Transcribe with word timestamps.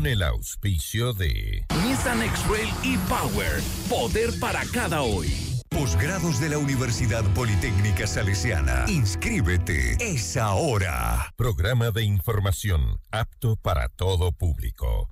con 0.00 0.06
el 0.06 0.22
auspicio 0.22 1.12
de 1.12 1.66
Nissan 1.84 2.22
X-Rail 2.22 2.70
e-Power, 2.84 3.60
poder 3.88 4.30
para 4.40 4.62
cada 4.72 5.02
hoy. 5.02 5.28
Posgrados 5.68 6.40
de 6.40 6.48
la 6.48 6.58
Universidad 6.58 7.22
Politécnica 7.34 8.06
Salesiana. 8.06 8.86
Inscríbete. 8.88 9.98
Es 10.00 10.38
ahora. 10.38 11.32
Programa 11.36 11.90
de 11.90 12.04
información 12.04 12.98
apto 13.10 13.56
para 13.56 13.88
todo 13.88 14.32
público. 14.32 15.10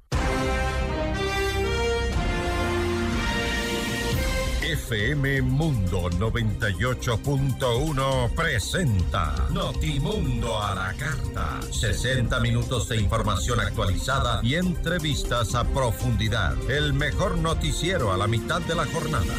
FM 4.69 5.43
Mundo 5.43 6.09
98.1 6.11 8.35
presenta 8.35 9.49
Notimundo 9.51 10.63
a 10.63 10.75
la 10.75 10.93
carta. 10.93 11.59
60 11.71 12.39
minutos 12.41 12.91
de 12.91 13.01
información 13.01 13.61
actualizada 13.61 14.41
y 14.43 14.57
entrevistas 14.57 15.55
a 15.55 15.65
profundidad. 15.65 16.55
El 16.71 16.93
mejor 16.93 17.39
noticiero 17.39 18.13
a 18.13 18.19
la 18.19 18.27
mitad 18.27 18.61
de 18.61 18.75
la 18.75 18.85
jornada. 18.85 19.35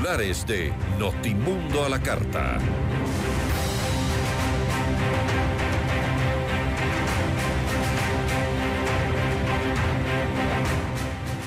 De 0.06 0.72
Notimundo 1.00 1.84
a 1.84 1.90
la 1.90 2.00
Carta. 2.00 2.60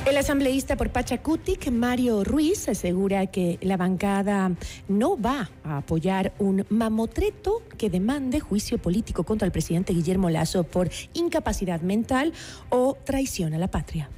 El 0.05 0.17
asambleísta 0.17 0.77
por 0.77 0.91
Pachacutic, 0.91 1.71
Mario 1.71 2.25
Ruiz, 2.25 2.69
asegura 2.69 3.29
que 3.29 3.59
la 3.63 3.77
bancada 3.77 4.51
no 4.89 5.17
va 5.17 5.49
a 5.63 5.77
apoyar 5.77 6.33
un 6.41 6.67
mamotreto 6.69 7.63
que 7.79 7.89
demande 7.89 8.41
juicio 8.41 8.79
político 8.79 9.23
contra 9.23 9.47
el 9.47 9.53
presidente 9.53 9.93
Guillermo 9.93 10.31
Lazo 10.31 10.65
por 10.65 10.91
incapacidad 11.15 11.81
mental 11.83 12.33
o 12.71 12.97
traición 13.05 13.55
a 13.55 13.59
la 13.59 13.69
patria. 13.69 14.11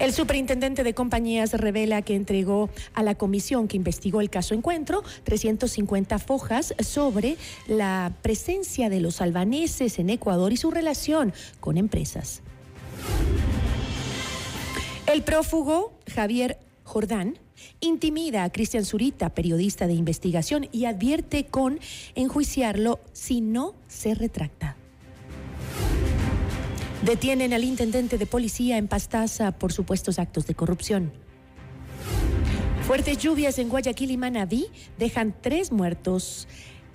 El 0.00 0.14
superintendente 0.14 0.82
de 0.82 0.94
compañías 0.94 1.52
revela 1.52 2.00
que 2.00 2.14
entregó 2.14 2.70
a 2.94 3.02
la 3.02 3.16
comisión 3.16 3.68
que 3.68 3.76
investigó 3.76 4.22
el 4.22 4.30
caso 4.30 4.54
Encuentro 4.54 5.04
350 5.24 6.18
fojas 6.18 6.74
sobre 6.78 7.36
la 7.68 8.10
presencia 8.22 8.88
de 8.88 9.00
los 9.00 9.20
albaneses 9.20 9.98
en 9.98 10.08
Ecuador 10.08 10.54
y 10.54 10.56
su 10.56 10.70
relación 10.70 11.34
con 11.60 11.76
empresas. 11.76 12.40
El 15.06 15.22
prófugo 15.22 15.92
Javier 16.10 16.58
Jordán 16.82 17.38
intimida 17.80 18.44
a 18.44 18.50
Cristian 18.50 18.86
Zurita, 18.86 19.34
periodista 19.34 19.86
de 19.86 19.92
investigación, 19.92 20.66
y 20.72 20.86
advierte 20.86 21.44
con 21.44 21.78
enjuiciarlo 22.14 23.00
si 23.12 23.42
no 23.42 23.74
se 23.86 24.14
retracta. 24.14 24.79
Detienen 27.04 27.54
al 27.54 27.64
intendente 27.64 28.18
de 28.18 28.26
policía 28.26 28.76
en 28.76 28.86
Pastaza 28.86 29.52
por 29.52 29.72
supuestos 29.72 30.18
actos 30.18 30.46
de 30.46 30.54
corrupción. 30.54 31.10
Fuertes 32.86 33.16
lluvias 33.18 33.58
en 33.58 33.70
Guayaquil 33.70 34.10
y 34.10 34.16
Manabí 34.18 34.66
dejan 34.98 35.34
tres 35.40 35.72
muertos, 35.72 36.46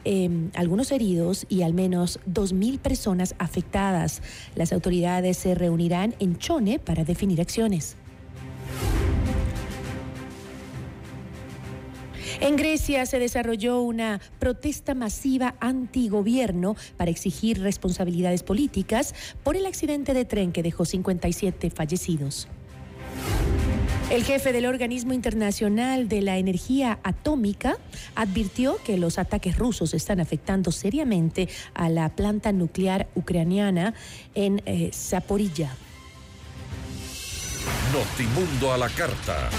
em, 0.03 0.51
algunos 0.53 0.91
heridos 0.91 1.47
y 1.49 1.63
al 1.63 1.73
menos 1.73 2.19
2.000 2.27 2.77
personas 2.77 3.33
afectadas. 3.39 4.21
Las 4.53 4.73
autoridades 4.73 5.37
se 5.37 5.55
reunirán 5.55 6.13
en 6.19 6.37
Chone 6.37 6.77
para 6.77 7.03
definir 7.03 7.41
acciones. 7.41 7.95
En 12.41 12.57
Grecia 12.57 13.05
se 13.05 13.19
desarrolló 13.19 13.81
una 13.81 14.19
protesta 14.39 14.93
masiva 14.93 15.55
antigobierno 15.59 16.75
para 16.97 17.11
exigir 17.11 17.61
responsabilidades 17.61 18.43
políticas 18.43 19.15
por 19.43 19.55
el 19.55 19.65
accidente 19.65 20.13
de 20.13 20.25
tren 20.25 20.51
que 20.51 20.63
dejó 20.63 20.85
57 20.85 21.69
fallecidos. 21.69 22.47
El 24.11 24.23
jefe 24.23 24.53
del 24.53 24.67
Organismo 24.67 25.13
Internacional 25.13 26.07
de 26.07 26.21
la 26.21 26.37
Energía 26.37 26.99
Atómica 27.03 27.77
advirtió 28.13 28.77
que 28.83 28.97
los 28.97 29.17
ataques 29.17 29.57
rusos 29.57 29.95
están 29.95 30.19
afectando 30.19 30.71
seriamente 30.71 31.49
a 31.73 31.89
la 31.89 32.09
planta 32.09 32.51
nuclear 32.51 33.07
ucraniana 33.15 33.95
en 34.35 34.61
eh, 34.65 34.91
Zaporilla. 34.93 35.75
Notimundo 37.91 38.73
a 38.73 38.77
la 38.77 38.89
carta. 38.89 39.49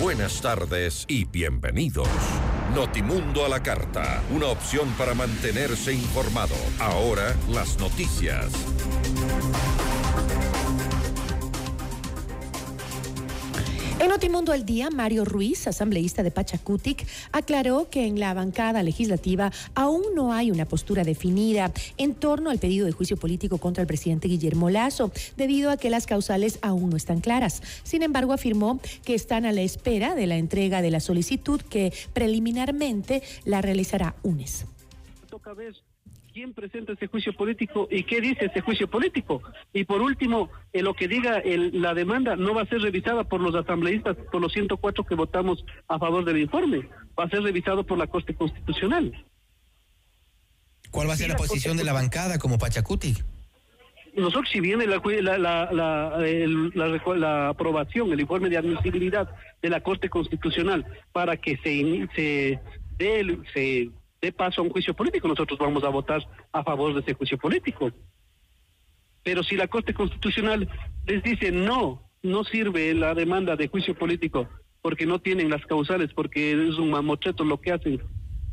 Buenas 0.00 0.40
tardes 0.40 1.04
y 1.06 1.24
bienvenidos. 1.24 2.08
Notimundo 2.74 3.44
a 3.44 3.48
la 3.48 3.62
carta, 3.62 4.22
una 4.30 4.46
opción 4.46 4.88
para 4.98 5.14
mantenerse 5.14 5.92
informado. 5.94 6.56
Ahora 6.80 7.34
las 7.48 7.78
noticias. 7.78 8.52
En 14.04 14.10
Notimundo 14.10 14.52
al 14.52 14.66
Día, 14.66 14.90
Mario 14.90 15.24
Ruiz, 15.24 15.66
asambleísta 15.66 16.22
de 16.22 16.30
Pachacutic, 16.30 17.06
aclaró 17.32 17.88
que 17.88 18.06
en 18.06 18.20
la 18.20 18.34
bancada 18.34 18.82
legislativa 18.82 19.50
aún 19.74 20.02
no 20.14 20.34
hay 20.34 20.50
una 20.50 20.66
postura 20.66 21.04
definida 21.04 21.72
en 21.96 22.14
torno 22.14 22.50
al 22.50 22.58
pedido 22.58 22.84
de 22.84 22.92
juicio 22.92 23.16
político 23.16 23.56
contra 23.56 23.80
el 23.80 23.86
presidente 23.86 24.28
Guillermo 24.28 24.68
Lazo, 24.68 25.10
debido 25.38 25.70
a 25.70 25.78
que 25.78 25.88
las 25.88 26.04
causales 26.04 26.58
aún 26.60 26.90
no 26.90 26.98
están 26.98 27.22
claras. 27.22 27.62
Sin 27.82 28.02
embargo, 28.02 28.34
afirmó 28.34 28.78
que 29.06 29.14
están 29.14 29.46
a 29.46 29.52
la 29.52 29.62
espera 29.62 30.14
de 30.14 30.26
la 30.26 30.36
entrega 30.36 30.82
de 30.82 30.90
la 30.90 31.00
solicitud 31.00 31.62
que 31.62 31.90
preliminarmente 32.12 33.22
la 33.46 33.62
realizará 33.62 34.16
UNES 34.22 34.66
quién 36.34 36.52
presenta 36.52 36.92
ese 36.92 37.06
juicio 37.06 37.32
político 37.32 37.86
y 37.88 38.02
qué 38.02 38.20
dice 38.20 38.46
ese 38.46 38.60
juicio 38.60 38.90
político. 38.90 39.40
Y 39.72 39.84
por 39.84 40.02
último, 40.02 40.50
eh, 40.72 40.82
lo 40.82 40.92
que 40.94 41.06
diga 41.06 41.40
la 41.44 41.94
demanda 41.94 42.34
no 42.34 42.52
va 42.54 42.62
a 42.62 42.66
ser 42.66 42.80
revisada 42.80 43.22
por 43.22 43.40
los 43.40 43.54
asambleístas, 43.54 44.16
por 44.32 44.42
los 44.42 44.52
104 44.52 45.04
que 45.04 45.14
votamos 45.14 45.64
a 45.86 45.96
favor 45.98 46.24
del 46.24 46.38
informe, 46.38 46.88
va 47.18 47.24
a 47.24 47.30
ser 47.30 47.42
revisado 47.42 47.86
por 47.86 47.98
la 47.98 48.08
Corte 48.08 48.34
Constitucional. 48.34 49.24
¿Cuál 50.90 51.08
va 51.08 51.12
a 51.12 51.16
ser 51.16 51.28
la, 51.28 51.36
posición 51.36 51.76
de 51.76 51.84
la 51.84 51.92
bancada 51.92 52.38
como 52.38 52.58
Pachacuti? 52.58 53.14
Nosotros, 54.16 54.48
si 54.52 54.60
viene 54.60 54.86
la, 54.86 55.00
la, 55.22 55.72
la, 55.72 57.48
aprobación, 57.48 58.12
el 58.12 58.20
informe 58.20 58.48
de 58.48 58.58
admisibilidad 58.58 59.28
de 59.62 59.70
la 59.70 59.80
Corte 59.80 60.08
Constitucional 60.08 60.84
para 61.12 61.36
que 61.36 61.56
se, 61.58 62.08
se 62.14 62.60
dé, 62.96 63.38
se 63.52 63.90
de 64.24 64.32
paso 64.32 64.60
a 64.60 64.64
un 64.64 64.70
juicio 64.70 64.94
político, 64.94 65.28
nosotros 65.28 65.58
vamos 65.58 65.84
a 65.84 65.90
votar 65.90 66.26
a 66.52 66.64
favor 66.64 66.94
de 66.94 67.00
ese 67.00 67.12
juicio 67.12 67.36
político. 67.36 67.90
Pero 69.22 69.42
si 69.42 69.54
la 69.54 69.68
Corte 69.68 69.92
Constitucional 69.92 70.68
les 71.06 71.22
dice 71.22 71.52
no, 71.52 72.02
no 72.22 72.42
sirve 72.44 72.94
la 72.94 73.14
demanda 73.14 73.54
de 73.54 73.68
juicio 73.68 73.94
político 73.94 74.48
porque 74.80 75.06
no 75.06 75.18
tienen 75.18 75.50
las 75.50 75.64
causales, 75.66 76.12
porque 76.14 76.52
es 76.52 76.78
un 76.78 76.90
mamocheto 76.90 77.44
lo 77.44 77.60
que 77.60 77.72
hacen, 77.72 78.02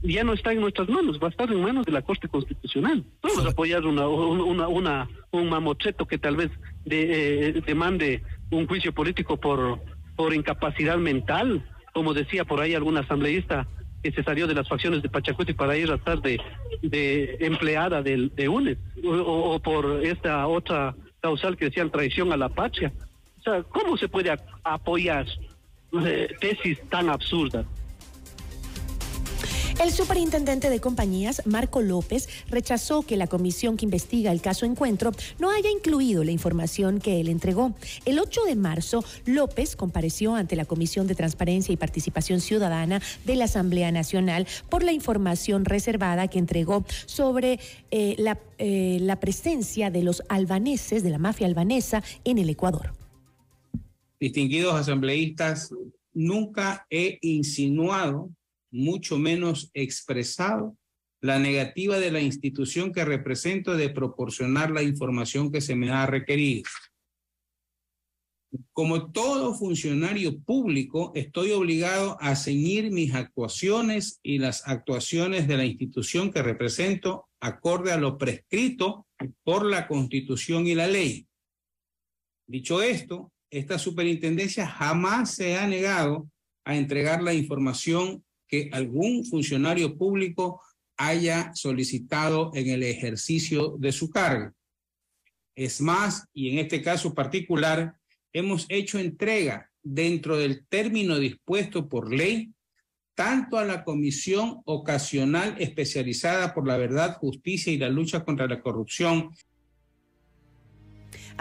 ya 0.02 0.24
no 0.24 0.34
está 0.34 0.52
en 0.52 0.62
nuestras 0.62 0.90
manos, 0.90 1.20
va 1.22 1.28
a 1.28 1.30
estar 1.30 1.52
en 1.52 1.62
manos 1.62 1.86
de 1.86 1.92
la 1.92 2.02
Corte 2.02 2.28
Constitucional. 2.28 3.04
Podemos 3.22 3.46
apoyar 3.46 3.86
una, 3.86 4.08
una, 4.08 4.68
una, 4.68 5.10
un 5.32 5.50
mamocheto 5.50 6.06
que 6.06 6.18
tal 6.18 6.36
vez 6.36 6.52
de, 6.86 7.50
eh, 7.50 7.62
demande 7.66 8.24
un 8.50 8.68
juicio 8.68 8.94
político 8.94 9.38
por, 9.38 9.80
por 10.16 10.34
incapacidad 10.34 10.98
mental, 10.98 11.66
como 11.94 12.14
decía 12.14 12.46
por 12.46 12.60
ahí 12.60 12.74
algún 12.74 12.98
asambleísta 12.98 13.68
que 14.02 14.12
se 14.12 14.24
salió 14.24 14.48
de 14.48 14.56
las 14.56 14.68
facciones 14.68 15.02
de 15.02 15.10
Pachacuti 15.10 15.54
para 15.54 15.78
ir 15.78 15.92
a 15.92 15.96
estar 15.96 16.22
de, 16.22 16.40
empleada 17.40 18.02
de, 18.02 18.30
de 18.36 18.50
UNES, 18.50 18.78
o, 19.06 19.60
por 19.60 20.04
esta 20.04 20.48
otra 20.48 20.96
causal 21.22 21.56
que 21.56 21.66
decían 21.66 21.92
traición 21.92 22.32
a 22.34 22.38
la 22.38 22.50
patria. 22.50 22.92
O 23.40 23.44
sea, 23.44 23.64
¿cómo 23.64 23.98
se 23.98 24.08
puede 24.08 24.36
apoyar 24.64 25.26
eh, 26.06 26.36
tesis 26.40 26.80
tan 26.90 27.10
absurdas? 27.10 27.66
El 29.80 29.92
superintendente 29.92 30.70
de 30.70 30.80
compañías, 30.80 31.42
Marco 31.46 31.82
López, 31.82 32.28
rechazó 32.50 33.04
que 33.04 33.18
la 33.18 33.28
comisión 33.28 33.78
que 33.78 33.86
investiga 33.86 34.32
el 34.32 34.42
caso 34.42 34.66
Encuentro 34.66 35.12
no 35.40 35.50
haya 35.50 35.70
incluido 35.70 36.24
la 36.24 36.32
información 36.32 37.00
que 37.00 37.20
él 37.20 37.30
entregó. 37.30 37.74
El 38.06 38.20
8 38.20 38.44
de 38.46 38.56
marzo, 38.56 39.04
López 39.26 39.76
compareció 39.76 40.36
ante 40.36 40.56
la 40.56 40.66
Comisión 40.66 41.08
de 41.08 41.16
Transparencia 41.16 41.74
y 41.74 41.78
Participación 41.78 42.42
Ciudadana 42.42 43.02
de 43.26 43.36
la 43.36 43.46
Asamblea 43.46 43.92
Nacional 43.92 44.48
por 44.70 44.84
la 44.84 44.92
información 44.92 45.66
reservada 45.66 46.28
que 46.28 46.40
entregó 46.40 46.86
sobre 47.06 47.60
eh, 47.92 48.16
la, 48.18 48.40
eh, 48.58 48.98
la 49.02 49.20
presencia 49.20 49.90
de 49.90 50.04
los 50.04 50.24
albaneses, 50.30 51.04
de 51.04 51.10
la 51.10 51.18
mafia 51.18 51.48
albanesa, 51.48 52.04
en 52.24 52.38
el 52.38 52.50
Ecuador. 52.50 52.94
Distinguidos 54.20 54.76
asambleístas, 54.76 55.74
nunca 56.14 56.86
he 56.90 57.18
insinuado 57.22 58.30
mucho 58.72 59.18
menos 59.18 59.70
expresado 59.74 60.78
la 61.22 61.38
negativa 61.38 62.00
de 62.00 62.12
la 62.12 62.22
institución 62.22 62.92
que 62.92 63.06
represento 63.06 63.76
de 63.76 63.90
proporcionar 63.90 64.72
la 64.72 64.82
información 64.82 65.52
que 65.52 65.62
se 65.62 65.76
me 65.76 65.92
ha 65.92 66.08
requerido. 66.08 66.64
Como 68.74 69.12
todo 69.12 69.54
funcionario 69.54 70.42
público, 70.42 71.12
estoy 71.16 71.52
obligado 71.52 72.18
a 72.20 72.36
ceñir 72.36 72.92
mis 72.92 73.14
actuaciones 73.14 74.20
y 74.24 74.40
las 74.40 74.68
actuaciones 74.68 75.48
de 75.48 75.58
la 75.58 75.66
institución 75.66 76.32
que 76.32 76.42
represento 76.42 77.30
acorde 77.40 77.92
a 77.92 77.98
lo 77.98 78.18
prescrito 78.18 79.08
por 79.44 79.66
la 79.66 79.88
Constitución 79.88 80.68
y 80.68 80.76
la 80.76 80.88
ley. 80.88 81.28
Dicho 82.48 82.82
esto, 82.82 83.32
esta 83.50 83.80
superintendencia 83.80 84.68
jamás 84.68 85.36
se 85.36 85.58
ha 85.58 85.68
negado 85.68 86.30
a 86.66 86.76
entregar 86.76 87.22
la 87.22 87.34
información 87.34 88.24
que 88.52 88.70
algún 88.74 89.26
funcionario 89.26 89.98
público 89.98 90.62
haya 90.98 91.52
solicitado 91.56 92.52
en 92.54 92.70
el 92.70 92.84
ejercicio 92.84 93.78
de 93.80 93.94
su 93.94 94.10
cargo. 94.10 94.52
Es 95.56 95.80
más, 95.80 96.28
y 96.34 96.52
en 96.52 96.60
este 96.60 96.82
caso 96.82 97.14
particular, 97.14 97.96
hemos 98.34 98.66
hecho 98.70 99.00
entrega 99.00 99.72
dentro 99.82 100.38
del 100.38 100.66
término 100.68 101.18
dispuesto 101.18 101.88
por 101.88 102.14
ley 102.14 102.52
tanto 103.16 103.58
a 103.58 103.66
la 103.66 103.84
Comisión 103.84 104.62
Ocasional 104.66 105.56
Especializada 105.60 106.54
por 106.54 106.68
la 106.68 106.78
Verdad, 106.78 107.18
Justicia 107.18 107.72
y 107.72 107.78
la 107.78 107.90
Lucha 107.90 108.24
contra 108.24 108.48
la 108.48 108.62
Corrupción 108.62 109.32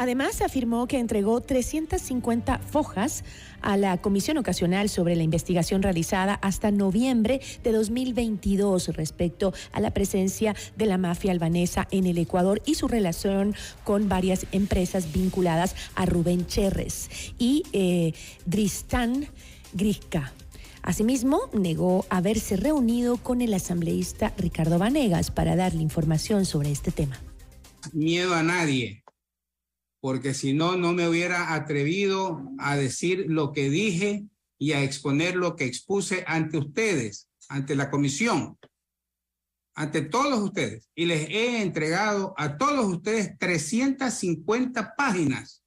Además, 0.00 0.41
afirmó 0.41 0.87
que 0.87 0.99
entregó 0.99 1.43
350 1.43 2.61
fojas 2.61 3.23
a 3.61 3.76
la 3.76 3.99
Comisión 3.99 4.38
Ocasional 4.38 4.88
sobre 4.88 5.14
la 5.14 5.25
investigación 5.25 5.82
realizada 5.82 6.37
hasta 6.41 6.70
noviembre 6.70 7.43
de 7.62 7.73
2022 7.73 8.97
respecto 8.97 9.52
a 9.73 9.81
la 9.81 9.91
presencia 9.91 10.56
de 10.75 10.87
la 10.87 10.97
mafia 10.97 11.32
albanesa 11.32 11.87
en 11.91 12.06
el 12.06 12.17
Ecuador 12.17 12.62
y 12.64 12.76
su 12.76 12.88
relación 12.88 13.55
con 13.85 14.08
varias 14.08 14.47
empresas 14.52 15.12
vinculadas 15.12 15.76
a 15.97 16.06
Rubén 16.06 16.47
Cherres 16.47 17.11
y 17.38 17.64
eh, 17.75 18.14
Dristan 18.47 19.29
Griska. 19.75 20.32
Asimismo, 20.81 21.43
negó 21.52 22.06
haberse 22.08 22.56
reunido 22.56 23.19
con 23.19 23.43
el 23.43 23.52
asambleísta 23.52 24.32
Ricardo 24.38 24.79
Vanegas 24.79 25.31
para 25.31 25.56
darle 25.56 25.82
información 25.82 26.47
sobre 26.47 26.70
este 26.70 26.91
tema. 26.91 27.20
Miedo 27.93 28.35
a 28.35 28.43
nadie 28.43 29.00
porque 30.00 30.35
si 30.35 30.52
no, 30.52 30.76
no 30.76 30.93
me 30.93 31.08
hubiera 31.08 31.55
atrevido 31.55 32.43
a 32.58 32.76
decir 32.76 33.26
lo 33.29 33.52
que 33.52 33.69
dije 33.69 34.25
y 34.58 34.73
a 34.73 34.82
exponer 34.82 35.37
lo 35.37 35.56
que 35.56 35.64
expuse 35.64 36.25
ante 36.26 36.58
ustedes, 36.58 37.29
ante 37.49 37.75
la 37.75 37.91
comisión, 37.91 38.58
ante 39.75 40.02
todos 40.02 40.41
ustedes. 40.41 40.88
Y 40.94 41.06
les 41.06 41.29
he 41.29 41.62
entregado 41.62 42.35
a 42.37 42.56
todos 42.56 42.87
ustedes 42.87 43.38
350 43.38 44.94
páginas 44.97 45.62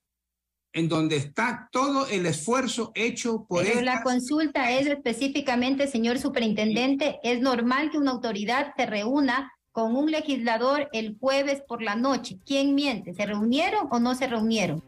en 0.76 0.90
donde 0.90 1.18
está 1.18 1.70
todo 1.72 2.08
el 2.08 2.26
esfuerzo 2.26 2.92
hecho 2.96 3.46
por 3.48 3.64
Pero 3.64 3.82
la 3.82 4.02
consulta 4.02 4.72
es 4.72 4.88
específicamente, 4.88 5.88
señor 5.88 6.18
superintendente, 6.18 7.20
¿es 7.24 7.42
normal 7.42 7.92
que 7.92 8.00
una 8.00 8.12
autoridad 8.12 8.74
se 8.76 8.88
reúna 8.88 9.52
con 9.74 9.96
un 9.98 10.12
legislador 10.12 10.88
el 10.94 11.18
jueves 11.20 11.62
por 11.68 11.82
la 11.82 11.96
noche. 11.96 12.38
¿Quién 12.46 12.76
miente? 12.76 13.14
¿Se 13.14 13.26
reunieron 13.26 13.88
o 13.92 14.00
no 14.00 14.16
se 14.16 14.28
reunieron? 14.28 14.82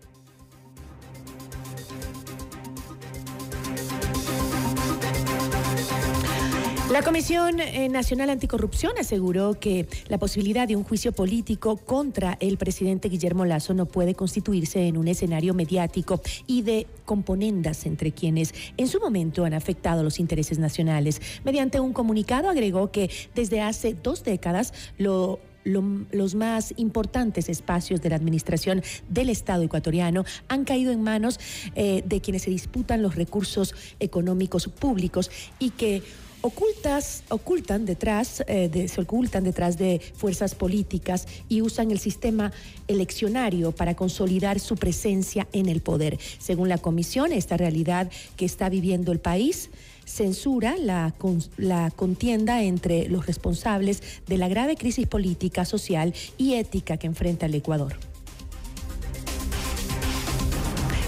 La 6.95 7.03
Comisión 7.03 7.59
eh, 7.59 7.89
Nacional 7.89 8.30
Anticorrupción 8.30 8.94
aseguró 8.97 9.59
que 9.59 9.86
la 10.07 10.18
posibilidad 10.18 10.65
de 10.65 10.77
un 10.77 10.86
juicio 10.86 11.12
político 11.12 11.75
contra 11.75 12.38
el 12.39 12.57
presidente 12.57 13.09
Guillermo 13.09 13.44
Lazo 13.44 13.74
no 13.74 13.86
puede 13.86 14.15
constituirse 14.15 14.88
en 14.88 14.95
un 14.95 15.09
escenario 15.09 15.53
mediático 15.53 16.21
y 16.47 16.62
de 16.62 16.88
componendas 17.03 17.86
entre 17.86 18.13
quienes 18.13 18.53
en 18.77 18.88
su 18.88 19.01
momento 19.01 19.44
han 19.44 19.53
afectado 19.53 20.03
los 20.03 20.21
intereses 20.21 20.57
nacionales. 20.57 21.21
Mediante 21.44 21.81
un 21.81 21.92
comunicado 21.92 22.50
agregó 22.50 22.89
que 22.92 23.12
desde 23.36 23.59
hace 23.59 23.94
dos 23.94 24.24
décadas 24.24 24.71
los 24.97 26.36
más 26.36 26.74
importantes 26.77 27.50
espacios 27.50 28.01
de 28.01 28.09
la 28.12 28.15
administración 28.15 28.81
del 29.09 29.30
Estado 29.31 29.63
ecuatoriano 29.63 30.24
han 30.47 30.63
caído 30.63 30.94
en 30.94 31.03
manos 31.03 31.42
eh, 31.75 32.03
de 32.06 32.21
quienes 32.21 32.44
se 32.44 32.51
disputan 32.51 33.01
los 33.01 33.15
recursos 33.15 33.75
económicos 34.00 34.69
públicos 34.69 35.30
y 35.59 35.71
que 35.71 36.01
ocultas, 36.45 37.23
ocultan 37.30 37.85
detrás, 37.85 38.44
eh, 38.47 38.69
de, 38.69 38.87
se 38.87 39.02
ocultan 39.02 39.44
detrás 39.44 39.80
de 39.80 39.99
fuerzas 40.16 40.54
políticas 40.54 41.28
y 41.49 41.61
usan 41.61 41.90
el 41.90 41.97
sistema 41.97 42.52
eleccionario 42.87 43.71
para 43.71 43.95
consolidar 43.95 44.59
su 44.59 44.75
presencia 44.75 45.47
en 45.54 45.68
el 45.68 45.81
poder. 45.81 46.19
Según 46.37 46.69
la 46.69 46.78
comisión, 46.78 47.31
esta 47.31 47.57
realidad 47.57 48.11
que 48.35 48.45
está 48.45 48.69
viviendo 48.69 49.11
el 49.11 49.19
país 49.19 49.71
censura 50.06 50.75
la, 50.78 51.16
la 51.57 51.90
contienda 51.90 52.61
entre 52.61 53.09
los 53.09 53.25
responsables 53.25 54.04
de 54.28 54.37
la 54.37 54.47
grave 54.47 54.75
crisis 54.75 55.07
política, 55.07 55.66
social 55.66 56.14
y 56.37 56.54
ética 56.54 56.97
que 56.97 57.07
enfrenta 57.07 57.47
el 57.47 57.56
Ecuador. 57.56 57.97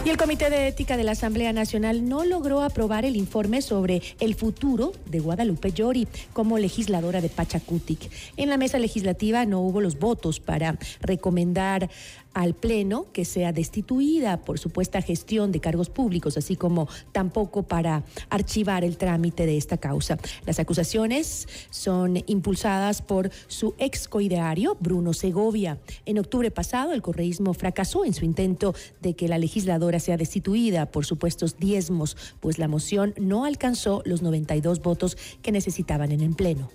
Y 0.05 0.09
el 0.09 0.17
Comité 0.17 0.49
de 0.49 0.67
Ética 0.67 0.95
de 0.95 1.03
la 1.03 1.11
Asamblea 1.11 1.51
Nacional 1.51 2.07
no 2.07 2.23
logró 2.23 2.61
aprobar 2.61 3.03
el 3.03 3.17
informe 3.17 3.61
sobre 3.61 4.01
el 4.19 4.35
futuro 4.35 4.93
de 5.05 5.19
Guadalupe 5.19 5.71
Llori 5.71 6.07
como 6.31 6.57
legisladora 6.57 7.19
de 7.19 7.29
Pachacutic. 7.29 8.09
En 8.37 8.49
la 8.49 8.57
mesa 8.57 8.79
legislativa 8.79 9.45
no 9.45 9.59
hubo 9.59 9.81
los 9.81 9.99
votos 9.99 10.39
para 10.39 10.77
recomendar 11.01 11.89
al 12.37 12.53
Pleno 12.53 13.07
que 13.13 13.25
sea 13.25 13.51
destituida 13.51 14.37
por 14.37 14.59
supuesta 14.59 15.01
gestión 15.01 15.51
de 15.51 15.59
cargos 15.59 15.89
públicos, 15.89 16.37
así 16.37 16.55
como 16.55 16.87
tampoco 17.11 17.63
para 17.63 18.03
archivar 18.29 18.83
el 18.83 18.97
trámite 18.97 19.47
de 19.47 19.57
esta 19.57 19.77
causa. 19.77 20.19
Las 20.45 20.59
acusaciones 20.59 21.47
son 21.71 22.23
impulsadas 22.27 23.01
por 23.01 23.31
su 23.47 23.73
ex 23.79 24.07
coideario, 24.07 24.77
Bruno 24.79 25.13
Segovia. 25.13 25.79
En 26.05 26.19
octubre 26.19 26.51
pasado, 26.51 26.93
el 26.93 27.01
correísmo 27.01 27.55
fracasó 27.55 28.05
en 28.05 28.13
su 28.13 28.23
intento 28.23 28.75
de 29.01 29.15
que 29.15 29.27
la 29.27 29.39
legisladora 29.39 29.99
sea 29.99 30.15
destituida 30.15 30.85
por 30.85 31.07
supuestos 31.07 31.57
diezmos, 31.57 32.15
pues 32.39 32.59
la 32.59 32.67
moción 32.67 33.15
no 33.17 33.45
alcanzó 33.45 34.03
los 34.05 34.21
92 34.21 34.83
votos 34.83 35.17
que 35.41 35.51
necesitaban 35.51 36.11
en 36.11 36.21
el 36.21 36.35
Pleno. 36.35 36.69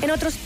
En 0.00 0.10
otros 0.10 0.38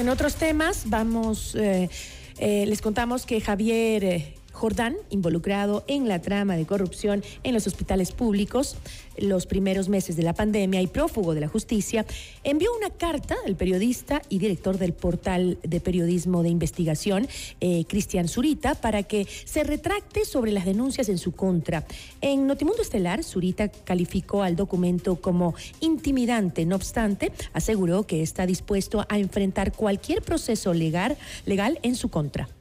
en 0.00 0.08
otros 0.08 0.34
temas, 0.36 0.84
vamos, 0.86 1.54
eh, 1.54 1.90
eh, 2.38 2.64
les 2.66 2.80
contamos 2.80 3.26
que 3.26 3.40
Javier 3.40 4.04
eh, 4.04 4.34
Jordán, 4.60 4.94
involucrado 5.08 5.84
en 5.86 6.06
la 6.06 6.20
trama 6.20 6.54
de 6.54 6.66
corrupción 6.66 7.24
en 7.44 7.54
los 7.54 7.66
hospitales 7.66 8.12
públicos 8.12 8.76
los 9.16 9.46
primeros 9.46 9.88
meses 9.88 10.16
de 10.16 10.22
la 10.22 10.34
pandemia 10.34 10.82
y 10.82 10.86
prófugo 10.86 11.34
de 11.34 11.40
la 11.40 11.48
justicia, 11.48 12.04
envió 12.44 12.70
una 12.76 12.90
carta 12.90 13.36
al 13.46 13.56
periodista 13.56 14.20
y 14.28 14.38
director 14.38 14.76
del 14.76 14.92
portal 14.92 15.58
de 15.62 15.80
periodismo 15.80 16.42
de 16.42 16.50
investigación, 16.50 17.26
eh, 17.60 17.84
Cristian 17.88 18.28
Zurita, 18.28 18.74
para 18.74 19.02
que 19.02 19.26
se 19.44 19.64
retracte 19.64 20.26
sobre 20.26 20.52
las 20.52 20.66
denuncias 20.66 21.08
en 21.08 21.16
su 21.16 21.32
contra. 21.32 21.86
En 22.20 22.46
Notimundo 22.46 22.82
Estelar, 22.82 23.24
Zurita 23.24 23.68
calificó 23.68 24.42
al 24.42 24.56
documento 24.56 25.16
como 25.16 25.54
intimidante, 25.80 26.66
no 26.66 26.76
obstante, 26.76 27.32
aseguró 27.54 28.04
que 28.04 28.22
está 28.22 28.44
dispuesto 28.44 29.06
a 29.08 29.18
enfrentar 29.18 29.72
cualquier 29.72 30.20
proceso 30.20 30.74
legal, 30.74 31.16
legal 31.46 31.78
en 31.82 31.94
su 31.96 32.10
contra. 32.10 32.59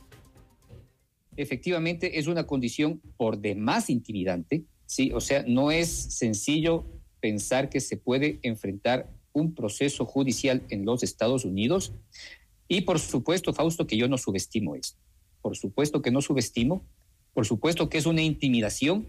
Efectivamente, 1.41 2.19
es 2.19 2.27
una 2.27 2.45
condición 2.45 3.01
por 3.17 3.39
demás 3.39 3.89
intimidante 3.89 4.65
¿sí? 4.89 5.11
O 5.13 5.21
sea, 5.21 5.45
no 5.47 5.71
es 5.71 5.87
sencillo 5.89 6.85
pensar 7.21 7.69
que 7.69 7.79
se 7.79 7.95
puede 7.95 8.39
enfrentar 8.41 9.13
un 9.31 9.53
proceso 9.53 10.05
judicial 10.05 10.65
en 10.69 10.83
los 10.83 11.03
Estados 11.03 11.45
Unidos. 11.45 11.93
Y 12.67 12.81
por 12.81 12.99
supuesto, 12.99 13.53
Fausto, 13.53 13.85
que 13.85 13.97
yo 13.97 14.07
no 14.07 14.17
subestimo 14.17 14.75
esto. 14.75 14.97
Por 15.41 15.55
supuesto 15.55 16.01
que 16.01 16.11
no 16.11 16.21
subestimo. 16.21 16.83
Por 17.33 17.45
supuesto 17.45 17.87
que 17.87 17.99
es 17.99 18.07
una 18.07 18.23
intimidación. 18.23 19.07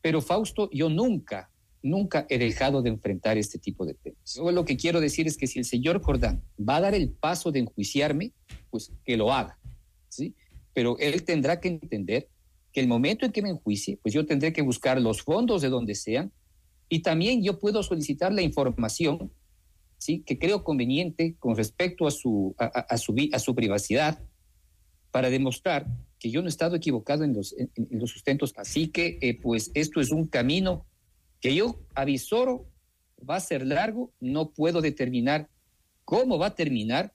Pero 0.00 0.22
Fausto, 0.22 0.70
yo 0.70 0.88
nunca, 0.88 1.50
nunca 1.82 2.24
he 2.30 2.38
dejado 2.38 2.80
de 2.80 2.90
enfrentar 2.90 3.36
este 3.36 3.58
tipo 3.58 3.84
de 3.84 3.94
temas. 3.94 4.34
Yo 4.34 4.52
lo 4.52 4.64
que 4.64 4.76
quiero 4.76 5.00
decir 5.00 5.26
es 5.26 5.36
que 5.36 5.48
si 5.48 5.58
el 5.58 5.64
señor 5.64 6.00
Jordán 6.02 6.44
va 6.56 6.76
a 6.76 6.82
dar 6.82 6.94
el 6.94 7.10
paso 7.10 7.50
de 7.50 7.60
enjuiciarme, 7.60 8.32
pues 8.70 8.92
que 9.04 9.16
lo 9.16 9.32
haga. 9.32 9.58
¿sí? 10.08 10.36
Pero 10.74 10.98
él 10.98 11.24
tendrá 11.24 11.60
que 11.60 11.68
entender 11.68 12.28
que 12.72 12.80
el 12.80 12.88
momento 12.88 13.24
en 13.24 13.32
que 13.32 13.40
me 13.40 13.50
enjuicie, 13.50 13.98
pues 14.02 14.12
yo 14.12 14.26
tendré 14.26 14.52
que 14.52 14.60
buscar 14.60 15.00
los 15.00 15.22
fondos 15.22 15.62
de 15.62 15.68
donde 15.68 15.94
sean 15.94 16.32
y 16.88 17.00
también 17.00 17.42
yo 17.42 17.58
puedo 17.58 17.82
solicitar 17.82 18.32
la 18.32 18.42
información 18.42 19.32
¿sí? 19.98 20.20
que 20.26 20.38
creo 20.38 20.64
conveniente 20.64 21.36
con 21.38 21.56
respecto 21.56 22.06
a 22.06 22.10
su, 22.10 22.54
a, 22.58 22.98
su, 22.98 23.14
a 23.32 23.38
su 23.38 23.54
privacidad 23.54 24.20
para 25.10 25.30
demostrar 25.30 25.86
que 26.18 26.30
yo 26.30 26.40
no 26.42 26.48
he 26.48 26.50
estado 26.50 26.74
equivocado 26.74 27.22
en 27.22 27.34
los, 27.34 27.54
en, 27.56 27.70
los 27.90 28.10
sustentos. 28.10 28.52
Así 28.56 28.88
que, 28.88 29.18
eh, 29.20 29.38
pues, 29.40 29.70
esto 29.74 30.00
es 30.00 30.10
un 30.10 30.26
camino 30.26 30.84
que 31.40 31.54
yo 31.54 31.80
avisoro, 31.94 32.66
va 33.28 33.36
a 33.36 33.40
ser 33.40 33.64
largo, 33.64 34.12
no 34.20 34.50
puedo 34.50 34.80
determinar 34.80 35.48
cómo 36.04 36.38
va 36.38 36.46
a 36.46 36.54
terminar, 36.54 37.12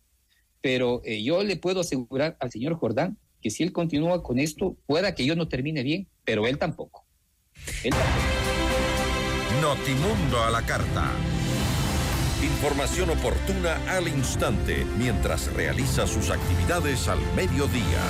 pero 0.61 1.01
eh, 1.03 1.21
yo 1.21 1.43
le 1.43 1.57
puedo 1.57 1.81
asegurar 1.81 2.37
al 2.39 2.51
señor 2.51 2.75
Jordán 2.75 3.17
que 3.41 3.49
si 3.49 3.63
él 3.63 3.71
continúa 3.71 4.23
con 4.23 4.39
esto, 4.39 4.77
pueda 4.85 5.15
que 5.15 5.25
yo 5.25 5.35
no 5.35 5.47
termine 5.47 5.83
bien, 5.83 6.07
pero 6.23 6.47
él 6.47 6.57
tampoco. 6.57 7.05
Él 7.83 7.91
tampoco. 7.91 8.39
Notimundo 9.61 10.43
a 10.43 10.49
la 10.49 10.65
carta. 10.65 11.11
Información 12.41 13.09
oportuna 13.09 13.75
al 13.89 14.07
instante 14.07 14.85
mientras 14.97 15.53
realiza 15.53 16.07
sus 16.07 16.29
actividades 16.29 17.07
al 17.09 17.19
mediodía. 17.35 18.01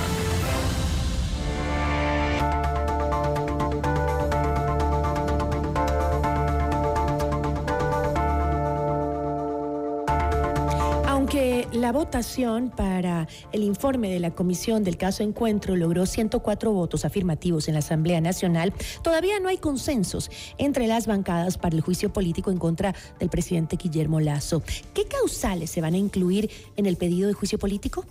La 11.72 11.92
votación 11.92 12.70
para 12.70 13.28
el 13.52 13.62
informe 13.62 14.10
de 14.10 14.18
la 14.18 14.32
comisión 14.32 14.82
del 14.82 14.96
caso 14.96 15.22
Encuentro 15.22 15.76
logró 15.76 16.04
104 16.04 16.72
votos 16.72 17.04
afirmativos 17.04 17.68
en 17.68 17.74
la 17.74 17.78
Asamblea 17.78 18.20
Nacional. 18.20 18.72
Todavía 19.04 19.38
no 19.38 19.48
hay 19.48 19.58
consensos 19.58 20.32
entre 20.58 20.88
las 20.88 21.06
bancadas 21.06 21.58
para 21.58 21.76
el 21.76 21.80
juicio 21.80 22.12
político 22.12 22.50
en 22.50 22.58
contra 22.58 22.92
del 23.20 23.30
presidente 23.30 23.76
Guillermo 23.76 24.18
Lazo. 24.18 24.64
¿Qué 24.94 25.04
causales 25.06 25.70
se 25.70 25.80
van 25.80 25.94
a 25.94 25.98
incluir 25.98 26.50
en 26.76 26.86
el 26.86 26.96
pedido 26.96 27.28
de 27.28 27.34
juicio 27.34 27.56
político? 27.56 28.04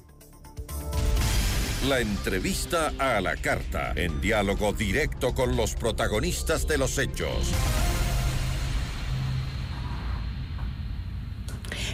La 1.90 2.00
entrevista 2.00 2.94
a 2.98 3.20
la 3.20 3.36
carta, 3.36 3.92
en 3.96 4.22
diálogo 4.22 4.72
directo 4.72 5.34
con 5.34 5.58
los 5.58 5.76
protagonistas 5.76 6.66
de 6.66 6.78
los 6.78 6.98
hechos. 6.98 7.52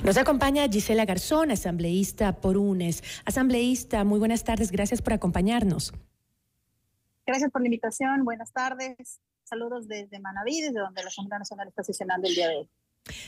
Nos 0.05 0.17
acompaña 0.17 0.69
Gisela 0.69 1.03
Garzón, 1.03 1.49
asambleísta 1.49 2.39
por 2.39 2.57
UNES. 2.57 3.01
Asambleísta, 3.25 4.03
muy 4.03 4.19
buenas 4.19 4.43
tardes, 4.43 4.71
gracias 4.71 5.01
por 5.01 5.13
acompañarnos. 5.13 5.93
Gracias 7.25 7.49
por 7.49 7.61
la 7.61 7.69
invitación, 7.69 8.23
buenas 8.23 8.53
tardes. 8.53 9.19
Saludos 9.45 9.87
desde 9.87 10.19
Manaví, 10.19 10.61
desde 10.61 10.79
donde 10.79 11.01
la 11.01 11.07
Asamblea 11.07 11.39
Nacional 11.39 11.69
está 11.69 11.83
sesionando 11.83 12.27
el 12.27 12.35
día 12.35 12.49
de 12.49 12.55
hoy. 12.57 12.69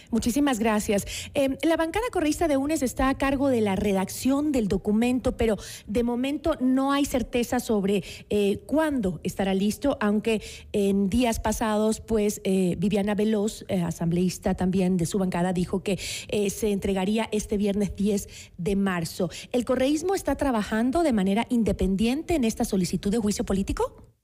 Muchísimas 0.10 0.60
gracias. 0.60 1.06
Em, 1.34 1.58
la 1.64 1.76
bancada 1.76 2.06
correísta 2.12 2.48
de 2.48 2.58
UNES 2.58 2.82
está 2.82 3.10
a 3.10 3.18
cargo 3.18 3.50
de 3.50 3.62
la 3.62 3.76
redacción 3.76 4.52
del 4.52 4.68
documento, 4.68 5.36
pero 5.36 5.58
de 5.86 6.04
momento 6.04 6.56
no 6.60 6.92
hay 6.92 7.06
certeza 7.06 7.60
sobre 7.60 8.04
eh, 8.30 8.60
cuándo 8.66 9.20
estará 9.24 9.54
listo, 9.54 9.98
aunque 10.00 10.42
en 10.72 11.10
días 11.10 11.40
pasados, 11.40 12.00
pues 12.00 12.42
eh, 12.44 12.76
Viviana 12.78 13.16
Veloz, 13.16 13.66
eh, 13.68 13.82
asambleísta 13.82 14.56
también 14.56 14.98
de 14.98 15.06
su 15.06 15.20
bancada, 15.20 15.54
dijo 15.54 15.84
que 15.84 15.98
se 15.98 16.72
entregaría 16.72 17.28
este 17.32 17.58
viernes 17.58 17.96
10 17.96 18.28
de 18.58 18.76
marzo. 18.76 19.30
¿El 19.52 19.66
correísmo 19.66 20.16
está 20.16 20.36
trabajando 20.36 21.04
de 21.04 21.14
manera 21.14 21.46
independiente 21.50 22.36
en 22.36 22.44
esta 22.44 22.66
solicitud 22.66 23.12
de 23.12 23.18
juicio 23.18 23.46
político? 23.46 24.17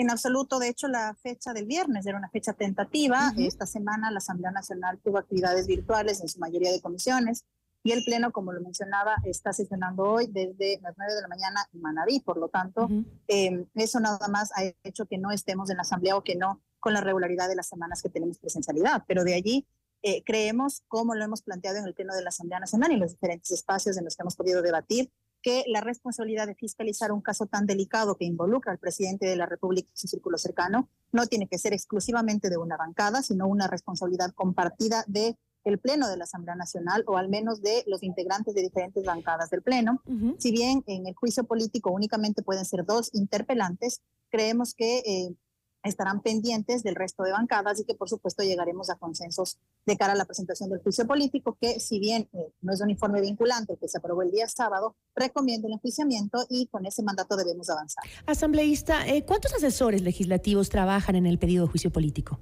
En 0.00 0.08
absoluto, 0.08 0.58
de 0.58 0.70
hecho, 0.70 0.88
la 0.88 1.14
fecha 1.22 1.52
del 1.52 1.66
viernes 1.66 2.06
era 2.06 2.16
una 2.16 2.30
fecha 2.30 2.54
tentativa. 2.54 3.34
Esta 3.36 3.66
semana 3.66 4.10
la 4.10 4.16
Asamblea 4.16 4.50
Nacional 4.50 4.98
tuvo 5.04 5.18
actividades 5.18 5.66
virtuales 5.66 6.22
en 6.22 6.28
su 6.28 6.38
mayoría 6.38 6.72
de 6.72 6.80
comisiones 6.80 7.44
y 7.82 7.92
el 7.92 8.02
Pleno, 8.02 8.32
como 8.32 8.54
lo 8.54 8.62
mencionaba, 8.62 9.16
está 9.24 9.52
sesionando 9.52 10.04
hoy 10.04 10.26
desde 10.26 10.80
las 10.80 10.94
9 10.96 11.14
de 11.16 11.20
la 11.20 11.28
mañana 11.28 11.66
en 11.74 11.82
Manaví. 11.82 12.20
Por 12.20 12.38
lo 12.38 12.48
tanto, 12.48 12.88
em, 13.28 13.66
eso 13.74 14.00
nada 14.00 14.26
más 14.28 14.50
ha 14.56 14.62
hecho 14.84 15.04
que 15.04 15.18
no 15.18 15.32
estemos 15.32 15.68
en 15.68 15.76
la 15.76 15.82
Asamblea 15.82 16.16
o 16.16 16.24
que 16.24 16.34
no 16.34 16.62
con 16.78 16.94
la 16.94 17.02
regularidad 17.02 17.50
de 17.50 17.56
las 17.56 17.68
semanas 17.68 18.00
que 18.00 18.08
tenemos 18.08 18.38
presencialidad. 18.38 19.04
Pero 19.06 19.22
de 19.22 19.34
allí 19.34 19.66
eh, 20.02 20.22
creemos, 20.24 20.82
como 20.88 21.14
lo 21.14 21.22
hemos 21.22 21.42
planteado 21.42 21.76
en 21.76 21.84
el 21.84 21.92
Pleno 21.92 22.14
de 22.14 22.22
la 22.22 22.30
Asamblea 22.30 22.58
Nacional 22.58 22.90
y 22.90 22.94
en 22.94 23.00
los 23.00 23.10
diferentes 23.10 23.50
espacios 23.50 23.98
en 23.98 24.04
los 24.04 24.16
que 24.16 24.22
hemos 24.22 24.34
podido 24.34 24.62
debatir, 24.62 25.10
que 25.42 25.64
la 25.66 25.80
responsabilidad 25.80 26.46
de 26.46 26.54
fiscalizar 26.54 27.12
un 27.12 27.20
caso 27.20 27.46
tan 27.46 27.66
delicado 27.66 28.16
que 28.16 28.24
involucra 28.24 28.72
al 28.72 28.78
presidente 28.78 29.26
de 29.26 29.36
la 29.36 29.46
República 29.46 29.88
y 29.92 29.98
su 29.98 30.08
círculo 30.08 30.38
cercano 30.38 30.88
no 31.12 31.26
tiene 31.26 31.48
que 31.48 31.58
ser 31.58 31.72
exclusivamente 31.72 32.50
de 32.50 32.58
una 32.58 32.76
bancada, 32.76 33.22
sino 33.22 33.46
una 33.46 33.66
responsabilidad 33.66 34.32
compartida 34.34 35.04
de 35.06 35.36
el 35.64 35.78
Pleno 35.78 36.08
de 36.08 36.16
la 36.16 36.24
Asamblea 36.24 36.54
Nacional 36.54 37.04
o 37.06 37.16
al 37.16 37.28
menos 37.28 37.60
de 37.60 37.84
los 37.86 38.02
integrantes 38.02 38.54
de 38.54 38.62
diferentes 38.62 39.04
bancadas 39.04 39.50
del 39.50 39.62
Pleno. 39.62 40.02
Si 40.38 40.52
bien 40.52 40.82
en 40.86 41.06
el 41.06 41.14
juicio 41.14 41.44
político 41.44 41.90
únicamente 41.90 42.42
pueden 42.42 42.64
ser 42.64 42.84
dos 42.84 43.10
interpelantes, 43.12 44.00
creemos 44.30 44.74
que 44.74 44.98
eh, 44.98 45.34
estarán 45.82 46.20
pendientes 46.20 46.82
del 46.82 46.94
resto 46.94 47.22
de 47.22 47.32
bancadas 47.32 47.80
y 47.80 47.84
que 47.84 47.94
por 47.94 48.08
supuesto 48.08 48.42
llegaremos 48.42 48.90
a 48.90 48.96
consensos 48.96 49.58
de 49.86 49.96
cara 49.96 50.12
a 50.12 50.16
la 50.16 50.24
presentación 50.24 50.70
del 50.70 50.80
juicio 50.80 51.06
político, 51.06 51.56
que 51.60 51.80
si 51.80 51.98
bien 51.98 52.28
eh, 52.32 52.52
no 52.60 52.72
es 52.72 52.80
un 52.80 52.90
informe 52.90 53.20
vinculante 53.20 53.76
que 53.80 53.88
se 53.88 53.98
aprobó 53.98 54.22
el 54.22 54.30
día 54.30 54.48
sábado, 54.48 54.96
recomienda 55.14 55.68
el 55.68 55.74
enjuiciamiento 55.74 56.44
y 56.48 56.66
con 56.66 56.86
ese 56.86 57.02
mandato 57.02 57.36
debemos 57.36 57.70
avanzar. 57.70 58.04
Asambleísta, 58.26 59.06
eh, 59.06 59.24
¿cuántos 59.24 59.54
asesores 59.54 60.02
legislativos 60.02 60.68
trabajan 60.68 61.16
en 61.16 61.26
el 61.26 61.38
pedido 61.38 61.64
de 61.64 61.70
juicio 61.70 61.90
político? 61.90 62.38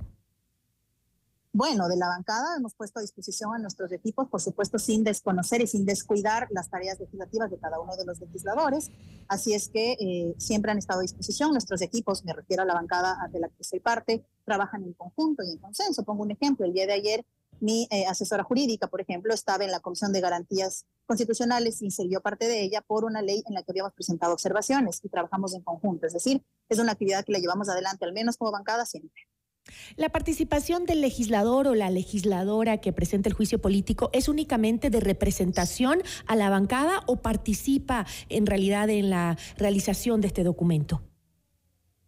Bueno, 1.53 1.89
de 1.89 1.97
la 1.97 2.09
bancada 2.09 2.57
hemos 2.57 2.75
puesto 2.75 2.99
a 2.99 3.03
disposición 3.03 3.55
a 3.55 3.59
nuestros 3.59 3.91
equipos, 3.93 4.29
por 4.29 4.41
supuesto, 4.41 4.79
sin 4.79 5.03
desconocer 5.03 5.61
y 5.63 5.67
sin 5.67 5.87
descuidar 5.87 6.47
las 6.51 6.69
tareas 6.69 7.01
legislativas 7.01 7.51
de 7.51 7.59
cada 7.59 7.81
uno 7.81 7.97
de 7.97 8.05
los 8.05 8.21
legisladores. 8.21 8.91
Así 9.29 9.55
es 9.55 9.69
que 9.69 9.93
eh, 9.93 10.35
siempre 10.39 10.71
han 10.73 10.79
estado 10.79 11.01
a 11.01 11.03
disposición. 11.03 11.53
Nuestros 11.53 11.81
equipos, 11.81 12.25
me 12.25 12.33
refiero 12.33 12.63
a 12.63 12.67
la 12.67 12.75
bancada 12.75 13.17
de 13.33 13.41
la 13.41 13.49
que 13.49 13.65
soy 13.65 13.81
parte, 13.81 14.25
trabajan 14.45 14.85
en 14.85 14.93
conjunto 14.93 15.43
y 15.43 15.51
en 15.53 15.59
consenso. 15.59 16.05
Pongo 16.05 16.23
un 16.23 16.31
ejemplo. 16.31 16.67
El 16.67 16.75
día 16.75 16.87
de 16.87 16.93
ayer, 16.93 17.25
mi 17.61 17.89
eh, 17.91 18.07
asesora 18.07 18.45
jurídica, 18.45 18.87
por 18.87 19.01
ejemplo, 19.01 19.33
estaba 19.33 19.65
en 19.65 19.71
la 19.71 19.81
Comisión 19.81 20.13
de 20.13 20.21
Garantías 20.21 20.85
Constitucionales 21.07 21.81
y 21.81 21.89
dio 22.09 22.21
parte 22.21 22.47
de 22.47 22.63
ella 22.63 22.83
por 22.83 23.05
una 23.05 23.23
ley 23.23 23.43
en 23.47 23.55
la 23.55 23.63
que 23.63 23.73
habíamos 23.73 23.95
presentado 23.95 24.35
observaciones 24.35 25.01
y 25.03 25.09
trabajamos 25.09 25.55
en 25.55 25.63
conjunto. 25.63 26.07
Es 26.07 26.13
decir, 26.13 26.45
es 26.69 26.79
una 26.79 26.93
actividad 26.93 27.25
que 27.25 27.33
la 27.33 27.39
llevamos 27.39 27.69
adelante, 27.69 28.05
al 28.05 28.13
menos 28.13 28.37
como 28.37 28.53
bancada, 28.53 28.85
siempre. 28.85 29.27
La 29.97 30.09
participación 30.09 30.87
del 30.87 31.01
legislador 31.01 31.69
o 31.69 31.75
la 31.75 31.91
legisladora 31.91 32.79
que 32.79 32.93
presenta 32.93 33.29
el 33.29 33.35
juicio 33.35 33.61
político 33.61 34.11
es 34.13 34.29
únicamente 34.29 34.91
de 34.91 35.01
representación 35.01 36.03
a 36.27 36.37
la 36.37 36.51
bancada 36.51 37.03
o 37.07 37.17
participa 37.17 38.07
en 38.29 38.47
realidad 38.47 38.91
en 38.91 39.11
la 39.11 39.37
realización 39.57 40.21
de 40.21 40.29
este 40.29 40.45
documento? 40.45 41.03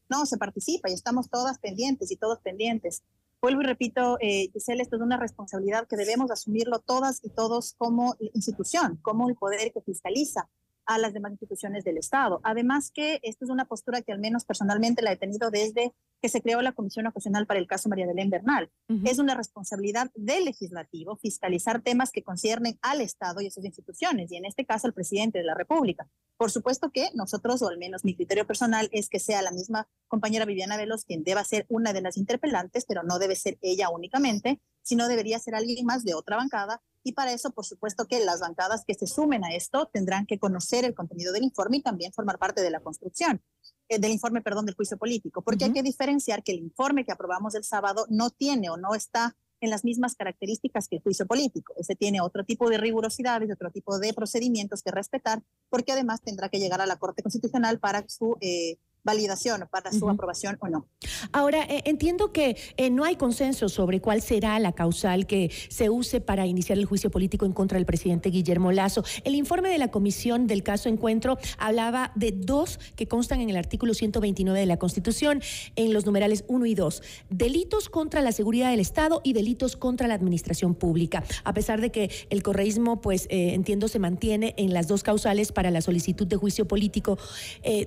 No, 0.09 0.27
se 0.27 0.37
participa 0.37 0.91
y 0.91 0.95
estamos 0.95 1.31
todas 1.31 1.59
pendientes 1.59 2.11
y 2.11 2.17
todos 2.17 2.41
pendientes. 2.41 3.03
Vuelvo 3.41 3.63
y 3.63 3.65
repito, 3.65 4.19
eh, 4.21 4.51
Giselle, 4.53 4.83
esto 4.83 4.97
es 4.97 5.03
una 5.03 5.17
responsabilidad 5.17 5.87
que 5.89 5.97
debemos 5.97 6.31
asumirlo 6.31 6.81
todas 6.81 7.25
y 7.25 7.31
todos 7.31 7.75
como 7.79 8.17
institución, 8.35 8.99
como 9.03 9.29
el 9.29 9.37
poder 9.37 9.73
que 9.73 9.81
fiscaliza 9.81 10.49
a 10.91 10.99
las 10.99 11.15
demás 11.15 11.31
instituciones 11.31 11.85
del 11.85 11.99
Estado. 11.99 12.41
Además 12.43 12.91
que 12.91 13.21
esta 13.23 13.45
es 13.45 13.51
una 13.51 13.67
postura 13.67 14.03
que 14.03 14.11
al 14.11 14.19
menos 14.19 14.45
personalmente 14.45 15.03
la 15.03 15.13
he 15.13 15.17
tenido 15.17 15.53
desde 15.53 15.95
que 16.21 16.29
se 16.29 16.43
creó 16.43 16.63
la 16.63 16.73
Comisión 16.73 17.07
Ocasional 17.07 17.47
para 17.47 17.61
el 17.61 17.69
caso 17.69 17.89
María 17.89 18.09
Belén 18.09 18.29
Bernal. 18.29 18.73
Es 19.05 19.21
una 19.21 19.37
responsabilidad 19.37 20.11
del 20.17 20.45
legislativo 20.47 21.17
fiscalizar 21.17 21.81
temas 21.81 22.11
que 22.11 22.25
conciernen 22.25 22.77
al 22.83 23.01
Estado 23.01 23.41
y 23.41 23.47
a 23.47 23.51
sus 23.53 23.65
instituciones, 23.65 24.33
y 24.33 24.37
en 24.37 24.45
este 24.45 24.67
caso 24.67 24.89
al 24.89 24.93
presidente 24.93 25.39
de 25.39 25.45
la 25.45 25.55
República. 25.55 26.09
Por 26.37 26.51
supuesto 26.51 26.91
que 26.91 27.11
nosotros, 27.15 27.63
o 27.63 27.69
al 27.69 27.79
menos 27.79 28.05
mi 28.05 28.17
criterio 28.17 28.45
personal, 28.45 28.89
es 28.91 29.09
que 29.09 29.21
sea 29.21 29.43
la 29.43 29.53
misma 29.53 29.87
compañera 30.09 30.45
Viviana 30.45 30.77
Velos 30.77 31.05
quien 31.05 31.23
deba 31.23 31.45
ser 31.45 31.67
una 31.69 31.93
de 31.93 32.03
las 32.03 32.17
interpelantes, 32.17 32.85
pero 32.85 33.05
no 33.05 33.21
debe 33.21 33.37
ser 33.37 33.59
ella 33.63 33.91
únicamente, 33.91 34.61
sino 34.83 35.07
debería 35.07 35.39
ser 35.39 35.55
alguien 35.55 35.87
más 35.87 36.03
de 36.03 36.15
otra 36.15 36.37
bancada. 36.37 36.83
Y 37.03 37.13
para 37.13 37.33
eso, 37.33 37.51
por 37.51 37.65
supuesto 37.65 38.07
que 38.07 38.25
las 38.25 38.41
bancadas 38.41 38.85
que 38.87 38.95
se 38.95 39.07
sumen 39.07 39.45
a 39.45 39.55
esto 39.55 39.89
tendrán 39.93 40.27
que 40.27 40.39
conocer 40.39 40.85
el 40.85 40.95
contenido 40.95 41.33
del 41.33 41.45
informe 41.45 41.79
y 41.79 41.83
también 41.83 42.13
formar 42.13 42.39
parte 42.39 42.61
de 42.63 42.71
la 42.71 42.81
construcción. 42.81 43.43
Eh, 43.89 43.99
del 43.99 44.13
informe, 44.13 44.41
perdón, 44.41 44.67
del 44.67 44.77
juicio 44.77 44.97
político, 44.97 45.43
porque 45.43 45.65
hay 45.65 45.73
que 45.73 45.83
diferenciar 45.83 46.45
que 46.45 46.53
el 46.53 46.59
informe 46.59 47.05
que 47.05 47.13
aprobamos 47.13 47.57
el 47.57 47.65
sábado 47.65 48.07
no 48.09 48.31
tiene 48.31 48.71
o 48.71 48.77
no 48.77 48.95
está 48.95 49.37
en 49.61 49.71
las 49.71 49.85
mismas 49.85 50.15
características 50.15 50.89
que 50.89 50.97
el 50.97 51.03
juicio 51.03 51.27
político. 51.27 51.75
Ese 51.77 51.97
tiene 51.97 52.21
otro 52.21 52.45
tipo 52.45 52.71
de 52.71 52.79
rigurosidades, 52.79 53.51
otro 53.53 53.71
tipo 53.71 53.99
de 53.99 54.15
procedimientos 54.15 54.83
que 54.83 54.91
respetar, 54.91 55.43
porque 55.69 55.93
además 55.93 56.23
tendrá 56.23 56.49
que 56.49 56.59
llegar 56.59 56.81
a 56.81 56.87
la 56.87 56.97
Corte 56.99 57.23
Constitucional 57.23 57.79
para 57.79 58.09
su 58.09 58.37
eh, 58.41 58.79
validación 59.03 59.67
para 59.71 59.93
su 59.93 60.09
aprobación 60.09 60.59
o 60.61 60.69
no. 60.69 60.87
Ahora, 61.33 61.65
eh, 61.65 61.83
entiendo 61.87 62.33
que 62.33 62.57
eh, 62.77 62.91
no 62.91 63.05
hay 63.05 63.17
consenso 63.17 63.69
sobre 63.69 64.01
cuál 64.01 64.21
será 64.21 64.59
la 64.59 64.73
causal 64.73 65.27
que 65.27 65.51
se 65.69 65.89
use 65.91 66.21
para 66.21 66.47
iniciar 66.47 66.79
el 66.79 66.85
juicio 66.85 67.11
político 67.11 67.47
en 67.47 67.53
contra 67.53 67.77
del 67.77 67.87
presidente 67.87 68.31
Guillermo 68.31 68.73
Lazo. 68.73 69.03
El 69.25 69.35
informe 69.35 69.71
de 69.71 69.79
la 69.79 69.89
comisión 69.89 70.47
del 70.47 70.63
caso 70.63 70.89
Encuentro 70.89 71.39
hablaba 71.59 72.13
de 72.15 72.33
dos 72.33 72.79
que 72.97 73.09
constan 73.09 73.41
en 73.41 73.51
el 73.51 73.57
artículo 73.57 73.95
129 73.95 74.59
de 74.59 74.67
la 74.67 74.77
Constitución, 74.77 75.43
en 75.77 75.93
los 75.95 76.05
numerales 76.05 76.45
1 76.49 76.67
y 76.67 76.75
2. 76.75 77.03
Delitos 77.31 77.89
contra 77.89 78.21
la 78.21 78.33
seguridad 78.33 78.71
del 78.71 78.81
Estado 78.81 79.21
y 79.25 79.33
delitos 79.33 79.77
contra 79.77 80.09
la 80.09 80.15
administración 80.15 80.75
pública. 80.75 81.25
A 81.45 81.55
pesar 81.55 81.81
de 81.81 81.91
que 81.91 82.11
el 82.29 82.43
correísmo, 82.43 83.01
pues 83.01 83.27
eh, 83.31 83.55
entiendo, 83.55 83.89
se 83.89 83.99
mantiene 83.99 84.55
en 84.59 84.75
las 84.75 84.89
dos 84.89 85.03
causales 85.03 85.53
para 85.53 85.71
la 85.71 85.81
solicitud 85.81 86.27
de 86.27 86.37
juicio 86.37 86.67
político, 86.67 87.19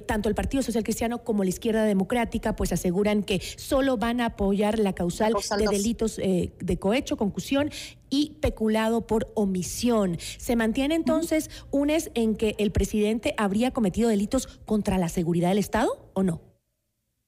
tanto 0.06 0.30
el 0.30 0.36
Partido 0.36 0.64
Social 0.64 0.84
Cristiano 0.84 1.03
como 1.24 1.44
la 1.44 1.50
izquierda 1.50 1.86
democrática, 1.86 2.56
pues 2.56 2.72
aseguran 2.72 3.24
que 3.24 3.40
solo 3.40 3.98
van 3.98 4.22
a 4.22 4.28
apoyar 4.28 4.80
la 4.80 4.94
causal, 4.94 5.34
de 5.58 5.68
delitos 5.68 6.20
eh, 6.20 6.54
de 6.60 6.80
cohecho, 6.80 7.18
concusión 7.18 7.70
y 8.10 8.38
peculado 8.42 9.08
por 9.08 9.32
omisión. 9.36 10.18
¿Se 10.38 10.56
mantiene 10.56 10.96
entonces 10.96 11.50
UNES 11.72 12.12
en 12.14 12.36
que 12.36 12.56
el 12.58 12.72
presidente 12.72 13.34
habría 13.38 13.72
cometido 13.72 14.10
delitos 14.10 14.48
contra 14.66 14.98
la 14.98 15.10
seguridad 15.10 15.50
del 15.50 15.58
Estado 15.58 16.12
o 16.14 16.24
no? 16.24 16.42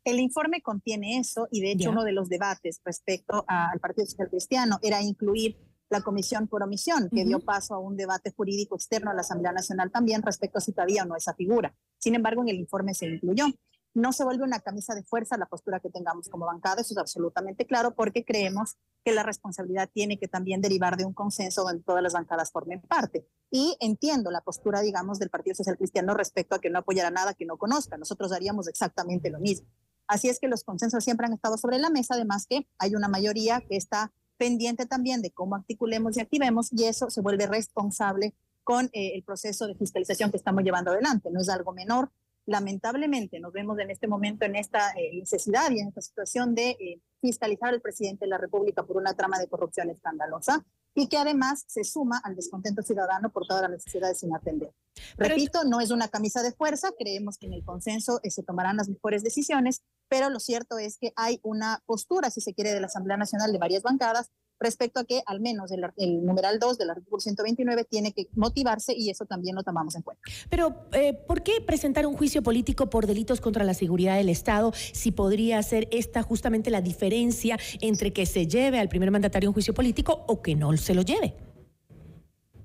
El 0.03 0.19
informe 0.19 0.61
contiene 0.61 1.17
eso 1.17 1.47
y 1.49 1.61
de 1.61 1.71
hecho 1.71 1.89
uno 1.89 2.03
de 2.03 2.11
los 2.11 2.29
debates 2.29 2.79
respecto 2.85 3.43
al 3.47 3.79
Partido 3.79 4.05
Social 4.05 4.29
Cristiano 4.29 4.77
era 4.83 5.01
incluir 5.01 5.57
la 5.95 6.01
comisión 6.01 6.47
por 6.47 6.61
omisión, 6.61 7.09
que 7.09 7.23
dio 7.23 7.39
paso 7.39 7.73
a 7.73 7.79
un 7.79 7.95
debate 7.95 8.33
jurídico 8.35 8.75
externo 8.75 9.11
a 9.11 9.13
la 9.13 9.21
Asamblea 9.21 9.53
Nacional 9.53 9.91
también 9.91 10.21
respecto 10.21 10.57
a 10.57 10.61
si 10.61 10.73
todavía 10.73 11.03
o 11.03 11.05
no 11.05 11.15
esa 11.15 11.33
figura. 11.33 11.73
Sin 11.97 12.15
embargo, 12.15 12.41
en 12.41 12.49
el 12.49 12.57
informe 12.57 12.93
se 12.93 13.05
incluyó. 13.05 13.45
No 13.93 14.11
se 14.11 14.25
vuelve 14.25 14.43
una 14.43 14.59
camisa 14.59 14.93
de 14.93 15.03
fuerza 15.03 15.37
la 15.37 15.45
postura 15.45 15.79
que 15.79 15.89
tengamos 15.89 16.27
como 16.27 16.45
bancada, 16.45 16.81
eso 16.81 16.93
es 16.93 16.97
absolutamente 16.97 17.65
claro, 17.65 17.95
porque 17.95 18.25
creemos 18.25 18.75
que 19.05 19.13
la 19.13 19.23
responsabilidad 19.23 19.89
tiene 19.93 20.19
que 20.19 20.27
también 20.27 20.59
derivar 20.59 20.97
de 20.97 21.05
un 21.05 21.13
consenso 21.13 21.63
donde 21.63 21.81
todas 21.81 22.03
las 22.03 22.11
bancadas 22.11 22.51
formen 22.51 22.81
parte. 22.81 23.25
Y 23.49 23.77
entiendo 23.79 24.31
la 24.31 24.41
postura, 24.41 24.81
digamos, 24.81 25.17
del 25.17 25.29
Partido 25.29 25.55
Social 25.55 25.77
Cristiano 25.77 26.13
respecto 26.13 26.55
a 26.55 26.59
que 26.59 26.69
no 26.69 26.79
apoyará 26.79 27.09
nada 27.09 27.35
que 27.35 27.45
no 27.45 27.55
conozca. 27.55 27.95
Nosotros 27.95 28.33
haríamos 28.33 28.67
exactamente 28.67 29.29
lo 29.29 29.39
mismo. 29.39 29.69
Así 30.07 30.27
es 30.27 30.41
que 30.41 30.49
los 30.49 30.65
consensos 30.65 31.01
siempre 31.01 31.25
han 31.25 31.33
estado 31.33 31.57
sobre 31.57 31.79
la 31.79 31.89
mesa, 31.89 32.15
además 32.15 32.47
que 32.47 32.67
hay 32.77 32.95
una 32.95 33.07
mayoría 33.07 33.61
que 33.61 33.77
está 33.77 34.11
pendiente 34.37 34.85
también 34.85 35.21
de 35.21 35.31
cómo 35.31 35.55
articulemos 35.55 36.17
y 36.17 36.21
activemos 36.21 36.71
y 36.71 36.85
eso 36.85 37.09
se 37.09 37.21
vuelve 37.21 37.47
responsable 37.47 38.33
con 38.63 38.85
eh, 38.93 39.13
el 39.15 39.23
proceso 39.23 39.67
de 39.67 39.75
fiscalización 39.75 40.31
que 40.31 40.37
estamos 40.37 40.63
llevando 40.63 40.91
adelante. 40.91 41.29
No 41.31 41.39
es 41.39 41.49
algo 41.49 41.71
menor. 41.71 42.11
Lamentablemente 42.47 43.39
nos 43.39 43.53
vemos 43.53 43.79
en 43.79 43.91
este 43.91 44.07
momento 44.07 44.45
en 44.45 44.55
esta 44.55 44.91
eh, 44.91 45.11
necesidad 45.13 45.71
y 45.71 45.79
en 45.79 45.87
esta 45.87 46.01
situación 46.01 46.53
de 46.53 46.71
eh, 46.71 47.01
fiscalizar 47.21 47.69
al 47.69 47.81
presidente 47.81 48.25
de 48.25 48.29
la 48.29 48.37
República 48.37 48.83
por 48.83 48.97
una 48.97 49.13
trama 49.13 49.39
de 49.39 49.47
corrupción 49.47 49.89
escandalosa 49.89 50.63
y 50.93 51.07
que 51.07 51.17
además 51.17 51.65
se 51.67 51.83
suma 51.83 52.21
al 52.23 52.35
descontento 52.35 52.81
ciudadano 52.81 53.29
por 53.29 53.45
todas 53.45 53.63
las 53.63 53.71
necesidades 53.71 54.19
sin 54.19 54.33
atender. 54.33 54.71
Repito, 55.17 55.63
no 55.65 55.81
es 55.81 55.91
una 55.91 56.07
camisa 56.07 56.41
de 56.41 56.53
fuerza, 56.53 56.91
creemos 56.97 57.37
que 57.37 57.47
en 57.47 57.53
el 57.53 57.63
consenso 57.63 58.19
se 58.23 58.43
tomarán 58.43 58.77
las 58.77 58.89
mejores 58.89 59.21
decisiones, 59.21 59.81
pero 60.09 60.29
lo 60.29 60.39
cierto 60.39 60.77
es 60.77 60.97
que 60.97 61.13
hay 61.15 61.39
una 61.43 61.81
postura, 61.85 62.29
si 62.29 62.41
se 62.41 62.53
quiere, 62.53 62.73
de 62.73 62.79
la 62.79 62.87
Asamblea 62.87 63.17
Nacional 63.17 63.51
de 63.51 63.57
varias 63.57 63.83
bancadas 63.83 64.31
respecto 64.59 64.99
a 64.99 65.05
que 65.05 65.21
al 65.25 65.41
menos 65.41 65.69
el, 65.71 66.25
numeral 66.25 66.59
2 66.59 66.77
del 66.77 66.89
artículo 66.89 67.19
129 67.19 67.85
tiene 67.85 68.13
que 68.13 68.27
motivarse 68.35 68.93
y 68.95 69.09
eso 69.09 69.25
también 69.25 69.55
lo 69.55 69.63
tomamos 69.63 69.95
en 69.95 70.01
cuenta. 70.01 70.21
Pero, 70.49 70.87
eh, 70.93 71.13
¿por 71.13 71.43
qué 71.43 71.61
presentar 71.61 72.05
un 72.05 72.15
juicio 72.15 72.41
político 72.41 72.89
por 72.89 73.05
delitos 73.05 73.41
contra 73.41 73.63
la 73.63 73.73
seguridad 73.73 74.15
del 74.15 74.29
Estado 74.29 74.71
si 74.93 75.11
podría 75.11 75.61
ser 75.63 75.87
esta 75.91 76.23
justamente 76.23 76.69
la 76.69 76.81
diferencia 76.81 77.57
entre 77.81 78.13
que 78.13 78.25
se 78.25 78.47
lleve 78.47 78.79
al 78.79 78.89
primer 78.89 79.11
mandatario 79.11 79.49
un 79.49 79.53
juicio 79.53 79.73
político 79.73 80.23
o 80.27 80.41
que 80.41 80.55
no 80.55 80.75
se 80.77 80.93
lo 80.93 81.01
lleve? 81.01 81.35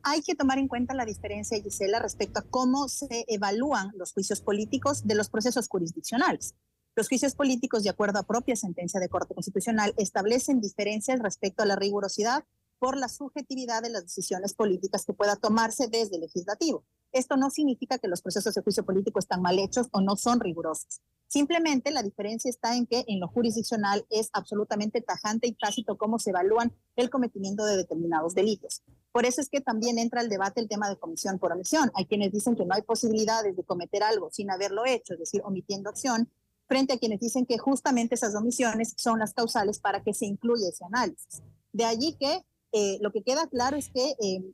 Hay 0.03 0.23
que 0.23 0.35
tomar 0.35 0.59
en 0.59 0.67
cuenta 0.67 0.95
la 0.95 1.05
diferencia, 1.05 1.61
Gisela, 1.61 1.99
respecto 1.99 2.41
a 2.41 2.43
cómo 2.43 2.89
se 2.89 3.27
evalúan 3.29 3.91
los 3.97 4.13
juicios 4.13 4.41
políticos 4.41 5.07
de 5.07 5.15
los 5.15 5.29
procesos 5.29 5.69
jurisdiccionales. 5.69 6.55
Los 6.97 7.09
juicios 7.09 7.35
políticos, 7.35 7.85
de 7.85 7.91
acuerdo 7.91 8.19
a 8.19 8.25
propia 8.25 8.57
sentencia 8.57 8.99
de 8.99 9.09
Corte 9.09 9.35
Constitucional, 9.35 9.95
establecen 9.97 10.61
diferencias 10.61 11.21
respecto 11.21 11.63
a 11.63 11.67
la 11.67 11.77
rigurosidad 11.77 12.45
por 12.81 12.97
la 12.97 13.09
subjetividad 13.09 13.83
de 13.83 13.91
las 13.91 14.03
decisiones 14.03 14.55
políticas 14.55 15.05
que 15.05 15.13
pueda 15.13 15.37
tomarse 15.37 15.87
desde 15.89 16.17
el 16.17 16.23
legislativo. 16.23 16.85
Esto 17.13 17.37
no 17.37 17.51
significa 17.51 17.99
que 17.99 18.09
los 18.09 18.23
procesos 18.23 18.55
de 18.55 18.63
juicio 18.63 18.85
político 18.85 19.19
están 19.19 19.43
mal 19.43 19.59
hechos 19.59 19.89
o 19.93 20.01
no 20.01 20.17
son 20.17 20.41
rigurosos. 20.41 21.01
Simplemente 21.27 21.91
la 21.91 22.03
diferencia 22.03 22.49
está 22.49 22.75
en 22.75 22.87
que 22.87 23.05
en 23.07 23.21
lo 23.21 23.29
jurisdiccional 23.29 24.05
es 24.11 24.31
absolutamente 24.33 25.01
tajante 25.01 25.47
y 25.47 25.53
tácito 25.53 25.99
cómo 25.99 26.19
se 26.19 26.31
evalúan 26.31 26.75
el 26.97 27.11
cometimiento 27.11 27.65
de 27.65 27.77
determinados 27.77 28.35
delitos. 28.35 28.83
Por 29.13 29.27
eso 29.27 29.41
es 29.41 29.49
que 29.49 29.61
también 29.61 29.99
entra 29.99 30.21
al 30.21 30.29
debate 30.29 30.61
el 30.61 30.69
tema 30.69 30.89
de 30.89 30.97
comisión 30.97 31.39
por 31.39 31.53
omisión. 31.53 31.91
Hay 31.95 32.07
quienes 32.07 32.33
dicen 32.33 32.57
que 32.57 32.65
no 32.65 32.75
hay 32.75 32.83
posibilidades 32.83 33.57
de 33.57 33.65
cometer 33.65 34.03
algo 34.03 34.31
sin 34.31 34.51
haberlo 34.51 34.87
hecho, 34.87 35.15
es 35.15 35.21
decir, 35.21 35.43
omitiendo 35.45 35.91
acción, 35.91 36.31
frente 36.71 36.93
a 36.93 36.99
quienes 36.99 37.19
dicen 37.19 37.47
que 37.47 37.59
justamente 37.59 38.15
esas 38.15 38.37
omisiones 38.37 38.95
son 38.97 39.19
las 39.19 39.35
causales 39.35 39.81
para 39.81 40.05
que 40.05 40.15
se 40.15 40.25
incluya 40.25 40.69
ese 40.69 40.85
análisis. 40.85 41.43
De 41.73 41.85
allí 41.85 42.17
que 42.17 42.45
eh, 42.71 42.99
lo 43.01 43.11
que 43.11 43.25
queda 43.25 43.49
claro 43.49 43.77
es 43.77 43.89
que 43.89 44.11
eh, 44.11 44.45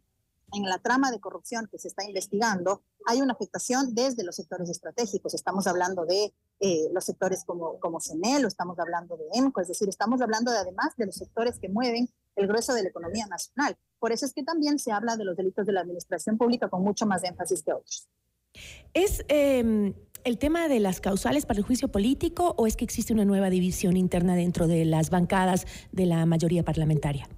en 0.55 0.63
la 0.63 0.79
trama 0.79 1.11
de 1.11 1.21
corrupción 1.21 1.69
que 1.71 1.79
se 1.79 1.89
está 1.89 2.05
investigando 2.05 2.83
hay 3.07 3.21
una 3.21 3.35
afectación 3.35 3.95
desde 3.95 4.25
los 4.25 4.35
sectores 4.35 4.71
estratégicos. 4.71 5.35
Estamos 5.35 5.67
hablando 5.67 6.07
de 6.07 6.33
eh, 6.61 6.89
los 6.91 7.05
sectores 7.05 7.45
como, 7.45 7.79
como 7.81 8.01
CENEL 8.01 8.47
estamos 8.47 8.79
hablando 8.79 9.19
de 9.19 9.25
EMCO, 9.35 9.61
es 9.61 9.69
decir, 9.69 9.91
estamos 9.91 10.23
hablando 10.23 10.51
de, 10.51 10.57
además 10.57 10.97
de 10.97 11.05
los 11.05 11.17
sectores 11.17 11.59
que 11.59 11.69
mueven 11.69 12.09
el 12.35 12.47
grueso 12.47 12.73
de 12.73 12.83
la 12.83 12.89
economía 12.89 13.27
nacional. 13.27 13.77
Por 13.99 14.13
eso 14.13 14.25
es 14.25 14.33
que 14.33 14.43
también 14.43 14.79
se 14.79 14.91
habla 14.91 15.19
de 15.19 15.25
los 15.27 15.37
delitos 15.37 15.67
de 15.67 15.73
la 15.73 15.83
administración 15.83 16.39
pública 16.39 16.71
con 16.71 16.83
mucho 16.83 17.05
más 17.05 17.23
énfasis 17.25 17.63
que 17.63 17.75
otros. 17.75 18.09
Es 18.95 19.23
em, 19.29 19.93
el 20.27 20.39
tema 20.39 20.67
de 20.67 20.81
las 20.81 21.01
causales 21.01 21.47
para 21.47 21.61
el 21.61 21.65
juicio 21.65 21.87
político 21.87 22.53
o 22.59 22.67
es 22.67 22.77
que 22.77 22.85
existe 22.85 23.13
una 23.13 23.25
nueva 23.25 23.49
división 23.49 23.97
interna 23.97 24.35
dentro 24.35 24.67
de 24.67 24.85
las 24.85 25.09
bancadas 25.09 25.67
de 25.93 26.05
la 26.05 26.27
mayoría 26.27 26.65
parlamentaria? 26.65 27.29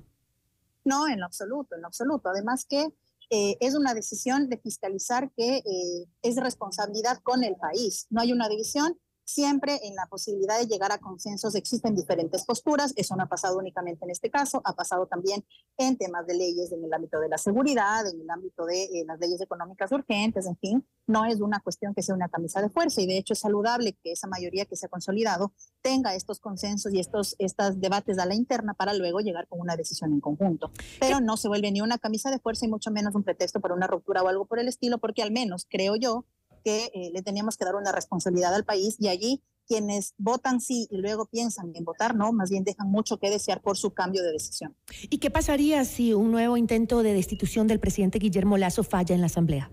No, 0.85 1.07
en 1.07 1.23
absoluto, 1.23 1.77
en 1.77 1.85
absoluto. 1.85 2.31
Además 2.31 2.65
que 2.65 2.89
eh, 3.29 3.59
es 3.61 3.75
una 3.75 3.93
decisión 3.93 4.49
de 4.49 4.57
fiscalizar 4.57 5.31
que 5.37 5.59
eh, 5.59 6.07
es 6.23 6.37
responsabilidad 6.37 7.19
con 7.23 7.45
el 7.45 7.57
país. 7.57 8.07
No 8.09 8.23
hay 8.23 8.33
una 8.33 8.49
división, 8.49 8.99
siempre 9.29 9.79
en 9.83 9.95
la 9.95 10.07
posibilidad 10.07 10.59
de 10.59 10.67
llegar 10.67 10.91
a 10.91 10.99
consensos 10.99 11.55
existen 11.55 11.95
diferentes 11.95 12.47
posturas, 12.47 12.95
eso 12.97 13.15
no 13.15 13.25
ha 13.25 13.29
pasado 13.29 13.59
únicamente 13.59 14.07
en 14.07 14.11
este 14.11 14.31
caso, 14.31 14.63
ha 14.65 14.75
pasado 14.75 15.07
también 15.07 15.45
en 15.77 15.99
temas 15.99 16.27
de 16.27 16.35
leyes 16.35 16.73
en 16.73 16.83
el 16.83 16.93
ámbito 16.95 17.21
de 17.21 17.29
la 17.29 17.37
seguridad, 17.37 18.07
en 18.07 18.23
el 18.23 18.31
ámbito 18.31 18.65
de 18.65 18.85
eh, 18.85 19.05
las 19.07 19.21
leyes 19.21 19.41
económicas 19.43 19.93
urgentes, 19.93 20.47
en 20.47 20.57
fin, 20.57 20.87
no 21.07 21.27
es 21.27 21.41
una 21.41 21.61
cuestión 21.61 21.95
que 21.95 22.03
sea 22.03 22.15
una 22.15 22.31
camisa 22.31 22.63
de 22.63 22.71
fuerza 22.71 23.03
y 23.03 23.07
de 23.07 23.19
hecho 23.19 23.35
es 23.35 23.41
saludable 23.41 23.99
que 24.03 24.13
esa 24.13 24.29
mayoría 24.29 24.65
que 24.65 24.77
se 24.77 24.87
ha 24.87 24.89
consolidado 24.89 25.53
tenga 25.83 26.15
estos 26.15 26.41
consensos 26.41 26.95
y 26.95 26.99
estos, 26.99 27.37
estos 27.39 27.79
debates 27.79 28.19
a 28.19 28.25
la 28.25 28.35
interna 28.35 28.73
para 28.73 28.95
luego 28.95 29.21
llegar 29.21 29.47
con 29.47 29.61
una 29.61 29.77
decisión 29.77 30.11
en 30.15 30.21
conjunto. 30.21 30.71
Pero 31.01 31.21
no 31.21 31.37
se 31.37 31.49
vuelve 31.49 31.71
ni 31.71 31.83
una 31.83 31.99
camisa 31.99 32.31
de 32.31 32.39
fuerza 32.39 32.65
y 32.65 32.69
mucho 32.69 32.91
menos 32.91 33.15
un 33.15 33.25
pretexto 33.25 33.61
para 33.61 33.75
una 33.75 33.87
ruptura 33.87 34.23
o 34.23 34.29
algo 34.29 34.47
por 34.47 34.59
el 34.59 34.69
estilo, 34.69 34.97
porque 34.97 35.23
al 35.23 35.33
menos 35.33 35.67
creo 35.69 35.97
yo 35.97 36.25
que 36.65 36.91
eh, 36.95 37.11
le 37.13 37.23
teníamos 37.23 37.57
que 37.57 37.65
dar 37.65 37.75
una 37.75 37.93
responsabilidad 37.93 38.55
al 38.55 38.65
país 38.65 38.97
y 38.99 39.09
allí 39.09 39.43
quienes 39.69 40.15
votan 40.17 40.61
sí 40.61 40.89
y 40.91 40.97
luego 40.97 41.27
piensan 41.27 41.73
en 41.75 41.85
votar 41.85 42.17
no, 42.17 42.33
más 42.33 42.51
bien 42.51 42.65
dejan 42.65 42.91
mucho 42.91 43.19
que 43.19 43.31
desear 43.31 43.61
por 43.61 43.77
su 43.77 43.93
cambio 43.93 44.23
de 44.23 44.33
decisión. 44.33 44.75
¿Y 45.11 45.19
qué 45.19 45.31
pasaría 45.31 45.85
si 45.85 46.15
un 46.15 46.33
nuevo 46.33 46.57
intento 46.57 47.03
de 47.03 47.13
destitución 47.13 47.69
del 47.69 47.79
presidente 47.79 48.19
Guillermo 48.19 48.57
Lazo 48.57 48.83
falla 48.83 49.15
en 49.15 49.21
la 49.21 49.27
Asamblea? 49.27 49.71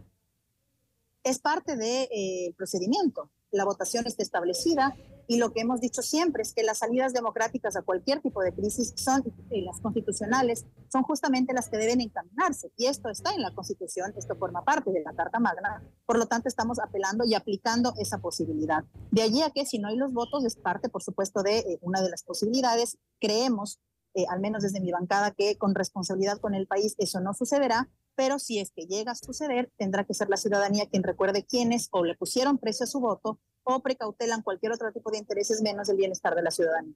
Es 1.23 1.39
parte 1.39 1.77
del 1.77 2.07
de, 2.09 2.53
procedimiento. 2.57 3.31
La 3.51 3.63
votación 3.63 4.05
está 4.05 4.21
establecida, 4.21 4.95
y 5.27 5.37
lo 5.37 5.51
que 5.51 5.61
hemos 5.61 5.81
dicho 5.81 6.01
siempre 6.01 6.43
es 6.43 6.53
que 6.53 6.63
las 6.63 6.79
salidas 6.79 7.13
democráticas 7.13 7.75
a 7.75 7.81
cualquier 7.81 8.21
tipo 8.21 8.41
de 8.41 8.53
crisis 8.53 8.93
son 8.95 9.23
eh, 9.49 9.61
las 9.61 9.79
constitucionales, 9.79 10.65
son 10.91 11.03
justamente 11.03 11.53
las 11.53 11.69
que 11.69 11.77
deben 11.77 12.01
encaminarse. 12.01 12.71
Y 12.77 12.85
esto 12.85 13.09
está 13.09 13.33
en 13.33 13.41
la 13.41 13.53
Constitución, 13.53 14.13
esto 14.17 14.35
forma 14.35 14.63
parte 14.63 14.91
de 14.91 15.01
la 15.01 15.13
Carta 15.13 15.39
Magna. 15.39 15.83
Por 16.05 16.17
lo 16.17 16.27
tanto, 16.27 16.47
estamos 16.47 16.79
apelando 16.79 17.25
y 17.25 17.33
aplicando 17.33 17.93
esa 17.97 18.19
posibilidad. 18.19 18.83
De 19.11 19.21
allí 19.21 19.41
a 19.41 19.49
que 19.49 19.65
si 19.65 19.79
no 19.79 19.87
hay 19.87 19.97
los 19.97 20.13
votos, 20.13 20.45
es 20.45 20.55
parte, 20.55 20.89
por 20.89 21.01
supuesto, 21.01 21.43
de 21.43 21.59
eh, 21.59 21.79
una 21.81 22.01
de 22.01 22.09
las 22.09 22.23
posibilidades. 22.23 22.97
Creemos, 23.19 23.79
eh, 24.13 24.25
al 24.29 24.39
menos 24.39 24.63
desde 24.63 24.79
mi 24.79 24.91
bancada, 24.91 25.31
que 25.31 25.57
con 25.57 25.73
responsabilidad 25.73 26.39
con 26.39 26.53
el 26.53 26.67
país 26.67 26.95
eso 26.97 27.19
no 27.19 27.33
sucederá, 27.33 27.89
pero 28.15 28.39
si 28.39 28.59
es 28.59 28.71
que 28.71 28.85
llega 28.85 29.11
a 29.11 29.15
suceder, 29.15 29.71
tendrá 29.77 30.05
que 30.05 30.13
ser 30.13 30.29
la 30.29 30.37
ciudadanía 30.37 30.87
quien 30.87 31.03
recuerde 31.03 31.45
quiénes 31.45 31.89
o 31.91 32.03
le 32.03 32.15
pusieron 32.15 32.57
precio 32.57 32.85
a 32.85 32.87
su 32.87 32.99
voto 32.99 33.39
o 33.65 33.81
precautelan 33.81 34.41
cualquier 34.41 34.71
otro 34.71 34.91
tipo 34.93 35.11
de 35.11 35.17
intereses 35.17 35.61
menos 35.61 35.89
el 35.89 35.97
bienestar 35.97 36.35
de 36.35 36.41
la 36.41 36.51
ciudadanía. 36.51 36.95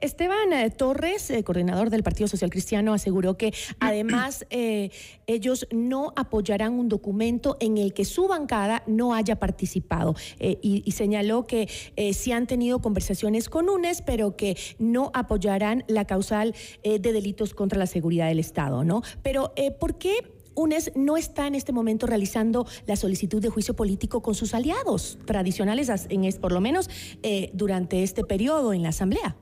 Esteban 0.00 0.52
eh, 0.52 0.70
Torres, 0.70 1.30
eh, 1.30 1.44
coordinador 1.44 1.90
del 1.90 2.02
Partido 2.02 2.28
Social 2.28 2.50
Cristiano, 2.50 2.94
aseguró 2.94 3.36
que 3.36 3.52
además 3.80 4.46
eh, 4.50 4.90
ellos 5.26 5.66
no 5.70 6.12
apoyarán 6.16 6.72
un 6.72 6.88
documento 6.88 7.56
en 7.60 7.78
el 7.78 7.92
que 7.92 8.04
su 8.04 8.28
bancada 8.28 8.82
no 8.86 9.14
haya 9.14 9.36
participado 9.36 10.14
y, 10.40 10.82
y, 10.84 10.92
señaló 10.92 11.46
que 11.46 11.68
sí 12.14 12.32
han 12.32 12.46
tenido 12.46 12.80
conversaciones 12.80 13.48
con 13.48 13.68
UNES, 13.68 14.02
pero 14.02 14.36
que 14.36 14.56
no 14.78 15.10
apoyarán 15.14 15.84
la 15.86 16.06
causal 16.06 16.54
de 16.82 16.98
delitos 16.98 17.54
contra 17.54 17.78
la 17.78 17.86
seguridad 17.86 18.28
del 18.28 18.38
Estado, 18.38 18.84
¿no? 18.84 19.02
Pero 19.22 19.52
¿por 19.78 19.98
qué 19.98 20.37
UNES 20.58 20.92
no 20.96 21.16
está 21.16 21.46
en 21.46 21.54
este 21.54 21.72
momento 21.72 22.06
realizando 22.06 22.66
la 22.86 22.96
solicitud 22.96 23.40
de 23.40 23.48
juicio 23.48 23.76
político 23.76 24.22
con 24.22 24.34
sus 24.34 24.54
aliados 24.54 25.18
tradicionales, 25.24 25.88
en, 26.08 26.40
por 26.40 26.52
lo 26.52 26.60
menos 26.60 26.90
eh, 27.22 27.50
durante 27.54 28.02
este 28.02 28.24
periodo 28.24 28.72
en 28.72 28.82
la 28.82 28.88
Asamblea. 28.88 29.36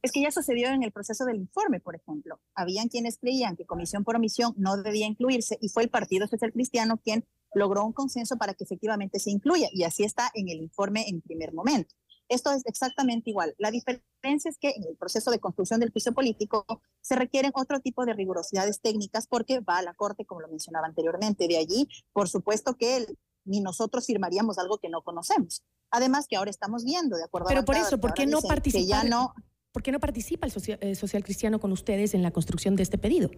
Es 0.00 0.12
que 0.12 0.22
ya 0.22 0.30
sucedió 0.30 0.68
en 0.68 0.84
el 0.84 0.92
proceso 0.92 1.24
del 1.24 1.36
informe, 1.36 1.80
por 1.80 1.96
ejemplo. 1.96 2.40
Habían 2.54 2.88
quienes 2.88 3.18
creían 3.18 3.56
que 3.56 3.66
comisión 3.66 4.04
por 4.04 4.14
omisión 4.14 4.54
no 4.56 4.80
debía 4.80 5.06
incluirse 5.06 5.58
y 5.60 5.68
fue 5.68 5.82
el 5.82 5.90
Partido 5.90 6.28
Social 6.28 6.52
Cristiano 6.52 7.00
quien 7.02 7.24
logró 7.52 7.84
un 7.84 7.92
consenso 7.92 8.36
para 8.36 8.54
que 8.54 8.62
efectivamente 8.62 9.18
se 9.18 9.32
incluya 9.32 9.68
y 9.72 9.82
así 9.82 10.04
está 10.04 10.30
en 10.34 10.48
el 10.48 10.60
informe 10.60 11.08
en 11.08 11.20
primer 11.20 11.52
momento. 11.52 11.96
Esto 12.28 12.52
es 12.52 12.64
exactamente 12.66 13.30
igual. 13.30 13.54
La 13.58 13.70
diferencia 13.70 14.50
es 14.50 14.58
que 14.58 14.70
en 14.70 14.84
el 14.84 14.96
proceso 14.96 15.30
de 15.30 15.38
construcción 15.38 15.80
del 15.80 15.90
juicio 15.90 16.12
político 16.12 16.66
se 17.00 17.16
requieren 17.16 17.52
otro 17.54 17.80
tipo 17.80 18.04
de 18.04 18.12
rigurosidades 18.12 18.80
técnicas 18.80 19.26
porque 19.26 19.60
va 19.60 19.78
a 19.78 19.82
la 19.82 19.94
Corte, 19.94 20.24
como 20.26 20.40
lo 20.42 20.48
mencionaba 20.48 20.86
anteriormente. 20.86 21.48
De 21.48 21.56
allí, 21.56 21.88
por 22.12 22.28
supuesto 22.28 22.74
que 22.76 23.06
ni 23.44 23.60
nosotros 23.60 24.06
firmaríamos 24.06 24.58
algo 24.58 24.78
que 24.78 24.90
no 24.90 25.02
conocemos. 25.02 25.64
Además 25.90 26.26
que 26.28 26.36
ahora 26.36 26.50
estamos 26.50 26.84
viendo, 26.84 27.16
de 27.16 27.24
acuerdo 27.24 27.48
Pero 27.48 27.64
por 27.64 27.76
eso, 27.76 27.98
¿por 27.98 28.12
qué 28.12 28.26
no 28.26 28.42
participa? 28.42 29.04
no, 29.04 29.34
¿Por 29.72 29.82
qué 29.82 29.92
no 29.92 30.00
participa 30.00 30.46
el 30.46 30.52
social, 30.52 30.78
el 30.82 30.96
social 30.96 31.24
cristiano 31.24 31.60
con 31.60 31.72
ustedes 31.72 32.14
en 32.14 32.22
la 32.22 32.30
construcción 32.30 32.76
de 32.76 32.82
este 32.82 32.98
pedido? 32.98 33.30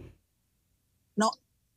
No, 1.15 1.31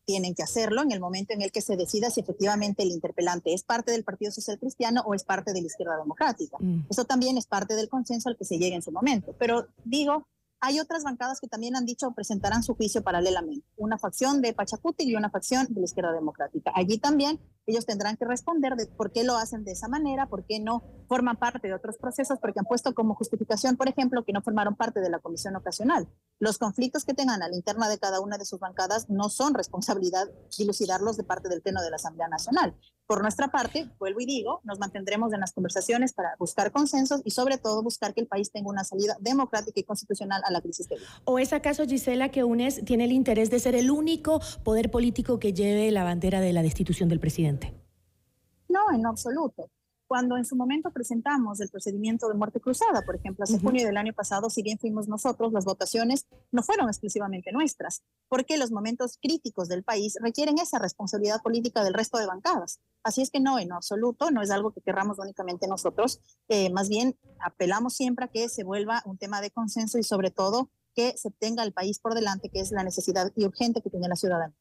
tienen 0.06 0.36
que 0.36 0.44
hacerlo 0.44 0.82
en 0.82 0.92
el 0.92 1.00
momento 1.00 1.34
en 1.34 1.42
el 1.42 1.52
que 1.52 1.62
se 1.62 1.78
decida 1.78 2.10
si 2.10 2.22
efectivamente 2.22 2.84
el 2.84 2.92
interpelante 2.92 3.54
es 3.54 3.64
parte 3.64 3.92
del 3.92 4.04
Partido 4.04 4.32
Social 4.32 4.60
Cristiano 4.60 5.02
o 5.06 5.14
es 5.14 5.24
parte 5.24 5.54
de 5.54 5.62
la 5.62 5.68
izquierda 5.68 5.98
democrática. 5.98 6.58
Mm. 6.60 6.86
Eso 6.90 7.06
también 7.06 7.38
es 7.38 7.48
parte 7.48 7.76
del 7.76 7.90
consenso 7.90 8.30
al 8.30 8.38
que 8.38 8.46
se 8.46 8.58
llegue 8.58 8.76
en 8.76 8.82
su 8.82 8.92
momento. 8.92 9.36
Pero 9.40 9.68
digo, 9.86 10.28
hay 10.60 10.80
otras 10.80 11.04
bancadas 11.04 11.42
que 11.42 11.48
también 11.48 11.76
han 11.76 11.86
dicho 11.86 12.12
presentarán 12.14 12.64
su 12.64 12.76
juicio 12.76 13.04
paralelamente, 13.04 13.68
una 13.76 13.98
facción 13.98 14.42
de 14.42 14.54
Pachacuti 14.54 15.04
y 15.04 15.16
una 15.16 15.30
facción 15.30 15.68
de 15.70 15.82
la 15.82 15.86
izquierda 15.86 16.14
democrática. 16.14 16.72
Allí 16.74 16.98
también 16.98 17.40
ellos 17.66 17.86
tendrán 17.86 18.18
que 18.18 18.26
responder 18.26 18.76
de 18.76 18.88
por 18.88 19.12
qué 19.12 19.24
lo 19.24 19.38
hacen 19.38 19.64
de 19.64 19.72
esa 19.72 19.88
manera, 19.88 20.28
por 20.28 20.46
qué 20.46 20.60
no 20.60 20.84
forman 21.08 21.38
parte 21.38 21.68
de 21.68 21.74
otros 21.74 21.98
procesos, 21.98 22.40
porque 22.40 22.60
han 22.60 22.66
puesto 22.66 22.94
como 22.94 23.16
justificación, 23.16 23.78
por 23.78 23.88
ejemplo, 23.88 24.24
que 24.26 24.34
no 24.34 24.42
formaron 24.42 24.76
parte 24.76 25.00
de 25.00 25.10
la 25.10 25.20
comisión 25.20 25.56
ocasional. 25.56 26.08
Los 26.40 26.58
conflictos 26.58 27.06
que 27.06 27.14
tengan 27.14 27.42
a 27.42 27.50
la 27.50 27.56
interna 27.56 27.88
de 27.90 28.00
cada 28.00 28.20
una 28.20 28.38
de 28.38 28.46
sus 28.46 28.60
bancadas 28.60 29.10
no 29.10 29.30
son 29.30 29.54
responsabilidad 29.54 30.28
dilucidarlos 30.58 31.18
de 31.18 31.24
parte 31.24 31.50
del 31.50 31.62
Pleno 31.62 31.82
de 31.82 31.90
la 31.90 31.96
Asamblea 31.96 32.28
Nacional. 32.28 32.76
Por 33.06 33.22
nuestra 33.22 33.50
parte, 33.50 33.90
vuelvo 34.00 34.22
y 34.22 34.26
digo, 34.26 34.62
nos 34.64 34.80
mantendremos 34.80 35.34
en 35.34 35.42
las 35.42 35.52
conversaciones 35.52 36.14
para 36.14 36.36
buscar 36.40 36.72
consensos 36.72 37.22
y 37.26 37.32
sobre 37.32 37.58
todo 37.58 37.84
buscar 37.84 38.14
que 38.14 38.22
el 38.22 38.28
país 38.28 38.50
tenga 38.52 38.70
una 38.70 38.86
salida 38.86 39.18
democrática 39.20 39.80
y 39.80 39.84
constitucional 39.84 40.42
a 40.46 40.52
la 40.52 40.62
crisis 40.62 40.88
de 40.88 40.98
¿O 41.26 41.38
es 41.38 41.52
acaso, 41.52 41.86
Gisela, 41.86 42.30
que 42.30 42.44
UNES 42.44 42.86
tiene 42.86 43.04
el 43.04 43.12
interés 43.12 43.50
de 43.50 43.60
ser 43.60 43.76
el 43.76 43.92
único 43.92 44.40
poder 44.64 44.90
político 44.90 45.38
que 45.38 45.54
lleve 45.54 45.92
la 45.92 46.04
bandera 46.04 46.40
de 46.40 46.54
la 46.54 46.62
destitución 46.62 47.10
del 47.10 47.20
presidente? 47.20 47.53
No, 48.70 48.92
en 48.94 49.06
absoluto 49.06 49.70
cuando 50.14 50.38
en 50.38 50.46
su 50.46 50.56
momento 50.56 50.92
presentamos 50.92 51.60
el 51.60 51.70
procedimiento 51.70 52.28
de 52.28 52.36
muerte 52.36 52.60
cruzada, 52.60 53.02
por 53.02 53.16
ejemplo, 53.16 53.46
hace 53.46 53.60
junio 53.60 53.84
del 53.84 53.98
año 53.98 54.14
pasado, 54.14 54.48
si 54.52 54.62
bien 54.62 54.78
fuimos 54.78 55.08
nosotros, 55.08 55.52
las 55.54 55.66
votaciones 55.66 56.28
no 56.52 56.62
fueron 56.62 56.88
exclusivamente 56.88 57.52
nuestras, 57.52 58.04
porque 58.28 58.60
los 58.60 58.70
momentos 58.70 59.18
críticos 59.20 59.70
del 59.70 59.82
país 59.82 60.16
requieren 60.22 60.60
esa 60.60 60.78
responsabilidad 60.78 61.42
política 61.42 61.84
del 61.84 61.96
resto 61.96 62.20
de 62.20 62.28
bancadas. 62.28 62.80
Así 63.02 63.24
es 63.24 63.32
que 63.32 63.40
no, 63.40 63.58
en 63.58 63.72
absoluto, 63.72 64.30
no 64.30 64.44
es 64.44 64.52
algo 64.52 64.72
que 64.72 64.82
querramos 64.82 65.18
únicamente 65.18 65.68
nosotros, 65.68 66.22
eh, 66.48 66.70
más 66.72 66.90
bien 66.90 67.18
apelamos 67.40 67.96
siempre 67.96 68.26
a 68.26 68.28
que 68.28 68.50
se 68.50 68.64
vuelva 68.64 69.02
un 69.06 69.18
tema 69.18 69.42
de 69.42 69.50
consenso 69.50 69.98
y 69.98 70.04
sobre 70.04 70.30
todo 70.30 70.70
que 70.94 71.18
se 71.18 71.32
tenga 71.32 71.64
el 71.64 71.74
país 71.74 71.98
por 71.98 72.14
delante, 72.14 72.50
que 72.50 72.60
es 72.60 72.72
la 72.72 72.84
necesidad 72.84 73.32
y 73.36 73.46
urgente 73.46 73.82
que 73.82 73.90
tiene 73.90 74.08
la 74.08 74.16
ciudadanía. 74.16 74.56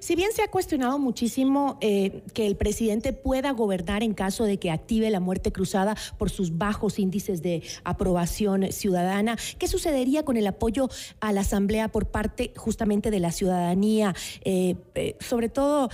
Si 0.00 0.16
bien 0.16 0.32
se 0.32 0.42
ha 0.42 0.48
cuestionado 0.48 0.98
muchísimo 0.98 1.78
eh, 1.80 2.22
que 2.34 2.46
el 2.46 2.56
presidente 2.56 3.12
pueda 3.12 3.52
gobernar 3.52 4.02
en 4.02 4.14
caso 4.14 4.44
de 4.44 4.58
que 4.58 4.70
active 4.70 5.10
la 5.10 5.20
muerte 5.20 5.52
cruzada 5.52 5.96
por 6.18 6.30
sus 6.30 6.58
bajos 6.58 6.98
índices 6.98 7.42
de 7.42 7.62
aprobación 7.84 8.72
ciudadana, 8.72 9.36
¿qué 9.58 9.68
sucedería 9.68 10.24
con 10.24 10.36
el 10.36 10.46
apoyo 10.46 10.88
a 11.20 11.32
la 11.32 11.42
Asamblea 11.42 11.88
por 11.88 12.06
parte 12.06 12.52
justamente 12.56 13.10
de 13.10 13.20
la 13.20 13.30
ciudadanía? 13.30 14.14
Eh, 14.44 14.76
eh, 14.94 15.16
sobre 15.20 15.48
todo 15.48 15.90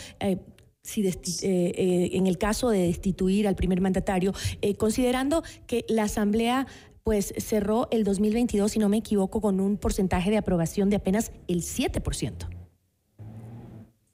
si 0.82 1.04
en 1.42 2.28
el 2.28 2.38
caso 2.38 2.70
de 2.70 2.82
destituir 2.82 3.48
al 3.48 3.56
primer 3.56 3.80
mandatario, 3.80 4.32
considerando 4.78 5.42
que 5.66 5.84
la 5.88 6.04
Asamblea 6.04 6.68
pues 7.02 7.34
cerró 7.38 7.88
el 7.90 8.04
2022, 8.04 8.70
si 8.70 8.78
no 8.78 8.88
me 8.88 8.98
equivoco, 8.98 9.40
con 9.40 9.58
un 9.58 9.78
porcentaje 9.78 10.30
de 10.30 10.38
aprobación 10.38 10.88
de 10.88 10.96
apenas 10.96 11.32
el 11.48 11.62
7%. 11.62 12.55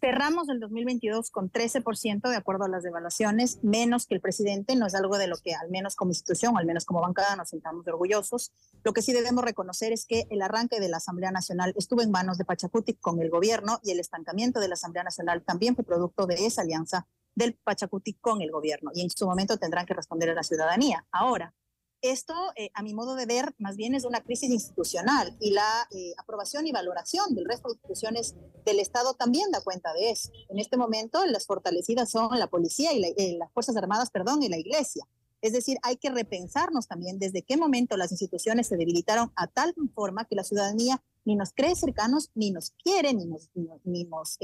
Cerramos 0.05 0.49
el 0.49 0.59
2022 0.59 1.31
con 1.31 1.49
13% 1.49 2.29
de 2.29 2.35
acuerdo 2.35 2.65
a 2.65 2.69
las 2.69 2.83
devaluaciones, 2.83 3.61
menos 3.63 4.05
que 4.09 4.17
el 4.17 4.21
presidente, 4.21 4.75
no 4.75 4.89
es 4.89 4.97
algo 4.97 5.17
de 5.17 5.29
lo 5.29 5.37
que 5.37 5.55
al 5.55 5.71
menos 5.71 5.95
como 5.95 6.11
institución, 6.11 6.59
al 6.59 6.67
menos 6.67 6.85
como 6.85 7.01
bancada 7.01 7.37
nos 7.37 7.51
sentamos 7.51 7.87
orgullosos. 7.87 8.51
Lo 8.83 8.95
que 8.95 9.01
sí 9.01 9.13
debemos 9.13 9.45
reconocer 9.45 9.93
es 9.93 10.05
que 10.05 10.27
el 10.31 10.43
arranque 10.43 10.81
de 10.81 10.89
la 10.89 10.97
Asamblea 10.97 11.31
Nacional 11.31 11.73
estuvo 11.77 12.03
en 12.03 12.11
manos 12.11 12.37
de 12.37 12.45
Pachacuti 12.45 12.95
con 12.95 13.23
el 13.23 13.31
gobierno 13.31 13.79
y 13.85 13.93
el 13.93 14.01
estancamiento 14.01 14.59
de 14.59 14.67
la 14.67 14.75
Asamblea 14.75 15.05
Nacional 15.05 15.45
también 15.45 15.77
fue 15.77 15.85
producto 15.85 16.27
de 16.27 16.47
esa 16.47 16.63
alianza 16.63 17.07
del 17.37 17.55
Pachacuti 17.55 18.15
con 18.15 18.43
el 18.43 18.51
gobierno 18.51 18.91
y 18.93 19.03
en 19.03 19.11
su 19.11 19.25
momento 19.25 19.57
tendrán 19.57 19.87
que 19.87 19.95
responder 19.95 20.31
a 20.31 20.35
la 20.35 20.43
ciudadanía. 20.43 21.07
Ahora, 21.13 21.55
esto, 22.03 22.35
eh, 22.57 22.71
a 22.75 22.83
mi 22.83 22.95
modo 22.95 23.15
de 23.15 23.27
ver, 23.27 23.55
más 23.59 23.77
bien 23.77 23.95
es 23.95 24.05
una 24.05 24.23
crisis 24.23 24.51
institucional 24.51 25.37
y 25.41 25.53
la 25.53 25.89
eh, 25.93 26.13
aprobación 26.19 26.67
y 26.67 26.73
valoración 26.73 27.35
del 27.35 27.45
resto 27.45 27.69
de 27.69 27.75
instituciones 27.75 28.35
del 28.67 28.81
Estado 28.81 29.15
también 29.15 29.51
da 29.53 29.63
cuenta 29.63 29.93
de 29.95 30.11
eso. 30.11 30.31
En 30.49 30.59
este 30.59 30.77
momento, 30.77 31.25
las 31.27 31.47
fortalecidas 31.47 32.11
son 32.11 32.39
la 32.39 32.49
policía 32.49 32.93
y 32.93 33.03
eh, 33.05 33.37
las 33.39 33.53
Fuerzas 33.53 33.77
Armadas, 33.77 34.11
perdón, 34.11 34.43
y 34.43 34.49
la 34.49 34.59
Iglesia. 34.59 35.07
Es 35.41 35.53
decir, 35.53 35.79
hay 35.83 35.97
que 35.97 36.11
repensarnos 36.11 36.89
también 36.89 37.19
desde 37.19 37.43
qué 37.43 37.57
momento 37.57 37.97
las 37.97 38.11
instituciones 38.11 38.67
se 38.67 38.77
debilitaron 38.77 39.33
a 39.37 39.47
tal 39.47 39.75
forma 39.95 40.25
que 40.25 40.37
la 40.37 40.45
ciudadanía 40.45 41.03
ni 41.25 41.37
nos 41.37 41.53
cree 41.53 41.75
cercanos, 41.77 42.31
ni 42.35 42.51
nos 42.51 42.71
quiere, 42.83 43.15
ni 43.15 43.27
nos, 43.27 43.51
ni, 43.85 44.05
nos 44.05 44.39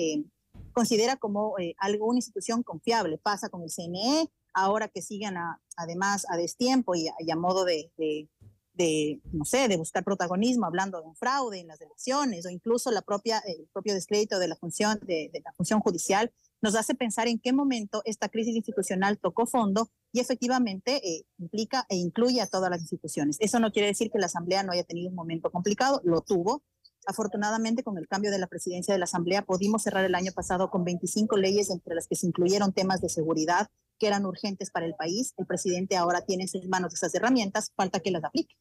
considera 0.72 1.16
como 1.16 1.54
alguna 1.78 2.18
institución 2.18 2.62
confiable. 2.62 3.18
Pasa 3.18 3.48
con 3.48 3.62
el 3.62 3.70
CNE, 3.70 4.28
ahora 4.54 4.88
que 4.88 5.02
sigan 5.02 5.36
además 5.76 6.26
a 6.28 6.36
destiempo 6.36 6.94
y 6.94 7.08
a, 7.08 7.36
modo 7.36 7.64
de, 7.64 7.90
de, 8.78 9.20
no 9.32 9.44
sé, 9.44 9.68
de 9.68 9.76
buscar 9.76 10.04
protagonismo, 10.04 10.64
hablando 10.64 11.00
de 11.00 11.08
un 11.08 11.16
fraude 11.16 11.58
en 11.58 11.66
las 11.66 11.80
elecciones 11.80 12.46
o 12.46 12.48
incluso 12.48 12.90
la 12.90 13.02
propia, 13.02 13.38
el 13.40 13.68
propio 13.72 13.92
descrédito 13.92 14.38
de 14.38 14.48
la 14.48 14.56
función, 14.56 14.98
de, 15.02 15.30
la 15.44 15.52
función 15.52 15.80
judicial, 15.80 16.32
nos 16.62 16.74
hace 16.74 16.94
pensar 16.94 17.28
en 17.28 17.38
qué 17.38 17.52
momento 17.52 18.02
esta 18.04 18.28
crisis 18.28 18.54
institucional 18.54 19.18
tocó 19.18 19.46
fondo 19.46 19.90
y 20.12 20.20
efectivamente 20.20 20.96
eh, 21.08 21.24
implica 21.38 21.86
e 21.88 21.96
incluye 21.96 22.40
a 22.40 22.46
todas 22.46 22.70
las 22.70 22.80
instituciones. 22.80 23.36
Eso 23.40 23.60
no 23.60 23.72
quiere 23.72 23.88
decir 23.88 24.10
que 24.10 24.18
la 24.18 24.26
Asamblea 24.26 24.62
no 24.62 24.72
haya 24.72 24.84
tenido 24.84 25.08
un 25.10 25.14
momento 25.14 25.50
complicado, 25.50 26.00
lo 26.04 26.20
tuvo. 26.20 26.62
Afortunadamente, 27.08 27.82
con 27.82 27.96
el 27.96 28.06
cambio 28.06 28.30
de 28.30 28.38
la 28.38 28.48
presidencia 28.48 28.92
de 28.92 28.98
la 28.98 29.04
Asamblea, 29.04 29.40
pudimos 29.40 29.82
cerrar 29.82 30.04
el 30.04 30.14
año 30.14 30.30
pasado 30.32 30.68
con 30.68 30.84
25 30.84 31.38
leyes, 31.38 31.70
entre 31.70 31.94
las 31.94 32.06
que 32.06 32.16
se 32.16 32.26
incluyeron 32.26 32.74
temas 32.74 33.00
de 33.00 33.08
seguridad, 33.08 33.68
que 33.98 34.08
eran 34.08 34.26
urgentes 34.26 34.70
para 34.70 34.84
el 34.84 34.94
país. 34.94 35.32
El 35.38 35.46
presidente 35.46 35.96
ahora 35.96 36.20
tiene 36.20 36.42
en 36.42 36.48
sus 36.50 36.68
manos 36.68 36.92
esas 36.92 37.14
herramientas, 37.14 37.72
falta 37.74 38.00
que 38.00 38.10
las 38.10 38.24
aplique. 38.24 38.54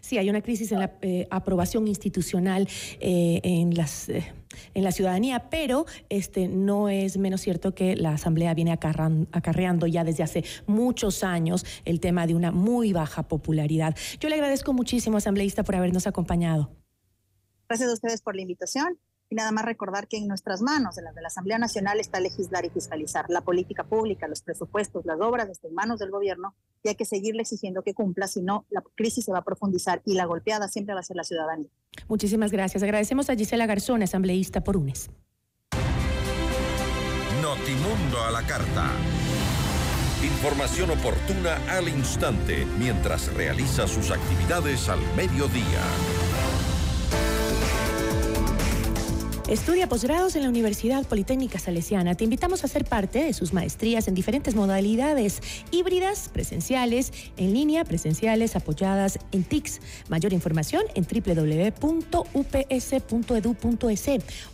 Sí, 0.00 0.16
hay 0.16 0.30
una 0.30 0.40
crisis 0.40 0.72
en 0.72 0.78
la 0.78 0.96
eh, 1.02 1.28
aprobación 1.30 1.88
institucional 1.88 2.66
eh, 3.00 3.40
en 3.44 3.74
las 3.74 4.08
eh, 4.08 4.32
en 4.72 4.82
la 4.82 4.92
ciudadanía, 4.92 5.50
pero 5.50 5.84
este 6.08 6.48
no 6.48 6.88
es 6.88 7.18
menos 7.18 7.42
cierto 7.42 7.74
que 7.74 7.96
la 7.96 8.14
Asamblea 8.14 8.54
viene 8.54 8.72
acarreando 8.72 9.86
ya 9.86 10.04
desde 10.04 10.22
hace 10.22 10.44
muchos 10.66 11.22
años 11.22 11.66
el 11.84 12.00
tema 12.00 12.26
de 12.26 12.34
una 12.34 12.50
muy 12.50 12.94
baja 12.94 13.28
popularidad. 13.28 13.94
Yo 14.18 14.30
le 14.30 14.36
agradezco 14.36 14.72
muchísimo, 14.72 15.18
asambleísta, 15.18 15.64
por 15.64 15.76
habernos 15.76 16.06
acompañado. 16.06 16.79
Gracias 17.70 17.88
a 17.88 17.92
ustedes 17.92 18.20
por 18.20 18.34
la 18.34 18.42
invitación 18.42 18.98
y 19.28 19.36
nada 19.36 19.52
más 19.52 19.64
recordar 19.64 20.08
que 20.08 20.16
en 20.16 20.26
nuestras 20.26 20.60
manos, 20.60 20.98
en 20.98 21.04
las 21.04 21.14
de 21.14 21.22
la 21.22 21.28
Asamblea 21.28 21.56
Nacional, 21.56 22.00
está 22.00 22.18
legislar 22.18 22.64
y 22.64 22.70
fiscalizar. 22.70 23.26
La 23.28 23.42
política 23.42 23.84
pública, 23.84 24.26
los 24.26 24.42
presupuestos, 24.42 25.06
las 25.06 25.20
obras 25.20 25.48
están 25.48 25.68
en 25.68 25.76
manos 25.76 26.00
del 26.00 26.10
gobierno 26.10 26.56
y 26.82 26.88
hay 26.88 26.96
que 26.96 27.04
seguirle 27.04 27.42
exigiendo 27.42 27.82
que 27.82 27.94
cumpla, 27.94 28.26
si 28.26 28.42
no, 28.42 28.66
la 28.70 28.82
crisis 28.96 29.24
se 29.24 29.30
va 29.30 29.38
a 29.38 29.44
profundizar 29.44 30.02
y 30.04 30.14
la 30.14 30.24
golpeada 30.24 30.66
siempre 30.66 30.94
va 30.94 31.00
a 31.00 31.04
ser 31.04 31.14
la 31.14 31.22
ciudadanía. 31.22 31.70
Muchísimas 32.08 32.50
gracias. 32.50 32.82
Agradecemos 32.82 33.30
a 33.30 33.36
Gisela 33.36 33.66
Garzón, 33.66 34.02
asambleísta 34.02 34.64
por 34.64 34.76
UNES. 34.76 35.08
Notimundo 37.40 38.20
a 38.26 38.32
la 38.32 38.44
carta. 38.48 38.90
Información 40.24 40.90
oportuna 40.90 41.54
al 41.70 41.88
instante 41.88 42.66
mientras 42.80 43.32
realiza 43.32 43.86
sus 43.86 44.10
actividades 44.10 44.88
al 44.88 44.98
mediodía. 45.14 45.84
Estudia 49.50 49.86
posgrados 49.88 50.36
en 50.36 50.44
la 50.44 50.48
Universidad 50.48 51.04
Politécnica 51.04 51.58
Salesiana. 51.58 52.14
Te 52.14 52.22
invitamos 52.22 52.62
a 52.62 52.68
ser 52.68 52.84
parte 52.84 53.24
de 53.24 53.32
sus 53.32 53.52
maestrías 53.52 54.06
en 54.06 54.14
diferentes 54.14 54.54
modalidades, 54.54 55.40
híbridas, 55.72 56.28
presenciales, 56.28 57.12
en 57.36 57.52
línea, 57.52 57.84
presenciales, 57.84 58.54
apoyadas 58.54 59.18
en 59.32 59.42
TICS. 59.42 59.80
Mayor 60.08 60.32
información 60.34 60.84
en 60.94 61.04
www.ups.edu.es 61.04 62.10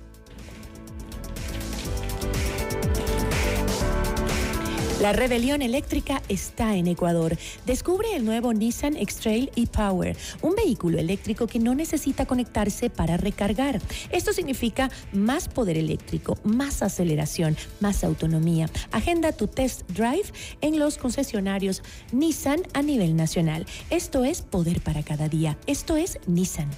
La 5.05 5.13
rebelión 5.13 5.61
eléctrica 5.61 6.23
está 6.29 6.75
en 6.75 6.87
Ecuador. 6.87 7.37
Descubre 7.67 8.15
el 8.15 8.25
nuevo 8.25 8.53
Nissan 8.53 8.97
X-Trail 8.97 9.51
e-Power, 9.55 10.17
un 10.41 10.55
vehículo 10.55 10.97
eléctrico 10.97 11.45
que 11.45 11.59
no 11.59 11.75
necesita 11.75 12.25
conectarse 12.25 12.89
para 12.89 13.15
recargar. 13.15 13.79
Esto 14.09 14.33
significa 14.33 14.89
más 15.13 15.47
poder 15.47 15.77
eléctrico, 15.77 16.39
más 16.43 16.81
aceleración, 16.81 17.55
más 17.81 18.03
autonomía. 18.03 18.67
Agenda 18.91 19.31
tu 19.31 19.45
test 19.45 19.87
drive 19.91 20.25
en 20.61 20.79
los 20.79 20.97
concesionarios 20.97 21.83
Nissan 22.11 22.63
a 22.73 22.81
nivel 22.81 23.15
nacional. 23.15 23.67
Esto 23.91 24.23
es 24.23 24.41
poder 24.41 24.81
para 24.81 25.03
cada 25.03 25.29
día. 25.29 25.55
Esto 25.67 25.97
es 25.97 26.17
Nissan. 26.25 26.71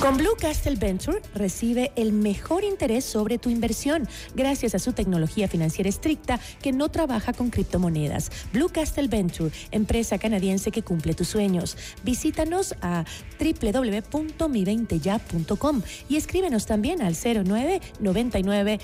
Con 0.00 0.16
Blue 0.18 0.36
Castle 0.38 0.76
Venture 0.76 1.22
recibe 1.34 1.90
el 1.96 2.12
mejor 2.12 2.64
interés 2.64 3.02
sobre 3.02 3.38
tu 3.38 3.48
inversión 3.48 4.06
gracias 4.34 4.74
a 4.74 4.78
su 4.78 4.92
tecnología 4.92 5.48
financiera 5.48 5.88
estricta 5.88 6.38
que 6.60 6.70
no 6.70 6.90
trabaja 6.90 7.32
con 7.32 7.48
criptomonedas. 7.48 8.30
Blue 8.52 8.68
Castle 8.68 9.08
Venture, 9.08 9.50
empresa 9.70 10.18
canadiense 10.18 10.70
que 10.70 10.82
cumple 10.82 11.14
tus 11.14 11.28
sueños. 11.28 11.78
Visítanos 12.04 12.74
a 12.82 13.06
www.mi20ya.com 13.40 15.82
y 16.10 16.16
escríbenos 16.16 16.66
también 16.66 17.00
al 17.00 17.16
09 17.16 17.80
99 17.98 18.78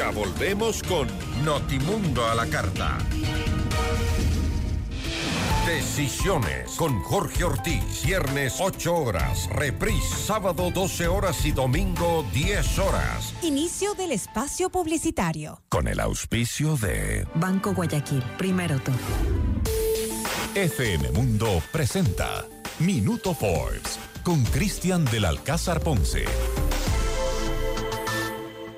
Ya 0.00 0.10
volvemos 0.12 0.82
con 0.82 1.06
Notimundo 1.44 2.24
a 2.24 2.34
la 2.34 2.46
carta. 2.46 2.96
Decisiones 5.66 6.70
con 6.76 7.02
Jorge 7.02 7.44
Ortiz. 7.44 8.02
Viernes 8.06 8.54
8 8.60 8.94
horas. 8.96 9.46
Reprise 9.52 10.16
sábado 10.16 10.70
12 10.70 11.06
horas 11.06 11.44
y 11.44 11.52
domingo 11.52 12.24
10 12.32 12.78
horas. 12.78 13.34
Inicio 13.42 13.92
del 13.92 14.12
espacio 14.12 14.70
publicitario. 14.70 15.60
Con 15.68 15.86
el 15.86 16.00
auspicio 16.00 16.78
de 16.78 17.26
Banco 17.34 17.74
Guayaquil. 17.74 18.22
Primero 18.38 18.78
tú. 18.78 18.92
FM 20.54 21.10
Mundo 21.10 21.62
presenta 21.70 22.46
Minuto 22.78 23.34
Forbes 23.34 23.98
con 24.22 24.42
Cristian 24.44 25.04
del 25.04 25.26
Alcázar 25.26 25.80
Ponce. 25.80 26.24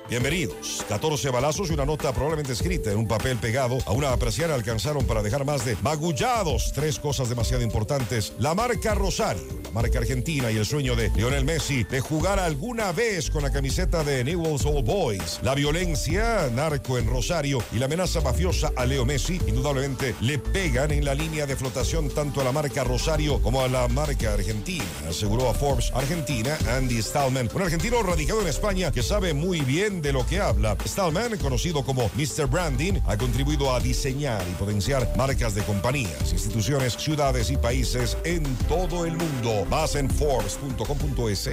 Bienvenidos. 0.09 0.85
14 0.89 1.29
balazos 1.29 1.69
y 1.69 1.73
una 1.73 1.85
nota 1.85 2.11
probablemente 2.11 2.51
escrita 2.51 2.91
en 2.91 2.97
un 2.97 3.07
papel 3.07 3.37
pegado 3.37 3.77
a 3.85 3.93
una 3.93 4.11
apreciada 4.11 4.53
alcanzaron 4.53 5.05
para 5.07 5.23
dejar 5.23 5.45
más 5.45 5.65
de 5.65 5.77
magullados 5.81 6.73
tres 6.73 6.99
cosas 6.99 7.29
demasiado 7.29 7.63
importantes. 7.63 8.33
La 8.37 8.53
marca 8.53 8.93
Rosario, 8.95 9.47
marca 9.73 9.99
argentina 9.99 10.51
y 10.51 10.57
el 10.57 10.65
sueño 10.65 10.95
de 10.95 11.09
Lionel 11.15 11.45
Messi 11.45 11.83
de 11.83 11.99
jugar 11.99 12.39
alguna 12.39 12.91
vez 12.91 13.29
con 13.29 13.43
la 13.43 13.51
camiseta 13.51 14.03
de 14.03 14.23
Newell's 14.23 14.65
Old 14.65 14.85
Boys. 14.85 15.39
La 15.41 15.55
violencia, 15.55 16.49
narco 16.53 16.97
en 16.97 17.07
Rosario 17.07 17.63
y 17.73 17.79
la 17.79 17.85
amenaza 17.85 18.21
mafiosa 18.21 18.71
a 18.75 18.85
Leo 18.85 19.05
Messi 19.05 19.41
indudablemente 19.47 20.15
le 20.21 20.37
pegan 20.37 20.91
en 20.91 21.03
la 21.03 21.15
línea 21.15 21.45
de 21.45 21.55
flotación 21.55 22.09
tanto 22.09 22.41
a 22.41 22.43
la 22.43 22.51
marca 22.51 22.83
Rosario 22.83 23.41
como 23.41 23.61
a 23.61 23.67
la 23.67 23.87
marca 23.87 24.33
argentina, 24.33 24.83
aseguró 25.09 25.49
a 25.49 25.53
Forbes 25.53 25.91
Argentina 25.93 26.57
Andy 26.69 27.01
Stallman, 27.01 27.49
un 27.53 27.61
argentino 27.61 28.03
radicado 28.03 28.41
en 28.41 28.47
España 28.47 28.91
que 28.91 29.01
sabe 29.01 29.33
muy 29.33 29.61
bien 29.61 30.01
de 30.01 30.13
lo 30.13 30.25
que 30.25 30.39
habla. 30.39 30.77
Stallman, 30.85 31.37
conocido 31.37 31.83
como 31.83 32.09
Mr. 32.15 32.47
Branding, 32.47 32.99
ha 33.07 33.17
contribuido 33.17 33.73
a 33.73 33.79
diseñar 33.79 34.43
y 34.49 34.53
potenciar 34.53 35.11
marcas 35.17 35.55
de 35.55 35.63
compañías, 35.63 36.31
instituciones, 36.31 36.93
ciudades 36.93 37.49
y 37.49 37.57
países 37.57 38.17
en 38.23 38.43
todo 38.67 39.05
el 39.05 39.17
mundo. 39.17 39.62
Más 39.65 39.95
en 39.95 40.09
Forbes.com.es. 40.09 41.49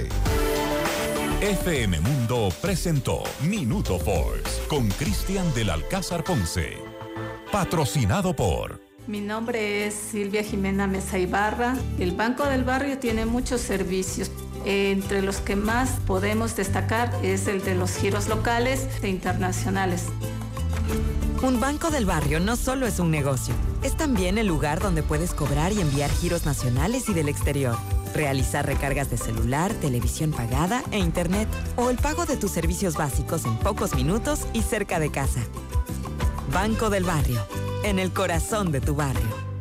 FM 1.41 1.99
Mundo 2.01 2.49
presentó 2.61 3.23
Minuto 3.41 3.97
Forbes 3.97 4.61
con 4.67 4.87
Cristian 4.89 5.53
del 5.53 5.69
Alcázar 5.69 6.23
Ponce. 6.23 6.77
Patrocinado 7.51 8.35
por... 8.35 8.79
Mi 9.07 9.19
nombre 9.19 9.87
es 9.87 9.95
Silvia 9.95 10.43
Jimena 10.43 10.85
Mesa 10.85 11.17
Ibarra. 11.17 11.75
El 11.99 12.11
Banco 12.11 12.45
del 12.45 12.63
Barrio 12.63 12.99
tiene 12.99 13.25
muchos 13.25 13.61
servicios 13.61 14.29
entre 14.65 15.21
los 15.21 15.37
que 15.37 15.55
más 15.55 15.89
podemos 16.05 16.55
destacar 16.55 17.11
es 17.23 17.47
el 17.47 17.63
de 17.63 17.75
los 17.75 17.95
giros 17.95 18.27
locales 18.27 18.87
e 19.01 19.09
internacionales. 19.09 20.05
Un 21.41 21.59
banco 21.59 21.89
del 21.89 22.05
barrio 22.05 22.39
no 22.39 22.55
solo 22.55 22.85
es 22.85 22.99
un 22.99 23.09
negocio, 23.09 23.55
es 23.81 23.97
también 23.97 24.37
el 24.37 24.45
lugar 24.45 24.79
donde 24.79 25.01
puedes 25.01 25.33
cobrar 25.33 25.71
y 25.71 25.81
enviar 25.81 26.11
giros 26.11 26.45
nacionales 26.45 27.09
y 27.09 27.15
del 27.15 27.29
exterior, 27.29 27.75
realizar 28.13 28.65
recargas 28.65 29.09
de 29.09 29.17
celular, 29.17 29.73
televisión 29.75 30.31
pagada 30.31 30.83
e 30.91 30.99
internet 30.99 31.47
o 31.75 31.89
el 31.89 31.97
pago 31.97 32.25
de 32.25 32.37
tus 32.37 32.51
servicios 32.51 32.95
básicos 32.95 33.45
en 33.45 33.57
pocos 33.57 33.95
minutos 33.95 34.47
y 34.53 34.61
cerca 34.61 34.99
de 34.99 35.11
casa. 35.11 35.41
Banco 36.53 36.89
del 36.89 37.03
Barrio, 37.03 37.45
en 37.83 37.99
el 37.99 38.11
corazón 38.11 38.71
de 38.71 38.81
tu 38.81 38.95
barrio. 38.95 39.51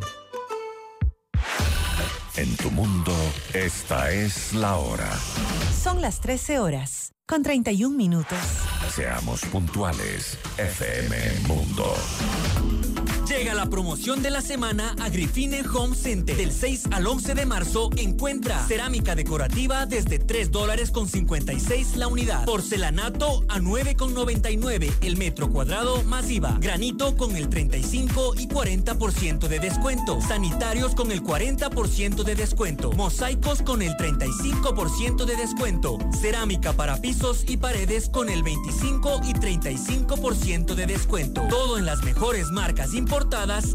En 2.36 2.56
tu 2.56 2.70
mundo, 2.70 3.12
esta 3.52 4.10
es 4.10 4.54
la 4.54 4.76
hora. 4.76 5.10
Son 5.82 6.00
las 6.00 6.20
13 6.20 6.58
horas, 6.58 7.12
con 7.26 7.42
31 7.42 7.96
minutos. 7.96 8.38
Seamos 8.94 9.42
puntuales, 9.46 10.38
FM 10.56 11.16
Mundo. 11.46 11.94
Llega 13.30 13.54
la 13.54 13.66
promoción 13.66 14.22
de 14.22 14.30
la 14.30 14.40
semana 14.40 14.96
a 14.98 15.08
Grifine 15.08 15.62
Home 15.72 15.94
Center. 15.94 16.36
Del 16.36 16.50
6 16.50 16.88
al 16.90 17.06
11 17.06 17.34
de 17.36 17.46
marzo 17.46 17.88
encuentra 17.96 18.58
cerámica 18.66 19.14
decorativa 19.14 19.86
desde 19.86 20.18
3 20.18 20.50
dólares 20.50 20.90
con 20.90 21.06
56 21.06 21.96
la 21.96 22.08
unidad. 22.08 22.44
Porcelanato 22.44 23.44
a 23.48 23.60
9 23.60 23.94
con 23.94 24.14
99 24.14 24.92
el 25.02 25.16
metro 25.16 25.48
cuadrado 25.48 26.02
masiva. 26.02 26.58
Granito 26.60 27.16
con 27.16 27.36
el 27.36 27.48
35 27.48 28.34
y 28.36 28.48
40% 28.48 29.46
de 29.46 29.60
descuento. 29.60 30.20
Sanitarios 30.20 30.96
con 30.96 31.12
el 31.12 31.22
40% 31.22 32.24
de 32.24 32.34
descuento. 32.34 32.90
Mosaicos 32.90 33.62
con 33.62 33.80
el 33.82 33.92
35% 33.92 35.24
de 35.24 35.36
descuento. 35.36 35.98
Cerámica 36.20 36.72
para 36.72 37.00
pisos 37.00 37.44
y 37.46 37.58
paredes 37.58 38.08
con 38.08 38.28
el 38.28 38.42
25 38.42 39.20
y 39.28 39.34
35% 39.34 40.74
de 40.74 40.86
descuento. 40.86 41.46
Todo 41.48 41.78
en 41.78 41.86
las 41.86 42.02
mejores 42.02 42.50
marcas 42.50 42.92
importantes 42.92 43.19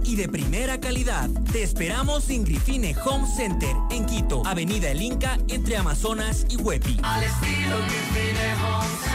y 0.03 0.15
de 0.15 0.27
primera 0.27 0.79
calidad. 0.79 1.29
Te 1.51 1.62
esperamos 1.62 2.29
en 2.29 2.43
Grifine 2.43 2.95
Home 3.05 3.27
Center, 3.27 3.75
en 3.91 4.05
Quito, 4.05 4.41
Avenida 4.45 4.89
El 4.89 5.01
Inca, 5.01 5.38
entre 5.47 5.77
Amazonas 5.77 6.45
y 6.49 6.58
Huepi. 6.58 6.97
Al 7.03 7.23
estilo 7.23 7.77
Grifine 7.77 8.53
Home 8.55 9.14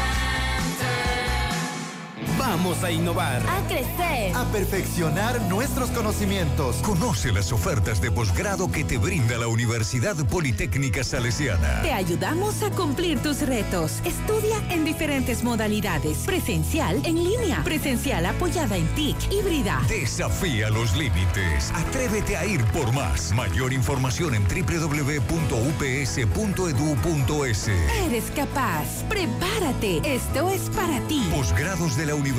Vamos 2.40 2.82
a 2.82 2.90
innovar. 2.90 3.42
A 3.46 3.60
crecer. 3.68 4.34
A 4.34 4.46
perfeccionar 4.50 5.42
nuestros 5.42 5.90
conocimientos. 5.90 6.76
Conoce 6.76 7.32
las 7.32 7.52
ofertas 7.52 8.00
de 8.00 8.10
posgrado 8.10 8.72
que 8.72 8.82
te 8.82 8.96
brinda 8.96 9.36
la 9.36 9.46
Universidad 9.46 10.16
Politécnica 10.26 11.04
Salesiana. 11.04 11.82
Te 11.82 11.92
ayudamos 11.92 12.62
a 12.62 12.70
cumplir 12.70 13.20
tus 13.20 13.42
retos. 13.42 14.00
Estudia 14.06 14.56
en 14.70 14.86
diferentes 14.86 15.44
modalidades. 15.44 16.16
Presencial, 16.24 17.02
en 17.04 17.22
línea. 17.22 17.62
Presencial 17.62 18.24
apoyada 18.24 18.78
en 18.78 18.86
TIC, 18.94 19.30
híbrida. 19.30 19.82
Desafía 19.86 20.70
los 20.70 20.96
límites. 20.96 21.70
Atrévete 21.74 22.38
a 22.38 22.46
ir 22.46 22.64
por 22.72 22.90
más. 22.94 23.32
Mayor 23.34 23.74
información 23.74 24.34
en 24.34 24.44
www.ups.edu.es. 24.44 25.28
Eres 27.68 28.24
capaz. 28.34 29.04
Prepárate. 29.10 30.00
Esto 30.04 30.48
es 30.48 30.70
para 30.70 31.00
ti. 31.06 31.22
Posgrados 31.30 31.98
de 31.98 32.06
la 32.06 32.14
Universidad 32.14 32.29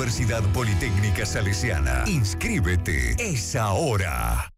Politécnica 0.52 1.26
Salesiana. 1.26 2.04
Inscríbete. 2.06 3.14
Es 3.18 3.54
ahora. 3.56 4.50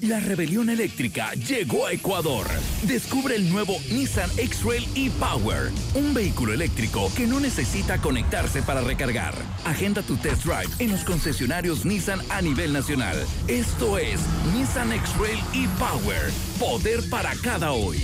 La 0.00 0.18
rebelión 0.18 0.68
eléctrica 0.68 1.32
llegó 1.34 1.86
a 1.86 1.92
Ecuador. 1.92 2.46
Descubre 2.82 3.36
el 3.36 3.50
nuevo 3.50 3.76
Nissan 3.90 4.30
X-Trail 4.36 4.88
e-Power, 4.96 5.70
un 5.94 6.12
vehículo 6.12 6.52
eléctrico 6.52 7.10
que 7.14 7.26
no 7.26 7.38
necesita 7.38 7.98
conectarse 7.98 8.62
para 8.62 8.80
recargar. 8.80 9.34
Agenda 9.64 10.02
tu 10.02 10.16
test 10.16 10.44
drive 10.44 10.70
en 10.78 10.90
los 10.90 11.04
concesionarios 11.04 11.84
Nissan 11.84 12.20
a 12.30 12.42
nivel 12.42 12.72
nacional. 12.72 13.16
Esto 13.46 13.98
es 13.98 14.20
Nissan 14.54 14.92
X-Trail 14.92 15.38
e-Power, 15.54 16.30
poder 16.58 17.08
para 17.10 17.34
cada 17.36 17.72
hoy. 17.72 18.02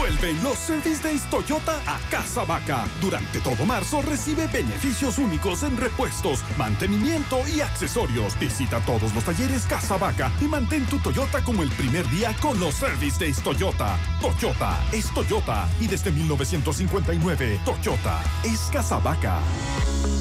Vuelven 0.00 0.42
los 0.42 0.56
Service 0.56 1.02
Days 1.02 1.28
Toyota 1.28 1.76
a 1.86 1.98
Casa 2.10 2.42
Vaca. 2.46 2.86
Durante 3.02 3.38
todo 3.40 3.66
marzo 3.66 4.00
recibe 4.00 4.46
beneficios 4.46 5.18
únicos 5.18 5.62
en 5.62 5.76
repuestos, 5.76 6.42
mantenimiento 6.56 7.42
y 7.54 7.60
accesorios. 7.60 8.38
Visita 8.40 8.80
todos 8.86 9.14
los 9.14 9.22
talleres 9.22 9.66
Casa 9.66 9.98
Vaca 9.98 10.32
y 10.40 10.44
mantén 10.44 10.86
tu 10.86 10.98
Toyota 11.00 11.44
como 11.44 11.62
el 11.62 11.68
primer 11.72 12.08
día 12.08 12.34
con 12.40 12.58
los 12.58 12.76
Service 12.76 13.18
Days 13.20 13.42
Toyota. 13.42 13.98
Toyota 14.22 14.78
es 14.90 15.12
Toyota 15.12 15.68
y 15.78 15.86
desde 15.86 16.10
1959 16.10 17.60
Toyota 17.66 18.22
es 18.42 18.58
Casa 18.72 18.98
Vaca. 19.00 19.38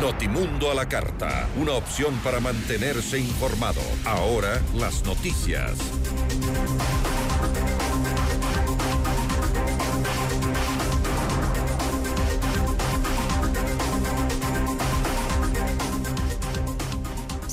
Notimundo 0.00 0.70
a 0.70 0.74
la 0.74 0.88
carta, 0.88 1.48
una 1.56 1.72
opción 1.72 2.14
para 2.22 2.38
mantenerse 2.38 3.18
informado. 3.18 3.80
Ahora 4.04 4.62
las 4.76 5.04
noticias. 5.04 5.72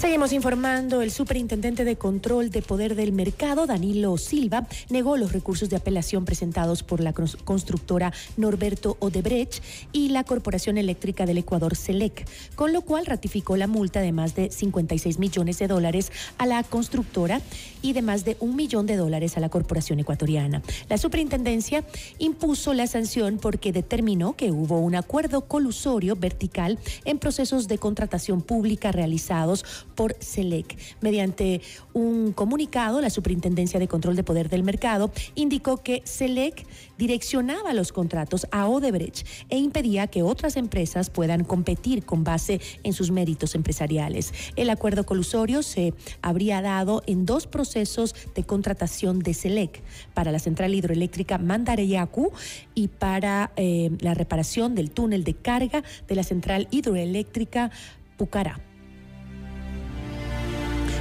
Seguimos 0.08 0.32
informando. 0.32 1.02
El 1.02 1.12
superintendente 1.12 1.84
de 1.84 1.98
control 1.98 2.50
de 2.50 2.62
poder 2.62 2.96
del 2.96 3.12
mercado, 3.12 3.68
Danilo 3.68 4.18
Silva, 4.18 4.66
negó 4.90 5.18
los 5.18 5.34
recursos 5.34 5.70
de 5.70 5.76
apelación 5.76 6.24
presentados 6.24 6.82
por 6.82 7.02
la 7.02 7.12
constructora 7.12 8.14
Norberto 8.38 8.96
Odebrecht 9.02 9.62
y 9.92 10.08
la 10.08 10.24
Corporación 10.24 10.78
Eléctrica 10.78 11.26
del 11.26 11.40
Ecuador, 11.40 11.76
SELEC, 11.76 12.26
con 12.56 12.72
lo 12.72 12.84
cual 12.84 13.06
ratificó 13.06 13.58
la 13.58 13.68
multa 13.68 14.00
de 14.00 14.14
más 14.14 14.34
de 14.34 14.50
56 14.50 15.20
millones 15.20 15.60
de 15.60 15.68
dólares 15.68 16.14
a 16.38 16.46
la 16.46 16.64
constructora 16.64 17.42
y 17.82 17.92
de 17.92 18.02
más 18.02 18.24
de 18.24 18.38
un 18.40 18.56
millón 18.56 18.86
de 18.86 18.96
dólares 18.96 19.36
a 19.36 19.42
la 19.42 19.50
corporación 19.50 20.00
ecuatoriana. 20.00 20.62
La 20.88 20.98
superintendencia 20.98 21.84
impuso 22.18 22.74
la 22.74 22.88
sanción 22.88 23.40
porque 23.40 23.74
determinó 23.74 24.38
que 24.38 24.54
hubo 24.54 24.80
un 24.80 24.96
acuerdo 24.96 25.42
colusorio 25.42 26.16
vertical 26.16 26.80
en 27.04 27.20
procesos 27.20 27.68
de 27.68 27.78
contratación 27.78 28.42
pública 28.42 28.94
realizados 28.94 29.66
por 29.98 30.16
SELEC. 30.20 30.78
Mediante 31.02 31.60
un 31.92 32.32
comunicado, 32.32 33.02
la 33.02 33.10
Superintendencia 33.10 33.80
de 33.80 33.88
Control 33.90 34.16
de 34.16 34.24
Poder 34.24 34.48
del 34.48 34.64
Mercado 34.64 35.12
indicó 35.36 35.78
que 35.78 36.04
SELEC 36.06 36.66
direccionaba 36.98 37.74
los 37.74 37.92
contratos 37.92 38.48
a 38.52 38.68
Odebrecht 38.68 39.28
e 39.50 39.58
impedía 39.58 40.08
que 40.08 40.22
otras 40.22 40.56
empresas 40.56 41.10
puedan 41.10 41.44
competir 41.44 42.06
con 42.06 42.24
base 42.24 42.62
en 42.84 42.94
sus 42.94 43.12
méritos 43.12 43.56
empresariales. 43.56 44.34
El 44.56 44.70
acuerdo 44.70 45.06
colusorio 45.06 45.64
se 45.64 45.96
habría 46.22 46.62
dado 46.62 47.02
en 47.08 47.26
dos 47.26 47.48
procesos 47.48 48.14
de 48.36 48.44
contratación 48.44 49.20
de 49.20 49.34
SELEC 49.34 49.82
para 50.14 50.32
la 50.32 50.40
central 50.40 50.76
hidroeléctrica 50.76 51.40
Mandareyacu 51.40 52.32
y 52.76 52.88
para 52.88 53.52
eh, 53.56 53.90
la 54.00 54.14
reparación 54.14 54.76
del 54.76 54.92
túnel 54.92 55.24
de 55.24 55.34
carga 55.34 55.84
de 56.08 56.16
la 56.16 56.24
central 56.24 56.68
hidroeléctrica 56.70 57.72
Pucará. 58.18 58.67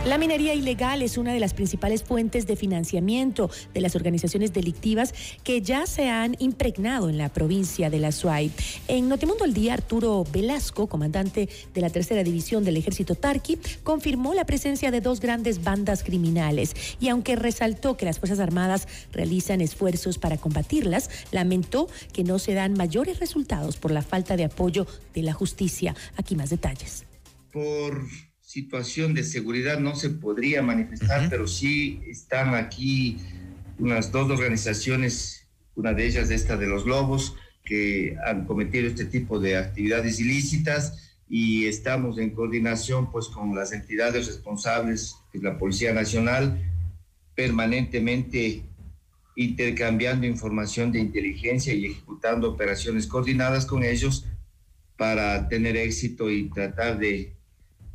La 0.06 0.18
minería 0.18 0.54
ilegal 0.54 1.02
es 1.02 1.18
una 1.18 1.32
de 1.32 1.40
las 1.40 1.52
principales 1.52 2.04
fuentes 2.04 2.46
de 2.46 2.54
financiamiento 2.54 3.50
de 3.74 3.80
las 3.80 3.96
organizaciones 3.96 4.52
delictivas 4.52 5.12
que 5.42 5.62
ya 5.62 5.84
se 5.84 6.08
han 6.08 6.36
impregnado 6.38 7.08
en 7.08 7.18
la 7.18 7.28
provincia 7.28 7.90
de 7.90 7.98
la 7.98 8.12
Suay. 8.12 8.52
En 8.86 9.08
Notimundo 9.08 9.42
al 9.42 9.52
Día, 9.52 9.74
Arturo 9.74 10.24
Velasco, 10.32 10.86
comandante 10.86 11.48
de 11.74 11.80
la 11.80 11.90
tercera 11.90 12.22
división 12.22 12.62
del 12.62 12.76
ejército 12.76 13.16
Tarqui, 13.16 13.58
confirmó 13.82 14.32
la 14.32 14.46
presencia 14.46 14.92
de 14.92 15.00
dos 15.00 15.18
grandes 15.18 15.64
bandas 15.64 16.04
criminales 16.04 16.76
y 17.00 17.08
aunque 17.08 17.34
resaltó 17.34 17.96
que 17.96 18.04
las 18.06 18.20
Fuerzas 18.20 18.38
Armadas 18.38 18.86
realizan 19.10 19.60
esfuerzos 19.60 20.18
para 20.18 20.36
combatirlas, 20.36 21.10
lamentó 21.32 21.88
que 22.12 22.22
no 22.22 22.38
se 22.38 22.54
dan 22.54 22.74
mayores 22.74 23.18
resultados 23.18 23.76
por 23.76 23.90
la 23.90 24.02
falta 24.02 24.36
de 24.36 24.44
apoyo 24.44 24.86
de 25.14 25.22
la 25.22 25.32
justicia. 25.32 25.96
Aquí 26.16 26.36
más 26.36 26.50
detalles. 26.50 27.06
Por 27.50 28.06
situación 28.56 29.12
de 29.12 29.22
seguridad 29.22 29.80
no 29.80 29.94
se 29.96 30.08
podría 30.08 30.62
manifestar, 30.62 31.28
pero 31.28 31.46
sí 31.46 32.00
están 32.06 32.54
aquí 32.54 33.18
unas 33.78 34.10
dos 34.10 34.30
organizaciones, 34.30 35.46
una 35.74 35.92
de 35.92 36.06
ellas 36.06 36.30
esta 36.30 36.56
de 36.56 36.66
los 36.66 36.86
Lobos, 36.86 37.36
que 37.66 38.16
han 38.26 38.46
cometido 38.46 38.88
este 38.88 39.04
tipo 39.04 39.38
de 39.38 39.58
actividades 39.58 40.20
ilícitas 40.20 41.18
y 41.28 41.66
estamos 41.66 42.16
en 42.16 42.30
coordinación 42.30 43.12
pues 43.12 43.28
con 43.28 43.54
las 43.54 43.72
entidades 43.72 44.26
responsables, 44.26 45.16
que 45.30 45.36
es 45.36 45.44
la 45.44 45.58
Policía 45.58 45.92
Nacional, 45.92 46.58
permanentemente 47.34 48.62
intercambiando 49.36 50.26
información 50.26 50.92
de 50.92 51.00
inteligencia 51.00 51.74
y 51.74 51.84
ejecutando 51.84 52.52
operaciones 52.52 53.06
coordinadas 53.06 53.66
con 53.66 53.84
ellos 53.84 54.24
para 54.96 55.46
tener 55.46 55.76
éxito 55.76 56.30
y 56.30 56.48
tratar 56.48 56.98
de 56.98 57.35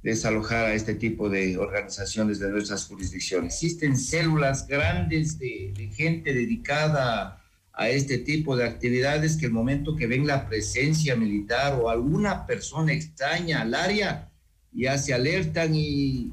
desalojar 0.04 0.66
a 0.66 0.74
este 0.74 0.96
tipo 0.96 1.30
de 1.30 1.58
organizaciones 1.58 2.40
de 2.40 2.50
nuestras 2.50 2.86
jurisdicciones. 2.86 3.54
Existen 3.54 3.98
células 3.98 4.68
grandes 4.68 5.38
de, 5.38 5.74
gente 5.96 6.34
dedicada 6.34 7.44
a 7.74 7.90
este 7.90 8.18
tipo 8.18 8.58
de 8.58 8.66
actividades 8.66 9.38
que 9.38 9.46
el 9.46 9.52
momento 9.52 9.96
que 9.96 10.08
ven 10.08 10.28
la 10.28 10.48
presencia 10.48 11.16
militar 11.16 11.80
o 11.82 11.90
alguna 11.90 12.46
persona 12.46 12.94
extraña 12.94 13.62
al 13.62 13.76
área, 13.76 14.30
ya 14.74 14.98
se 14.98 15.14
alertan 15.14 15.76
y 15.76 16.32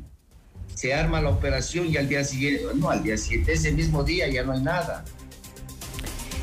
se 0.75 0.95
arma 0.95 1.21
la 1.21 1.31
operación 1.31 1.87
y 1.89 1.97
al 1.97 2.09
día 2.09 2.25
siguiente, 2.25 2.65
no, 2.75 2.91
al 2.91 3.03
día 3.03 3.17
siguiente, 3.17 3.53
ese 3.53 3.73
mismo 3.73 4.03
día 4.05 4.29
ya 4.29 4.45
no 4.45 4.53
hay 4.53 4.63
nada. 4.63 5.05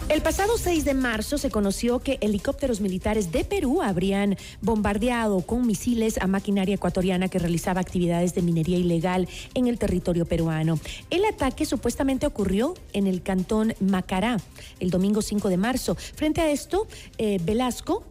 El 0.08 0.22
pasado 0.22 0.60
6 0.60 0.86
de 0.86 0.94
marzo 0.94 1.40
se 1.40 1.50
conoció 1.50 1.98
que 2.00 2.20
helicópteros 2.22 2.80
militares 2.80 3.32
de 3.32 3.44
Perú 3.44 3.82
habrían 3.82 4.38
bombardeado 4.62 5.42
con 5.42 5.66
misiles 5.66 6.20
a 6.20 6.28
maquinaria 6.28 6.76
ecuatoriana 6.76 7.28
que 7.28 7.40
realizaba 7.40 7.82
actividades 7.82 8.36
de 8.36 8.44
minería 8.44 8.78
ilegal 8.78 9.28
en 9.56 9.66
el 9.66 9.80
territorio 9.80 10.28
peruano. 10.28 10.80
El 11.10 11.26
ataque 11.26 11.66
supuestamente 11.66 12.28
ocurrió 12.28 12.76
en 12.94 13.08
el 13.08 13.24
cantón 13.24 13.74
Macará 13.80 14.38
el 14.80 14.92
domingo 14.92 15.24
5 15.24 15.50
de 15.50 15.58
marzo. 15.58 15.96
Frente 15.96 16.40
a 16.40 16.52
esto, 16.52 16.88
eh, 17.18 17.40
Velasco, 17.44 18.04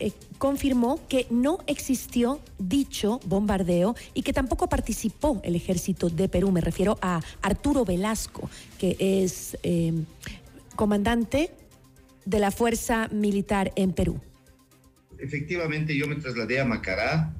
eh, 0.00 0.12
confirmó 0.38 1.00
que 1.08 1.26
no 1.30 1.58
existió 1.66 2.38
dicho 2.58 3.18
bombardeo 3.24 3.96
y 4.14 4.22
que 4.22 4.32
tampoco 4.32 4.68
participó 4.68 5.40
el 5.42 5.56
ejército 5.56 6.08
de 6.08 6.28
Perú. 6.28 6.52
Me 6.52 6.60
refiero 6.60 6.96
a 7.02 7.20
Arturo 7.42 7.84
Velasco, 7.84 8.48
que 8.78 8.96
es 9.00 9.58
eh, 9.64 9.92
comandante 10.78 11.50
de 12.24 12.38
la 12.38 12.52
Fuerza 12.52 13.08
Militar 13.08 13.72
en 13.74 13.92
Perú. 13.92 14.20
Efectivamente, 15.18 15.96
yo 15.96 16.06
me 16.06 16.14
trasladé 16.14 16.60
a 16.60 16.64
Macará, 16.64 17.34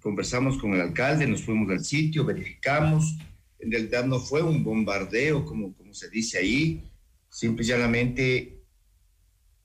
conversamos 0.00 0.56
con 0.56 0.72
el 0.72 0.80
alcalde, 0.80 1.26
nos 1.26 1.42
fuimos 1.42 1.70
al 1.70 1.84
sitio, 1.84 2.24
verificamos. 2.24 3.18
En 3.58 3.70
realidad 3.70 4.06
no 4.06 4.20
fue 4.20 4.42
un 4.42 4.64
bombardeo, 4.64 5.44
como, 5.44 5.74
como 5.74 5.92
se 5.92 6.08
dice 6.08 6.38
ahí, 6.38 6.82
simple 7.28 7.62
y 7.62 7.68
llanamente 7.68 8.62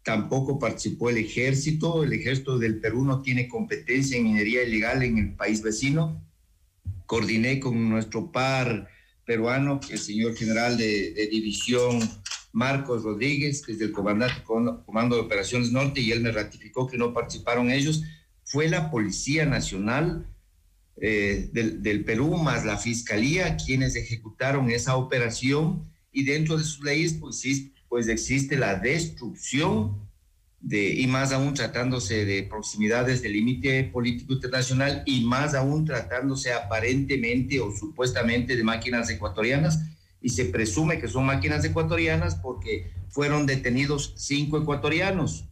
tampoco 0.03 0.59
participó 0.59 1.09
el 1.09 1.17
ejército. 1.19 2.03
El 2.03 2.11
ejército 2.11 2.59
del 2.59 2.81
Perú 2.81 3.05
no 3.05 3.21
tiene 3.21 3.47
competencia 3.47 4.17
en 4.17 4.25
minería 4.25 4.63
ilegal 4.63 5.01
en 5.03 5.17
el 5.17 5.33
país 5.35 5.61
vecino. 5.61 6.21
Coordiné 7.05 7.61
con 7.61 7.89
nuestro 7.89 8.33
par 8.33 8.89
peruano, 9.23 9.79
el 9.89 9.99
señor 9.99 10.35
general 10.35 10.77
de, 10.77 11.13
de 11.13 11.27
división 11.27 12.01
Marcos 12.51 13.03
Rodríguez, 13.03 13.61
que 13.65 13.73
es 13.73 13.79
del 13.79 13.91
Comando 13.91 15.15
de 15.15 15.21
Operaciones 15.21 15.71
Norte, 15.71 16.01
y 16.01 16.11
él 16.11 16.21
me 16.21 16.31
ratificó 16.31 16.87
que 16.87 16.97
no 16.97 17.13
participaron 17.13 17.71
ellos. 17.71 18.03
Fue 18.43 18.67
la 18.67 18.91
Policía 18.91 19.45
Nacional 19.45 20.27
eh, 20.97 21.49
del, 21.53 21.81
del, 21.81 22.03
Perú 22.03 22.37
más 22.37 22.65
la 22.65 22.77
Fiscalía 22.77 23.57
quienes 23.57 23.95
ejecutaron 23.95 24.69
esa 24.69 24.97
operación 24.97 25.89
y 26.11 26.25
dentro 26.25 26.57
de 26.57 26.63
sus 26.63 26.83
leyes 26.83 27.13
pues, 27.13 27.41
pues 27.89 28.07
existe 28.07 28.57
la 28.57 28.75
destrucción 28.75 30.09
de, 30.59 30.93
y 30.93 31.07
más 31.07 31.31
aún 31.31 31.53
tratándose 31.53 32.25
de 32.25 32.43
proximidades 32.43 33.21
del 33.21 33.33
límite 33.33 33.85
político 33.85 34.33
internacional 34.33 35.01
y 35.05 35.25
más 35.25 35.55
aún 35.55 35.85
tratándose 35.85 36.53
aparentemente 36.53 37.59
o 37.59 37.71
supuestamente 37.71 38.55
de 38.55 38.63
máquinas 38.63 39.09
ecuatorianas 39.09 39.79
y 40.21 40.29
se 40.29 40.45
presume 40.45 40.99
que 40.99 41.07
son 41.07 41.25
máquinas 41.25 41.65
ecuatorianas 41.65 42.35
porque 42.35 42.91
fueron 43.09 43.45
detenidos 43.45 44.13
cinco 44.17 44.57
ecuatorianos. 44.57 45.45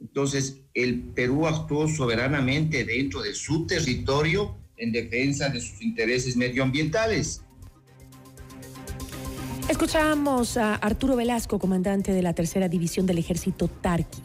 Entonces, 0.00 0.62
el 0.74 1.00
Perú 1.00 1.46
actuó 1.46 1.86
soberanamente 1.88 2.84
dentro 2.84 3.22
de 3.22 3.34
su 3.34 3.66
territorio 3.66 4.56
en 4.76 4.90
defensa 4.90 5.48
de 5.48 5.60
sus 5.60 5.80
intereses 5.82 6.36
medioambientales. 6.36 7.42
Escuchamos 9.68 10.56
a 10.56 10.74
Arturo 10.74 11.14
Velasco, 11.14 11.58
comandante 11.58 12.12
de 12.12 12.22
la 12.22 12.34
tercera 12.34 12.68
división 12.68 13.06
del 13.06 13.18
ejército 13.18 13.68
Tarqui. 13.68 14.20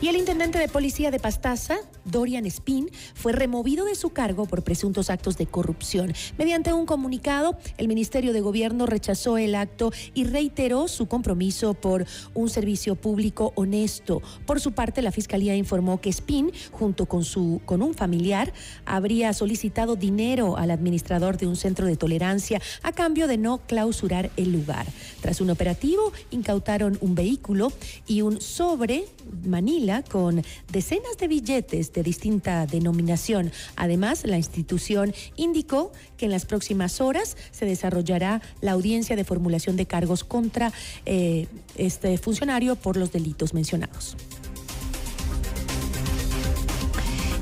Y 0.00 0.06
el 0.06 0.16
intendente 0.16 0.60
de 0.60 0.68
policía 0.68 1.10
de 1.10 1.18
Pastaza, 1.18 1.78
Dorian 2.04 2.46
Spin, 2.46 2.88
fue 3.14 3.32
removido 3.32 3.84
de 3.84 3.96
su 3.96 4.10
cargo 4.10 4.46
por 4.46 4.62
presuntos 4.62 5.10
actos 5.10 5.36
de 5.36 5.46
corrupción. 5.46 6.12
Mediante 6.38 6.72
un 6.72 6.86
comunicado, 6.86 7.58
el 7.78 7.88
Ministerio 7.88 8.32
de 8.32 8.40
Gobierno 8.40 8.86
rechazó 8.86 9.38
el 9.38 9.56
acto 9.56 9.90
y 10.14 10.22
reiteró 10.22 10.86
su 10.86 11.08
compromiso 11.08 11.74
por 11.74 12.06
un 12.32 12.48
servicio 12.48 12.94
público 12.94 13.52
honesto. 13.56 14.22
Por 14.46 14.60
su 14.60 14.70
parte, 14.70 15.02
la 15.02 15.10
Fiscalía 15.10 15.56
informó 15.56 16.00
que 16.00 16.10
Spin, 16.10 16.52
junto 16.70 17.06
con, 17.06 17.24
su, 17.24 17.60
con 17.64 17.82
un 17.82 17.92
familiar, 17.92 18.52
habría 18.86 19.32
solicitado 19.32 19.96
dinero 19.96 20.56
al 20.58 20.70
administrador 20.70 21.38
de 21.38 21.48
un 21.48 21.56
centro 21.56 21.86
de 21.88 21.96
tolerancia 21.96 22.62
a 22.84 22.92
cambio 22.92 23.26
de 23.26 23.36
no 23.36 23.58
clausurar 23.66 24.30
el 24.36 24.52
lugar. 24.52 24.86
Tras 25.20 25.40
un 25.40 25.50
operativo, 25.50 26.12
incautaron 26.30 26.98
un 27.00 27.16
vehículo 27.16 27.72
y 28.06 28.22
un 28.22 28.40
sobre 28.40 29.04
Manila 29.44 29.87
con 30.10 30.42
decenas 30.70 31.16
de 31.18 31.28
billetes 31.28 31.92
de 31.92 32.02
distinta 32.02 32.66
denominación. 32.66 33.50
Además, 33.76 34.24
la 34.24 34.36
institución 34.36 35.14
indicó 35.36 35.92
que 36.16 36.26
en 36.26 36.30
las 36.30 36.44
próximas 36.44 37.00
horas 37.00 37.36
se 37.50 37.64
desarrollará 37.64 38.42
la 38.60 38.72
audiencia 38.72 39.16
de 39.16 39.24
formulación 39.24 39.76
de 39.76 39.86
cargos 39.86 40.24
contra 40.24 40.72
eh, 41.06 41.46
este 41.76 42.18
funcionario 42.18 42.76
por 42.76 42.96
los 42.96 43.12
delitos 43.12 43.54
mencionados. 43.54 44.16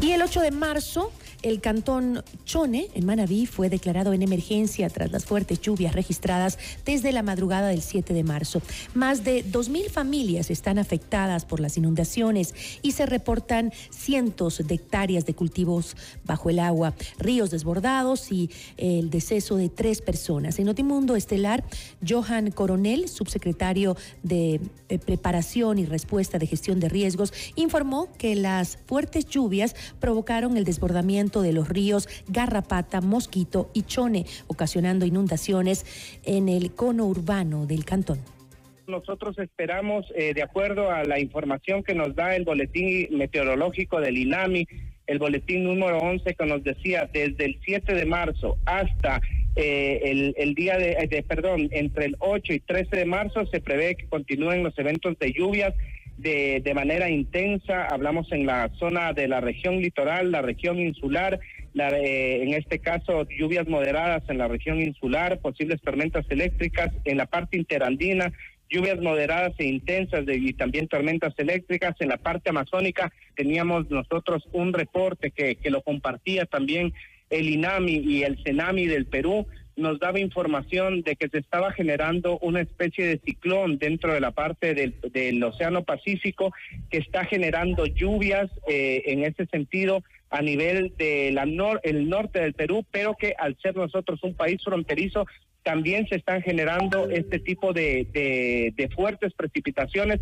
Y 0.01 0.13
el 0.13 0.23
8 0.23 0.41
de 0.41 0.51
marzo 0.53 1.11
el 1.47 1.61
cantón 1.61 2.25
Chone, 2.45 2.89
en 2.95 3.07
Manabí, 3.07 3.47
fue 3.47 3.69
declarado 3.69 4.13
en 4.13 4.23
emergencia 4.23 4.91
tras 4.91 5.13
las 5.13 5.25
fuertes 5.25 5.61
lluvias 5.61 5.95
registradas 5.95 6.59
desde 6.85 7.13
la 7.13 7.23
madrugada 7.23 7.69
del 7.69 7.83
7 7.83 8.13
de 8.15 8.25
marzo. 8.25 8.61
Más 8.95 9.23
de 9.23 9.45
2.000 9.45 9.89
familias 9.89 10.51
están 10.51 10.81
afectadas 10.81 11.45
por 11.45 11.61
las 11.61 11.77
inundaciones 11.77 12.53
y 12.83 12.93
se 12.93 13.07
reportan 13.07 13.73
cientos 13.91 14.67
de 14.67 14.75
hectáreas 14.75 15.25
de 15.25 15.35
cultivos 15.35 15.97
bajo 16.25 16.51
el 16.51 16.59
agua, 16.59 16.95
ríos 17.19 17.51
desbordados 17.53 18.33
y 18.33 18.51
el 18.77 19.09
deceso 19.11 19.55
de 19.55 19.69
tres 19.69 20.03
personas. 20.03 20.59
En 20.59 20.67
Notimundo 20.67 21.15
Estelar, 21.15 21.63
Johan 22.07 22.51
Coronel, 22.51 23.09
subsecretario 23.09 23.97
de 24.25 24.61
eh, 24.89 24.99
Preparación 24.99 25.79
y 25.79 25.87
Respuesta 25.87 26.41
de 26.41 26.49
Gestión 26.49 26.81
de 26.81 26.89
Riesgos, 26.89 27.33
informó 27.55 28.09
que 28.19 28.35
las 28.35 28.79
fuertes 28.87 29.27
lluvias 29.27 29.77
provocaron 30.01 30.57
el 30.57 30.65
desbordamiento 30.65 31.36
de 31.43 31.53
los 31.53 31.69
ríos 31.69 32.09
Garrapata, 32.29 33.01
Mosquito 33.01 33.71
y 33.75 33.83
Chone, 33.83 34.27
ocasionando 34.47 35.07
inundaciones 35.07 36.21
en 36.25 36.49
el 36.49 36.73
cono 36.73 37.07
urbano 37.07 37.67
del 37.67 37.85
cantón. 37.85 38.19
Nosotros 38.87 39.37
esperamos, 39.39 40.07
eh, 40.15 40.33
de 40.33 40.43
acuerdo 40.43 40.91
a 40.91 41.03
la 41.05 41.19
información 41.19 41.83
que 41.83 41.95
nos 41.95 42.15
da 42.15 42.37
el 42.37 42.45
boletín 42.45 43.09
meteorológico 43.11 44.01
del 44.01 44.17
INAMI, 44.17 44.67
el 45.07 45.19
boletín 45.19 45.65
número 45.65 45.99
11 45.99 46.35
que 46.35 46.47
nos 46.47 46.63
decía 46.63 47.09
desde 47.13 47.45
el 47.45 47.59
7 47.65 47.95
de 47.95 48.05
marzo 48.05 48.59
hasta 48.65 49.21
eh, 49.55 50.33
el, 50.37 50.55
día 50.55 50.77
de, 50.77 51.07
de, 51.09 51.23
perdón, 51.23 51.69
entre 51.73 52.07
el 52.07 52.17
8 52.19 52.53
y 52.53 52.61
13 52.61 52.97
de 52.97 53.05
marzo 53.07 53.47
se 53.47 53.61
prevé 53.61 53.95
que 53.97 54.07
continúen 54.07 54.63
los 54.63 54.79
eventos 54.79 55.19
de 55.19 55.33
lluvias 55.33 55.75
de, 56.19 56.61
de, 56.65 56.75
manera 56.75 57.11
intensa. 57.11 57.87
Hablamos 57.87 58.31
en 58.33 58.47
la 58.47 58.71
zona 58.79 59.13
de 59.13 59.29
la 59.29 59.41
región 59.41 59.81
litoral, 59.81 60.33
la 60.33 60.43
región 60.43 60.79
insular, 60.79 61.39
la, 61.75 61.89
en 61.91 62.55
este 62.55 62.79
caso 62.79 63.27
lluvias 63.29 63.69
moderadas 63.69 64.23
en 64.29 64.39
la 64.39 64.49
región 64.49 64.81
insular, 64.81 65.39
posibles 65.41 65.81
tormentas 65.83 66.25
eléctricas 66.31 66.91
en 67.05 67.19
la 67.19 67.27
parte 67.27 67.57
interandina, 67.57 68.33
lluvias 68.69 69.01
moderadas 69.01 69.53
e 69.59 69.67
intensas 69.67 70.25
de, 70.27 70.37
y 70.37 70.53
también 70.55 70.89
tormentas 70.89 71.35
eléctricas 71.37 71.95
en 72.01 72.09
la 72.09 72.17
parte 72.17 72.51
amazónica. 72.51 73.13
Teníamos 73.35 73.91
nosotros 73.91 74.49
un 74.53 74.73
reporte 74.73 75.31
que, 75.31 75.57
que 75.57 75.71
lo 75.71 75.83
compartía 75.83 76.47
también 76.47 76.93
el 77.31 77.49
INAMI 77.49 77.93
y 77.93 78.23
el 78.23 78.43
CENAMI 78.43 78.87
del 78.87 79.07
Perú 79.07 79.47
nos 79.77 80.01
daba 80.01 80.19
información 80.19 81.03
de 81.03 81.17
que 81.17 81.29
se 81.29 81.39
estaba 81.39 81.73
generando 81.73 82.39
una 82.39 82.61
especie 82.61 83.07
de 83.07 83.21
ciclón 83.25 83.79
dentro 83.79 84.13
de 84.13 84.21
la 84.21 84.31
parte 84.31 84.75
del, 84.75 85.43
Océano 85.45 85.85
Pacífico 85.85 86.53
que 86.91 86.99
está 86.99 87.25
generando 87.25 87.87
lluvias 87.87 88.51
eh, 88.69 89.03
en 89.07 89.25
ese 89.25 89.47
sentido 89.47 90.03
a 90.31 90.43
nivel 90.43 90.95
del 90.97 91.39
nor 91.57 91.81
el 91.85 92.09
norte 92.09 92.41
del 92.41 92.55
Perú, 92.55 92.85
pero 92.91 93.15
que 93.15 93.35
al 93.39 93.57
ser 93.63 93.77
nosotros 93.77 94.19
un 94.23 94.35
país 94.35 94.63
fronterizo 94.65 95.27
también 95.63 96.07
se 96.09 96.17
están 96.17 96.43
generando 96.43 97.11
este 97.11 97.39
tipo 97.39 97.73
de, 97.73 98.07
de, 98.13 98.73
de 98.77 98.89
fuertes 98.89 99.33
precipitaciones. 99.35 100.21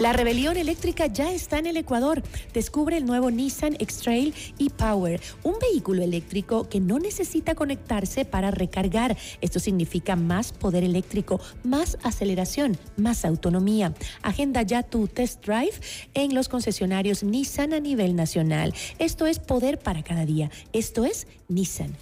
La 0.00 0.12
rebelión 0.12 0.56
eléctrica 0.56 1.06
ya 1.06 1.32
está 1.32 1.58
en 1.58 1.66
el 1.66 1.76
Ecuador. 1.76 2.22
Descubre 2.52 2.96
el 2.96 3.06
nuevo 3.06 3.30
Nissan 3.30 3.76
X-Trail 3.78 4.34
e-Power, 4.58 5.20
un 5.44 5.54
vehículo 5.60 6.02
eléctrico 6.02 6.68
que 6.68 6.80
no 6.80 6.98
necesita 6.98 7.54
conectarse 7.54 8.24
para 8.24 8.50
recargar. 8.50 9.16
Esto 9.40 9.60
significa 9.60 10.16
más 10.16 10.52
poder 10.52 10.82
eléctrico, 10.82 11.40
más 11.62 11.96
aceleración, 12.02 12.76
más 12.96 13.24
autonomía. 13.24 13.94
Agenda 14.22 14.62
ya 14.62 14.82
tu 14.82 15.06
test 15.06 15.46
drive 15.46 15.74
en 16.14 16.34
los 16.34 16.48
concesionarios 16.48 17.22
Nissan 17.22 17.72
a 17.72 17.78
nivel 17.78 18.16
nacional. 18.16 18.74
Esto 18.98 19.26
es 19.26 19.38
poder 19.38 19.78
para 19.78 20.02
cada 20.02 20.26
día. 20.26 20.50
Esto 20.72 21.04
es 21.04 21.28
Nissan. 21.48 21.94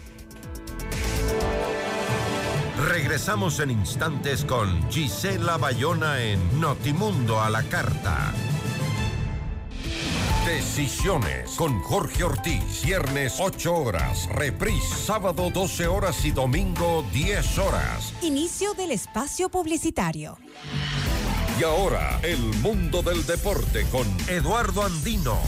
Regresamos 2.89 3.59
en 3.59 3.71
instantes 3.71 4.45
con 4.45 4.89
Gisela 4.89 5.57
Bayona 5.57 6.21
en 6.23 6.61
Notimundo 6.61 7.41
a 7.41 7.49
la 7.49 7.63
Carta. 7.63 8.33
Decisiones 10.45 11.51
con 11.57 11.81
Jorge 11.81 12.23
Ortiz. 12.23 12.83
Viernes 12.85 13.35
8 13.39 13.75
horas. 13.75 14.29
Reprise 14.31 14.95
sábado 14.95 15.49
12 15.53 15.87
horas 15.87 16.23
y 16.23 16.31
domingo 16.31 17.03
10 17.11 17.57
horas. 17.57 18.13
Inicio 18.21 18.73
del 18.73 18.91
espacio 18.91 19.49
publicitario. 19.49 20.37
Y 21.59 21.63
ahora, 21.63 22.19
el 22.21 22.37
mundo 22.61 23.01
del 23.01 23.25
deporte 23.25 23.83
con 23.91 24.05
Eduardo 24.29 24.83
Andino. 24.83 25.39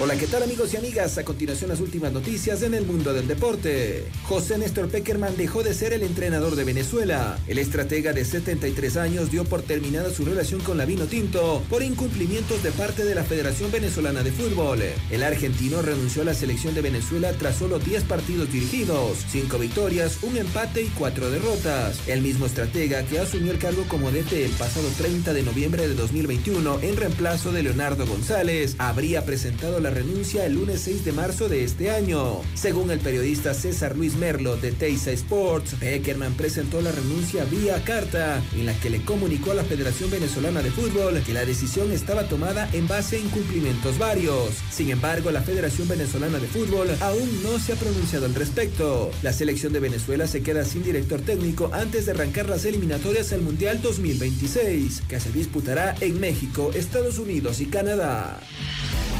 Hola, 0.00 0.16
¿qué 0.16 0.26
tal 0.26 0.42
amigos 0.42 0.74
y 0.74 0.76
amigas? 0.76 1.18
A 1.18 1.24
continuación 1.24 1.70
las 1.70 1.78
últimas 1.78 2.12
noticias 2.12 2.62
en 2.62 2.74
el 2.74 2.84
mundo 2.84 3.12
del 3.12 3.28
deporte. 3.28 4.04
José 4.24 4.58
Néstor 4.58 4.88
Peckerman 4.88 5.36
dejó 5.36 5.62
de 5.62 5.72
ser 5.72 5.92
el 5.92 6.02
entrenador 6.02 6.56
de 6.56 6.64
Venezuela. 6.64 7.38
El 7.46 7.58
estratega 7.58 8.12
de 8.12 8.24
73 8.24 8.96
años 8.96 9.30
dio 9.30 9.44
por 9.44 9.62
terminada 9.62 10.10
su 10.10 10.24
relación 10.24 10.60
con 10.62 10.78
la 10.78 10.84
Vino 10.84 11.06
Tinto 11.06 11.62
por 11.70 11.84
incumplimientos 11.84 12.60
de 12.64 12.72
parte 12.72 13.04
de 13.04 13.14
la 13.14 13.22
Federación 13.22 13.70
Venezolana 13.70 14.24
de 14.24 14.32
Fútbol. 14.32 14.80
El 15.12 15.22
argentino 15.22 15.80
renunció 15.80 16.22
a 16.22 16.24
la 16.24 16.34
selección 16.34 16.74
de 16.74 16.82
Venezuela 16.82 17.32
tras 17.32 17.54
solo 17.54 17.78
10 17.78 18.02
partidos 18.02 18.50
dirigidos, 18.50 19.18
5 19.30 19.58
victorias, 19.58 20.18
un 20.22 20.36
empate 20.36 20.82
y 20.82 20.88
4 20.88 21.30
derrotas. 21.30 22.00
El 22.08 22.20
mismo 22.20 22.46
estratega 22.46 23.04
que 23.04 23.20
asumió 23.20 23.52
el 23.52 23.58
cargo 23.58 23.84
como 23.86 24.10
DT 24.10 24.32
el 24.44 24.52
pasado 24.52 24.88
30 24.98 25.32
de 25.32 25.42
noviembre 25.44 25.86
de 25.86 25.94
2021 25.94 26.80
en 26.82 26.96
reemplazo 26.96 27.52
de 27.52 27.62
Leonardo 27.62 28.04
González 28.06 28.74
habría 28.78 29.24
presentado 29.24 29.83
la 29.84 29.90
renuncia 29.90 30.46
el 30.46 30.54
lunes 30.54 30.80
6 30.80 31.04
de 31.04 31.12
marzo 31.12 31.46
de 31.50 31.62
este 31.62 31.90
año. 31.90 32.40
Según 32.54 32.90
el 32.90 33.00
periodista 33.00 33.52
César 33.52 33.94
Luis 33.94 34.16
Merlo 34.16 34.56
de 34.56 34.72
Teisa 34.72 35.10
Sports, 35.10 35.78
Beckerman 35.78 36.32
presentó 36.32 36.80
la 36.80 36.90
renuncia 36.90 37.44
vía 37.44 37.84
carta 37.84 38.42
en 38.54 38.64
la 38.64 38.72
que 38.80 38.88
le 38.88 39.04
comunicó 39.04 39.50
a 39.50 39.54
la 39.54 39.62
Federación 39.62 40.10
Venezolana 40.10 40.62
de 40.62 40.70
Fútbol 40.70 41.22
que 41.22 41.34
la 41.34 41.44
decisión 41.44 41.92
estaba 41.92 42.24
tomada 42.28 42.66
en 42.72 42.88
base 42.88 43.16
a 43.16 43.18
incumplimientos 43.18 43.98
varios. 43.98 44.54
Sin 44.70 44.88
embargo, 44.88 45.30
la 45.30 45.42
Federación 45.42 45.86
Venezolana 45.86 46.38
de 46.38 46.46
Fútbol 46.46 46.88
aún 47.02 47.42
no 47.42 47.58
se 47.58 47.74
ha 47.74 47.76
pronunciado 47.76 48.24
al 48.24 48.34
respecto. 48.34 49.10
La 49.22 49.34
selección 49.34 49.74
de 49.74 49.80
Venezuela 49.80 50.26
se 50.26 50.42
queda 50.42 50.64
sin 50.64 50.82
director 50.82 51.20
técnico 51.20 51.68
antes 51.74 52.06
de 52.06 52.12
arrancar 52.12 52.48
las 52.48 52.64
eliminatorias 52.64 53.34
al 53.34 53.42
Mundial 53.42 53.82
2026, 53.82 55.02
que 55.06 55.20
se 55.20 55.30
disputará 55.30 55.94
en 56.00 56.18
México, 56.20 56.70
Estados 56.74 57.18
Unidos 57.18 57.60
y 57.60 57.66
Canadá. 57.66 58.40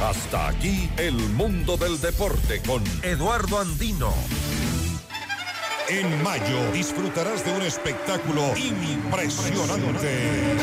Hasta 0.03 0.49
aquí 0.49 0.91
el 0.97 1.15
mundo 1.15 1.77
del 1.77 2.01
deporte 2.01 2.61
con 2.67 2.83
Eduardo 3.03 3.61
Andino. 3.61 4.13
En 5.89 6.23
mayo 6.23 6.73
disfrutarás 6.73 7.45
de 7.45 7.53
un 7.53 7.63
espectáculo 7.63 8.57
impresionante. 8.57 10.57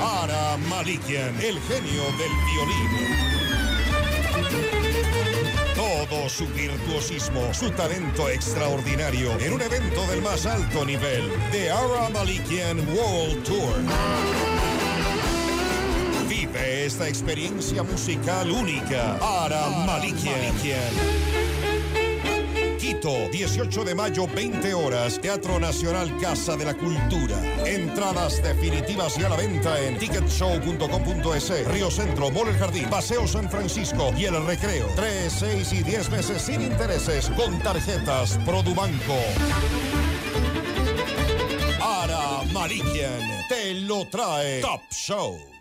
Ara 0.00 0.56
Malikian, 0.68 1.34
el 1.40 1.58
genio 1.60 2.04
del 2.18 2.32
violín. 2.52 2.90
Todo 5.74 6.28
su 6.28 6.46
virtuosismo, 6.48 7.52
su 7.52 7.70
talento 7.70 8.28
extraordinario 8.28 9.36
en 9.40 9.54
un 9.54 9.62
evento 9.62 10.06
del 10.06 10.22
más 10.22 10.46
alto 10.46 10.84
nivel, 10.84 11.32
The 11.50 11.72
Ara 11.72 12.08
Malikian 12.10 12.78
World 12.88 13.42
Tour. 13.42 13.74
Esta 16.82 17.06
experiencia 17.06 17.84
musical 17.84 18.50
única. 18.50 19.16
Ara 19.20 19.68
Malikian. 19.86 20.52
Quito, 22.76 23.28
18 23.30 23.84
de 23.84 23.94
mayo, 23.94 24.26
20 24.26 24.74
horas, 24.74 25.20
Teatro 25.20 25.60
Nacional 25.60 26.18
Casa 26.18 26.56
de 26.56 26.64
la 26.64 26.74
Cultura. 26.74 27.36
Entradas 27.64 28.42
definitivas 28.42 29.16
y 29.16 29.22
a 29.22 29.28
la 29.28 29.36
venta 29.36 29.80
en 29.80 29.96
ticketshow.com.es, 29.96 31.68
Río 31.68 31.88
Centro, 31.88 32.32
Mall 32.32 32.48
El 32.48 32.58
Jardín, 32.58 32.90
Paseo 32.90 33.28
San 33.28 33.48
Francisco 33.48 34.12
y 34.18 34.24
El 34.24 34.44
Recreo. 34.44 34.88
3, 34.96 35.32
6 35.32 35.72
y 35.74 35.82
10 35.84 36.10
meses 36.10 36.42
sin 36.42 36.62
intereses 36.62 37.30
con 37.36 37.60
tarjetas 37.60 38.38
Produbanco. 38.44 39.20
Ara 41.80 42.42
Malikian 42.52 43.46
te 43.48 43.72
lo 43.74 44.04
trae 44.06 44.60
Top 44.60 44.82
Shows. 44.90 45.52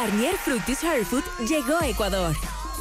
Garnier 0.00 0.34
Fructis 0.38 0.82
Hair 0.82 1.04
Food 1.04 1.24
llegó 1.46 1.76
a 1.76 1.86
Ecuador. 1.86 2.34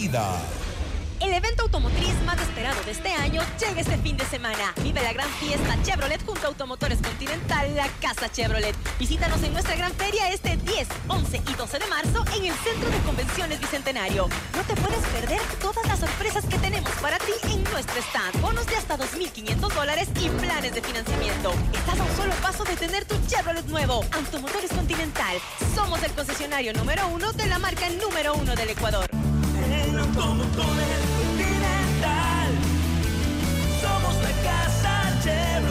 El 1.20 1.34
evento 1.34 1.64
automotriz 1.64 2.14
más 2.24 2.40
esperado 2.40 2.82
de 2.84 2.92
este 2.92 3.12
año 3.12 3.42
llega 3.60 3.82
este 3.82 3.98
fin 3.98 4.16
de 4.16 4.24
semana. 4.24 4.72
Vive 4.82 5.02
la 5.02 5.12
gran 5.12 5.28
fiesta 5.32 5.76
Chevrolet 5.82 6.24
junto 6.24 6.46
a 6.46 6.48
Automotores 6.48 7.02
Continental, 7.02 7.76
la 7.76 7.86
Casa 8.00 8.32
Chevrolet. 8.32 8.74
Visítanos 8.98 9.42
en 9.42 9.52
nuestra 9.52 9.76
gran 9.76 9.92
feria 9.92 10.30
este 10.30 10.56
10, 10.56 10.88
11 11.06 11.42
y 11.46 11.52
12 11.52 11.78
de 11.80 11.86
marzo 11.88 12.24
en 12.34 12.46
el 12.46 12.54
Centro 12.54 12.88
de 12.90 12.98
Convenciones 13.00 13.60
Bicentenario. 13.60 14.26
No 14.56 14.62
te 14.62 14.74
puedes 14.80 15.04
perder 15.08 15.42
todas 15.60 15.86
las 15.86 16.00
sorpresas 16.00 16.46
que 16.46 16.56
tenemos 16.56 16.92
para 17.02 17.18
ti 17.18 17.32
en 17.42 17.62
nuestro 17.64 18.00
stand. 18.00 18.40
Bonos 18.40 18.66
de 18.68 18.76
hasta 18.76 18.96
2.500 18.96 19.74
dólares 19.74 20.08
y 20.18 20.30
planes 20.30 20.74
de 20.74 20.80
financiamiento. 20.80 21.52
Estás 21.74 22.00
a 22.00 22.04
un 22.04 22.16
solo 22.16 22.32
paso 22.40 22.64
de 22.64 22.76
tener 22.76 23.04
tu 23.04 23.16
Chevrolet 23.26 23.66
nuevo. 23.66 24.02
Automotores 24.12 24.70
Continental. 24.70 25.36
Somos 25.74 26.02
el 26.02 26.12
concesionario 26.12 26.72
número 26.72 27.06
uno 27.08 27.34
de 27.34 27.46
la 27.48 27.58
marca 27.58 27.86
número 27.90 28.32
uno 28.32 28.56
del 28.56 28.70
Ecuador. 28.70 29.29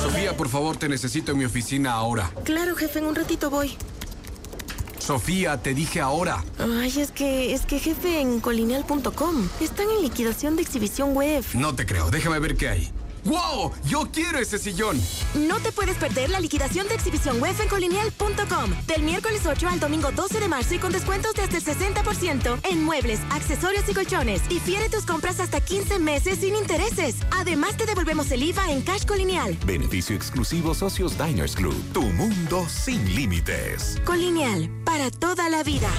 Sofía, 0.02 0.36
por 0.36 0.50
favor, 0.50 0.78
te 0.78 0.90
necesito 0.90 1.32
en 1.32 1.38
mi 1.38 1.46
oficina 1.46 1.92
ahora. 1.94 2.32
Claro, 2.44 2.76
jefe, 2.76 3.00
en 3.00 3.06
un 3.06 3.16
ratito 3.16 3.50
voy. 3.50 3.78
Sofía, 4.98 5.58
te 5.58 5.74
dije 5.74 6.02
ahora. 6.02 6.44
Ay, 6.60 7.00
es 7.00 7.12
que, 7.12 7.54
es 7.54 7.66
que 7.66 7.80
jefe, 7.80 8.20
en 8.20 8.40
colineal.com 8.40 9.50
están 9.60 9.90
en 9.90 10.02
liquidación 10.02 10.56
de 10.56 10.62
exhibición 10.62 11.16
web. 11.16 11.44
No 11.54 11.74
te 11.76 11.86
creo, 11.86 12.12
déjame 12.12 12.40
ver 12.40 12.56
qué 12.56 12.70
hay. 12.70 12.92
¡Wow! 13.26 13.72
¡Yo 13.86 14.08
quiero 14.12 14.40
ese 14.40 14.58
sillón! 14.58 15.00
No 15.36 15.60
te 15.60 15.72
puedes 15.72 15.98
perder 15.98 16.30
la 16.30 16.40
liquidación 16.40 16.88
de 16.88 16.96
exhibición 16.96 17.40
web 17.40 17.56
en 17.62 17.68
colineal.com 17.68 18.72
del 18.88 19.04
miércoles 19.04 19.46
8 19.46 19.68
al 19.68 19.80
domingo 19.80 20.12
12 20.12 20.40
de 20.40 20.48
marzo 20.48 20.76
y 20.76 20.80
con 20.80 20.92
descuentos 20.92 21.34
de 21.34 21.44
hasta 21.44 21.58
el 21.58 21.64
60% 21.64 22.60
en 22.70 22.84
muebles, 22.84 23.20
accesorios 23.32 23.88
y 23.90 23.94
colchones. 23.94 24.48
Difiere 24.48 24.90
tus 24.90 25.06
compras 25.06 25.40
hasta 25.40 25.62
15 25.62 26.00
meses 26.00 26.40
sin 26.40 26.56
intereses. 26.56 27.16
Además, 27.32 27.78
te 27.78 27.86
devolvemos 27.86 28.32
el 28.32 28.44
IVA 28.44 28.72
en 28.72 28.82
Cash 28.82 29.06
Colineal. 29.06 29.58
Beneficio 29.66 30.16
exclusivo 30.16 30.74
Socios 30.74 31.18
Diners 31.18 31.56
Club. 31.56 31.76
Tu 31.94 32.02
mundo 32.02 32.66
sin 32.68 33.16
límites. 33.16 33.98
Colineal, 34.06 34.70
para 34.84 35.12
toda 35.12 35.50
la 35.50 35.64
vida. 35.64 35.90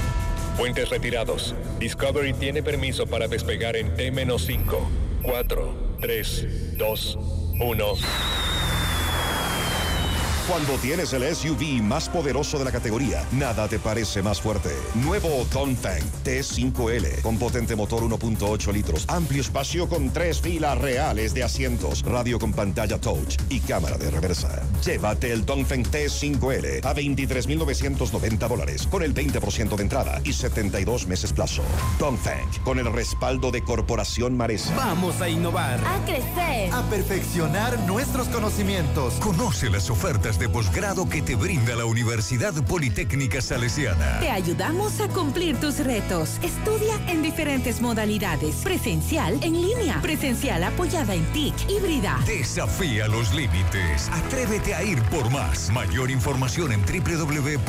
Puentes 0.57 0.89
retirados. 0.91 1.55
Discovery 1.79 2.35
tiene 2.35 2.62
permiso 2.62 3.07
para 3.07 3.29
despegar 3.29 3.77
en 3.77 3.95
T-5, 3.95 4.77
4, 5.23 5.89
3, 6.01 6.46
2, 6.78 7.16
1. 7.59 8.60
Cuando 10.51 10.72
tienes 10.78 11.12
el 11.12 11.22
SUV 11.32 11.80
más 11.80 12.09
poderoso 12.09 12.59
de 12.59 12.64
la 12.64 12.72
categoría, 12.72 13.24
nada 13.30 13.68
te 13.68 13.78
parece 13.78 14.20
más 14.20 14.40
fuerte. 14.40 14.70
Nuevo 14.96 15.46
Dongfeng 15.53 16.03
T5L 16.24 17.22
con 17.22 17.38
potente 17.38 17.76
motor 17.76 18.03
1.8 18.03 18.72
litros, 18.72 19.05
amplio 19.07 19.42
espacio 19.42 19.88
con 19.88 20.11
tres 20.11 20.40
filas 20.40 20.76
reales 20.76 21.34
de 21.34 21.44
asientos, 21.44 22.03
radio 22.03 22.40
con 22.40 22.53
pantalla 22.53 23.01
touch 23.01 23.36
y 23.48 23.61
cámara 23.61 23.96
de 23.96 24.11
reversa. 24.11 24.61
Llévate 24.84 25.30
el 25.30 25.46
Dongfeng 25.46 25.84
T5L 25.84 26.84
a 26.84 26.94
23.990 26.96 28.48
dólares 28.48 28.88
con 28.90 29.05
el 29.05 29.14
20% 29.14 29.76
de 29.76 29.82
entrada 29.84 30.20
y 30.24 30.32
72 30.32 31.07
meses 31.07 31.32
plazo. 31.32 31.62
Dongfeng 32.01 32.48
con 32.64 32.80
el 32.80 32.92
respaldo 32.92 33.53
de 33.53 33.62
Corporación 33.62 34.36
Maresa. 34.36 34.74
Vamos 34.74 35.20
a 35.20 35.28
innovar. 35.28 35.78
A 35.86 36.05
crecer. 36.05 36.72
A 36.72 36.82
perfeccionar 36.90 37.78
nuestros 37.86 38.26
conocimientos. 38.26 39.14
Conoce 39.20 39.70
las 39.70 39.88
ofertas 39.90 40.39
de 40.41 40.49
posgrado 40.49 41.07
que 41.07 41.20
te 41.20 41.36
brinda 41.36 41.76
la 41.76 41.84
Universidad 41.84 42.55
Politécnica 42.64 43.43
Salesiana. 43.43 44.20
Te 44.20 44.30
ayudamos 44.30 44.99
a 45.03 45.09
cumplir 45.09 45.61
tus 45.61 45.78
retos. 45.80 46.38
Estudia 46.43 46.95
en 47.09 47.22
diferentes 47.22 47.82
modalidades. 47.82 48.57
Presencial, 48.64 49.38
en 49.43 49.61
línea. 49.61 50.01
Presencial 50.01 50.64
apoyada 50.64 51.14
en 51.14 51.26
TIC, 51.32 51.68
híbrida. 51.68 52.18
Desafía 52.26 53.07
los 53.07 53.34
límites. 53.34 54.09
Atrévete 54.11 54.74
a 54.74 54.82
ir 54.82 55.03
por 55.11 55.30
más. 55.30 55.70
Mayor 55.70 56.11
información 56.11 56.72
en 56.72 56.80
www.ups.edu.es. 56.86 57.66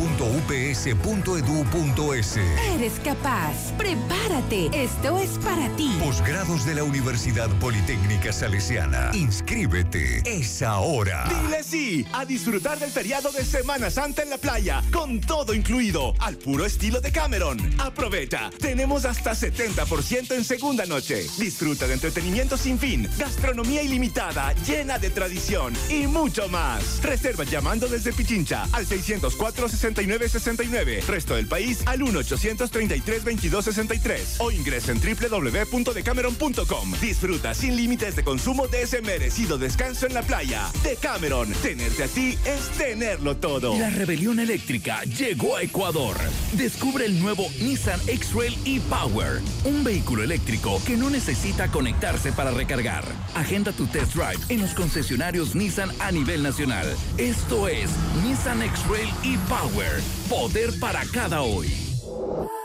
Eres 2.37 2.93
capaz. 3.03 3.73
Prepárate. 3.77 4.69
Esto 4.71 5.19
es 5.19 5.31
para 5.39 5.67
ti. 5.75 5.93
Posgrados 6.01 6.65
de 6.65 6.75
la 6.75 6.85
Universidad 6.85 7.49
Politécnica 7.59 8.31
Salesiana. 8.31 9.11
Inscríbete. 9.13 10.21
Es 10.25 10.61
ahora. 10.61 11.27
Dile 11.27 11.63
sí 11.65 12.07
a 12.13 12.23
disfrutar 12.23 12.50
del 12.51 12.91
feriado 12.91 13.31
de 13.31 13.45
Semana 13.45 13.89
Santa 13.89 14.23
en 14.23 14.29
la 14.29 14.37
playa, 14.37 14.83
con 14.91 15.21
todo 15.21 15.53
incluido, 15.53 16.13
al 16.19 16.35
puro 16.35 16.65
estilo 16.65 16.99
de 16.99 17.09
Cameron. 17.09 17.57
Aprovecha, 17.79 18.49
tenemos 18.59 19.05
hasta 19.05 19.31
70% 19.31 20.35
en 20.35 20.43
segunda 20.43 20.85
noche. 20.85 21.25
Disfruta 21.37 21.87
de 21.87 21.93
entretenimiento 21.93 22.57
sin 22.57 22.77
fin, 22.77 23.07
gastronomía 23.17 23.83
ilimitada, 23.83 24.51
llena 24.67 24.99
de 24.99 25.11
tradición 25.11 25.73
y 25.87 26.07
mucho 26.07 26.49
más. 26.49 27.01
Reserva 27.01 27.45
llamando 27.45 27.87
desde 27.87 28.11
Pichincha 28.11 28.67
al 28.73 28.85
604-6969. 28.85 31.05
Resto 31.05 31.35
del 31.35 31.47
país 31.47 31.79
al 31.85 32.01
1-833-2263 32.01 34.39
o 34.39 34.51
ingresa 34.51 34.91
en 34.91 34.99
www.decameron.com. 34.99 36.99
Disfruta 36.99 37.53
sin 37.53 37.77
límites 37.77 38.17
de 38.17 38.25
consumo 38.25 38.67
de 38.67 38.81
ese 38.81 39.01
merecido 39.01 39.57
descanso 39.57 40.05
en 40.05 40.13
la 40.13 40.21
playa. 40.21 40.69
De 40.83 40.97
Cameron, 40.97 41.49
tenerte 41.63 42.03
a 42.03 42.07
ti 42.07 42.37
es 42.45 42.69
tenerlo 42.77 43.37
todo. 43.37 43.77
La 43.77 43.89
rebelión 43.89 44.39
eléctrica 44.39 45.03
llegó 45.03 45.55
a 45.55 45.63
Ecuador. 45.63 46.17
Descubre 46.53 47.05
el 47.05 47.19
nuevo 47.19 47.47
Nissan 47.59 47.99
X-Trail 48.07 48.57
e-Power, 48.65 49.41
un 49.65 49.83
vehículo 49.83 50.23
eléctrico 50.23 50.81
que 50.85 50.97
no 50.97 51.09
necesita 51.09 51.69
conectarse 51.69 52.31
para 52.31 52.51
recargar. 52.51 53.03
Agenda 53.35 53.71
tu 53.71 53.85
test 53.87 54.13
drive 54.13 54.39
en 54.49 54.61
los 54.61 54.73
concesionarios 54.73 55.55
Nissan 55.55 55.89
a 55.99 56.11
nivel 56.11 56.41
nacional. 56.43 56.87
Esto 57.17 57.67
es 57.67 57.89
Nissan 58.23 58.61
X-Trail 58.63 59.09
e-Power, 59.23 60.01
poder 60.29 60.79
para 60.79 61.03
cada 61.05 61.41
hoy. 61.41 61.90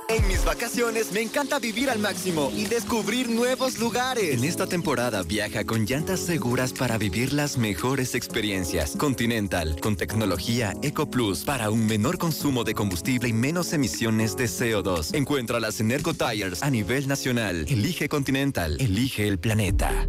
En 0.09 0.29
mis 0.29 0.45
vacaciones 0.45 1.11
me 1.11 1.21
encanta 1.21 1.59
vivir 1.59 1.91
al 1.91 1.99
máximo 1.99 2.53
y 2.55 2.67
descubrir 2.67 3.29
nuevos 3.29 3.79
lugares. 3.81 4.35
En 4.35 4.45
esta 4.45 4.67
temporada 4.67 5.25
viaja 5.25 5.65
con 5.65 5.85
llantas 5.85 6.21
seguras 6.21 6.73
para 6.73 6.97
vivir 6.97 7.33
las 7.33 7.59
mejores 7.59 8.15
experiencias. 8.15 8.95
Continental, 8.97 9.77
con 9.81 9.97
tecnología 9.97 10.75
Eco 10.83 11.11
Plus 11.11 11.45
para 11.45 11.71
un 11.71 11.87
menor 11.87 12.19
consumo 12.19 12.63
de 12.63 12.75
combustible 12.75 13.29
y 13.29 13.33
menos 13.33 13.73
emisiones 13.73 14.37
de 14.37 14.45
CO2. 14.45 15.13
Encuéntralas 15.13 15.81
en 15.81 15.91
Ergo 15.91 16.13
a 16.61 16.71
nivel 16.71 17.09
nacional. 17.09 17.67
Elige 17.69 18.09
Continental, 18.09 18.77
elige 18.81 19.27
el 19.27 19.41
planeta. 19.41 20.07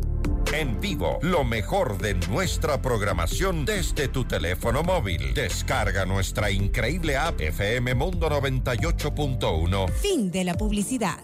En 0.53 0.79
vivo, 0.79 1.19
lo 1.21 1.43
mejor 1.43 1.97
de 1.97 2.13
nuestra 2.29 2.81
programación 2.81 3.65
desde 3.65 4.07
tu 4.07 4.25
teléfono 4.25 4.81
móvil. 4.81 5.33
Descarga 5.33 6.05
nuestra 6.05 6.49
increíble 6.49 7.17
app 7.17 7.41
FM 7.41 7.93
Mundo 7.95 8.29
98.1. 8.29 9.89
Fin 9.91 10.31
de 10.31 10.43
la 10.45 10.53
publicidad. 10.53 11.17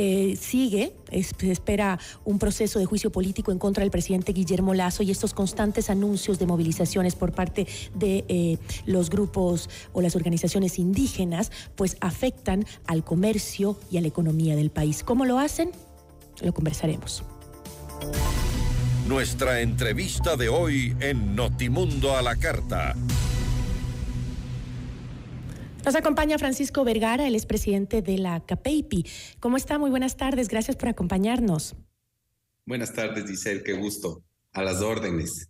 eh, 0.00 0.38
sigue, 0.40 0.92
se 1.10 1.50
espera 1.50 1.98
un 2.24 2.38
proceso 2.38 2.78
de 2.78 2.86
juicio 2.86 3.10
político 3.10 3.50
en 3.50 3.58
contra 3.58 3.82
del 3.82 3.90
presidente 3.90 4.32
Guillermo 4.32 4.72
Lazo 4.72 5.02
y 5.02 5.10
estos 5.10 5.34
constantes 5.34 5.90
anuncios 5.90 6.38
de 6.38 6.46
movilizaciones 6.46 7.16
por 7.16 7.32
parte 7.32 7.66
de 7.96 8.24
eh, 8.28 8.58
los 8.86 9.10
grupos 9.10 9.68
o 9.92 10.00
las 10.00 10.14
organizaciones 10.14 10.78
indígenas, 10.78 11.50
pues 11.74 11.96
afectan 12.00 12.64
al 12.86 13.02
comercio 13.02 13.76
y 13.90 13.98
a 13.98 14.00
la 14.00 14.06
economía 14.06 14.54
del 14.54 14.70
país. 14.70 15.02
¿Cómo 15.02 15.24
lo 15.24 15.40
hacen? 15.40 15.72
Lo 16.42 16.54
conversaremos. 16.54 17.24
Nuestra 19.08 19.62
entrevista 19.62 20.36
de 20.36 20.48
hoy 20.48 20.94
en 21.00 21.34
Notimundo 21.34 22.16
a 22.16 22.22
la 22.22 22.36
Carta. 22.36 22.94
Nos 25.88 25.96
acompaña 25.96 26.38
Francisco 26.38 26.84
Vergara, 26.84 27.26
el 27.26 27.34
expresidente 27.34 28.02
de 28.02 28.18
la 28.18 28.44
CAPEIPI. 28.44 29.06
¿Cómo 29.40 29.56
está? 29.56 29.78
Muy 29.78 29.88
buenas 29.88 30.18
tardes. 30.18 30.48
Gracias 30.48 30.76
por 30.76 30.90
acompañarnos. 30.90 31.76
Buenas 32.66 32.92
tardes, 32.92 33.24
Giselle. 33.24 33.62
Qué 33.62 33.72
gusto. 33.72 34.22
A 34.52 34.62
las 34.62 34.82
órdenes. 34.82 35.47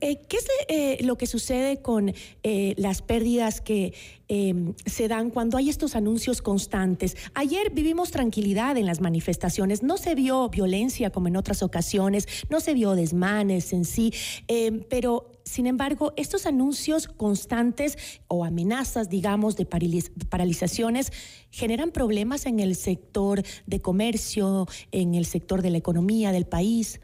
Eh, 0.00 0.20
¿Qué 0.28 0.36
es 0.36 0.46
eh, 0.68 0.98
lo 1.04 1.18
que 1.18 1.26
sucede 1.26 1.82
con 1.82 2.14
eh, 2.44 2.74
las 2.76 3.02
pérdidas 3.02 3.60
que 3.60 3.94
em, 4.28 4.74
se 4.86 5.08
dan 5.08 5.30
cuando 5.30 5.56
hay 5.56 5.68
estos 5.68 5.96
anuncios 5.96 6.40
constantes? 6.40 7.16
Ayer 7.34 7.70
vivimos 7.70 8.12
tranquilidad 8.12 8.76
en 8.76 8.86
las 8.86 9.00
manifestaciones, 9.00 9.82
no 9.82 9.96
se 9.96 10.14
vio 10.14 10.48
violencia 10.50 11.10
como 11.10 11.26
en 11.26 11.36
otras 11.36 11.64
ocasiones, 11.64 12.28
no 12.48 12.60
se 12.60 12.74
vio 12.74 12.94
desmanes 12.94 13.72
en 13.72 13.84
sí, 13.84 14.12
em, 14.46 14.84
pero 14.88 15.32
sin 15.42 15.66
embargo, 15.66 16.12
estos 16.16 16.46
anuncios 16.46 17.08
constantes 17.08 17.96
o 18.28 18.44
amenazas, 18.44 19.08
digamos, 19.08 19.56
de 19.56 19.66
paralizaciones 19.66 21.10
generan 21.50 21.90
problemas 21.90 22.44
en 22.46 22.60
el 22.60 22.76
sector 22.76 23.42
de 23.66 23.80
comercio, 23.80 24.66
en 24.92 25.14
el 25.14 25.24
sector 25.24 25.62
de 25.62 25.70
la 25.70 25.78
economía 25.78 26.32
del 26.32 26.44
país. 26.44 27.00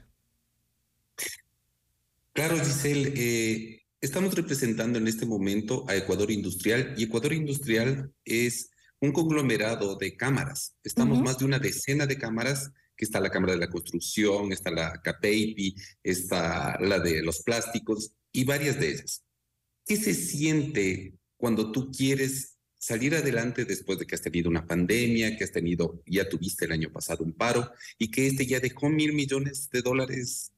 Claro, 2.34 2.58
Giselle, 2.58 3.12
eh, 3.14 3.82
estamos 4.00 4.34
representando 4.34 4.98
en 4.98 5.06
este 5.06 5.24
momento 5.24 5.84
a 5.88 5.94
Ecuador 5.94 6.32
Industrial 6.32 6.92
y 6.98 7.04
Ecuador 7.04 7.32
Industrial 7.32 8.12
es 8.24 8.70
un 9.00 9.12
conglomerado 9.12 9.94
de 9.94 10.16
cámaras. 10.16 10.74
Estamos 10.82 11.22
más 11.22 11.38
de 11.38 11.44
una 11.44 11.60
decena 11.60 12.06
de 12.06 12.18
cámaras 12.18 12.72
que 12.96 13.04
está 13.04 13.20
la 13.20 13.30
Cámara 13.30 13.52
de 13.52 13.60
la 13.60 13.70
Construcción, 13.70 14.50
está 14.50 14.72
la 14.72 15.00
CAPEIPI, 15.00 15.76
está 16.02 16.76
la 16.80 16.98
de 16.98 17.22
los 17.22 17.44
plásticos, 17.44 18.16
y 18.32 18.42
varias 18.42 18.80
de 18.80 18.90
ellas. 18.90 19.22
¿Qué 19.86 19.96
se 19.96 20.12
siente 20.12 21.14
cuando 21.36 21.70
tú 21.70 21.92
quieres 21.92 22.56
salir 22.76 23.14
adelante 23.14 23.64
después 23.64 24.00
de 24.00 24.06
que 24.06 24.16
has 24.16 24.22
tenido 24.22 24.50
una 24.50 24.66
pandemia, 24.66 25.36
que 25.36 25.44
has 25.44 25.52
tenido, 25.52 26.02
ya 26.04 26.28
tuviste 26.28 26.64
el 26.64 26.72
año 26.72 26.90
pasado 26.90 27.22
un 27.22 27.32
paro 27.32 27.70
y 27.96 28.10
que 28.10 28.26
este 28.26 28.44
ya 28.44 28.58
dejó 28.58 28.88
mil 28.88 29.12
millones 29.12 29.70
de 29.70 29.82
dólares 29.82 30.52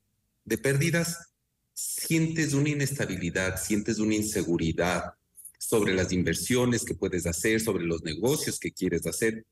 de 0.47 0.57
pérdidas? 0.57 1.36
Sientes 1.79 2.55
una 2.55 2.70
inestabilidad, 2.70 3.62
sientes 3.62 3.99
una 3.99 4.14
inseguridad 4.14 5.12
sobre 5.59 5.93
las 5.93 6.11
inversiones 6.11 6.87
que 6.87 6.95
puedes 6.95 7.27
hacer, 7.27 7.61
sobre 7.61 7.85
los 7.85 8.03
negocios 8.03 8.59
que 8.59 8.72
quieres 8.72 9.07
hacer. 9.07 9.45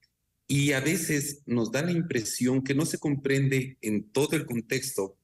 Y 0.47 0.72
a 0.72 0.81
veces 0.81 1.43
nos 1.45 1.70
da 1.70 1.83
la 1.83 1.93
impresión 1.93 2.64
que 2.64 2.75
no 2.75 2.87
se 2.87 2.97
comprende 2.97 3.77
en 3.83 4.11
todo 4.11 4.37
el 4.37 4.47
contexto 4.47 5.18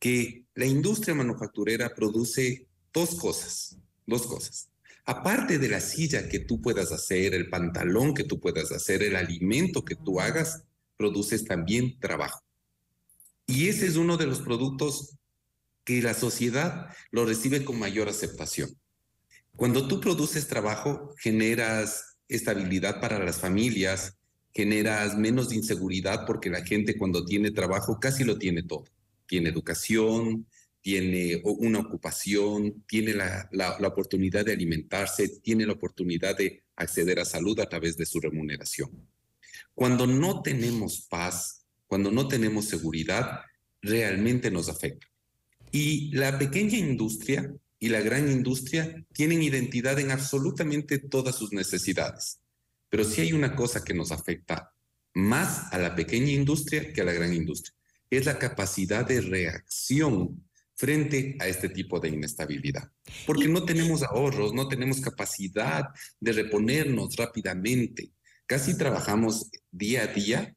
que 0.00 0.44
la 0.56 0.66
industria 0.66 1.14
manufacturera 1.14 1.94
produce 1.94 2.66
dos 2.92 3.14
cosas, 3.14 3.78
dos 4.04 4.26
cosas. 4.26 4.70
Aparte 5.04 5.56
de 5.56 5.68
la 5.68 5.80
silla 5.80 6.28
que 6.28 6.40
tú 6.40 6.60
puedas 6.60 6.90
hacer, 6.90 7.32
el 7.32 7.48
pantalón 7.48 8.12
que 8.12 8.24
tú 8.24 8.40
puedas 8.40 8.72
hacer, 8.72 9.04
el 9.04 9.14
alimento 9.14 9.84
que 9.84 9.94
tú 9.94 10.18
hagas, 10.18 10.64
produces 10.96 11.44
también 11.44 11.96
trabajo. 12.00 12.42
Y 13.46 13.68
ese 13.68 13.86
es 13.86 13.94
uno 13.94 14.16
de 14.16 14.26
los 14.26 14.40
productos 14.40 15.16
que 15.90 16.02
la 16.02 16.14
sociedad 16.14 16.94
lo 17.10 17.24
recibe 17.24 17.64
con 17.64 17.78
mayor 17.78 18.08
aceptación. 18.08 18.70
Cuando 19.56 19.88
tú 19.88 20.00
produces 20.00 20.46
trabajo, 20.46 21.14
generas 21.18 22.16
estabilidad 22.28 23.00
para 23.00 23.18
las 23.18 23.38
familias, 23.40 24.16
generas 24.54 25.18
menos 25.18 25.52
inseguridad 25.52 26.26
porque 26.26 26.50
la 26.50 26.64
gente 26.64 26.96
cuando 26.96 27.24
tiene 27.24 27.50
trabajo 27.50 27.98
casi 28.00 28.24
lo 28.24 28.38
tiene 28.38 28.62
todo 28.62 28.84
tiene 29.30 29.50
educación, 29.50 30.44
tiene 30.82 31.40
una 31.44 31.78
ocupación, 31.78 32.82
tiene 32.88 33.14
la, 33.14 33.48
la, 33.52 33.86
oportunidad 33.86 34.44
de 34.44 34.52
alimentarse, 34.52 35.28
tiene 35.40 35.64
la 35.66 35.74
oportunidad 35.74 36.36
de 36.36 36.64
acceder 36.74 37.20
a 37.20 37.24
salud 37.24 37.60
a 37.60 37.68
través 37.68 37.96
de 37.96 38.06
su 38.06 38.18
remuneración. 38.18 38.90
Cuando 39.72 40.08
no 40.08 40.42
tenemos 40.42 41.06
paz, 41.08 41.64
cuando 41.86 42.10
no 42.10 42.26
tenemos 42.26 42.64
seguridad, 42.64 43.42
realmente 43.80 44.50
nos 44.50 44.68
afecta. 44.68 45.06
Y 45.72 46.10
la 46.12 46.38
pequeña 46.38 46.78
industria 46.78 47.52
y 47.78 47.88
la 47.88 48.00
gran 48.00 48.30
industria 48.30 49.04
tienen 49.12 49.42
identidad 49.42 49.98
en 49.98 50.10
absolutamente 50.10 50.98
todas 50.98 51.36
sus 51.36 51.52
necesidades. 51.52 52.40
Pero 52.88 53.04
sí 53.04 53.22
hay 53.22 53.32
una 53.32 53.54
cosa 53.54 53.82
que 53.84 53.94
nos 53.94 54.12
afecta 54.12 54.72
más 55.14 55.72
a 55.72 55.78
la 55.78 55.94
pequeña 55.94 56.32
industria 56.32 56.92
que 56.92 57.00
a 57.00 57.04
la 57.04 57.12
gran 57.12 57.32
industria 57.32 57.74
es 58.10 58.26
la 58.26 58.38
capacidad 58.38 59.06
de 59.06 59.20
reacción 59.20 60.44
frente 60.74 61.36
a 61.38 61.46
este 61.46 61.68
tipo 61.68 62.00
de 62.00 62.08
inestabilidad. 62.08 62.90
Porque 63.26 63.48
no 63.48 63.64
tenemos 63.64 64.02
ahorros, 64.02 64.52
no 64.52 64.66
tenemos 64.66 65.00
capacidad 65.00 65.84
de 66.18 66.32
reponernos 66.32 67.16
rápidamente. 67.16 68.10
Casi 68.46 68.76
trabajamos 68.76 69.50
día 69.70 70.02
a 70.02 70.06
día, 70.08 70.56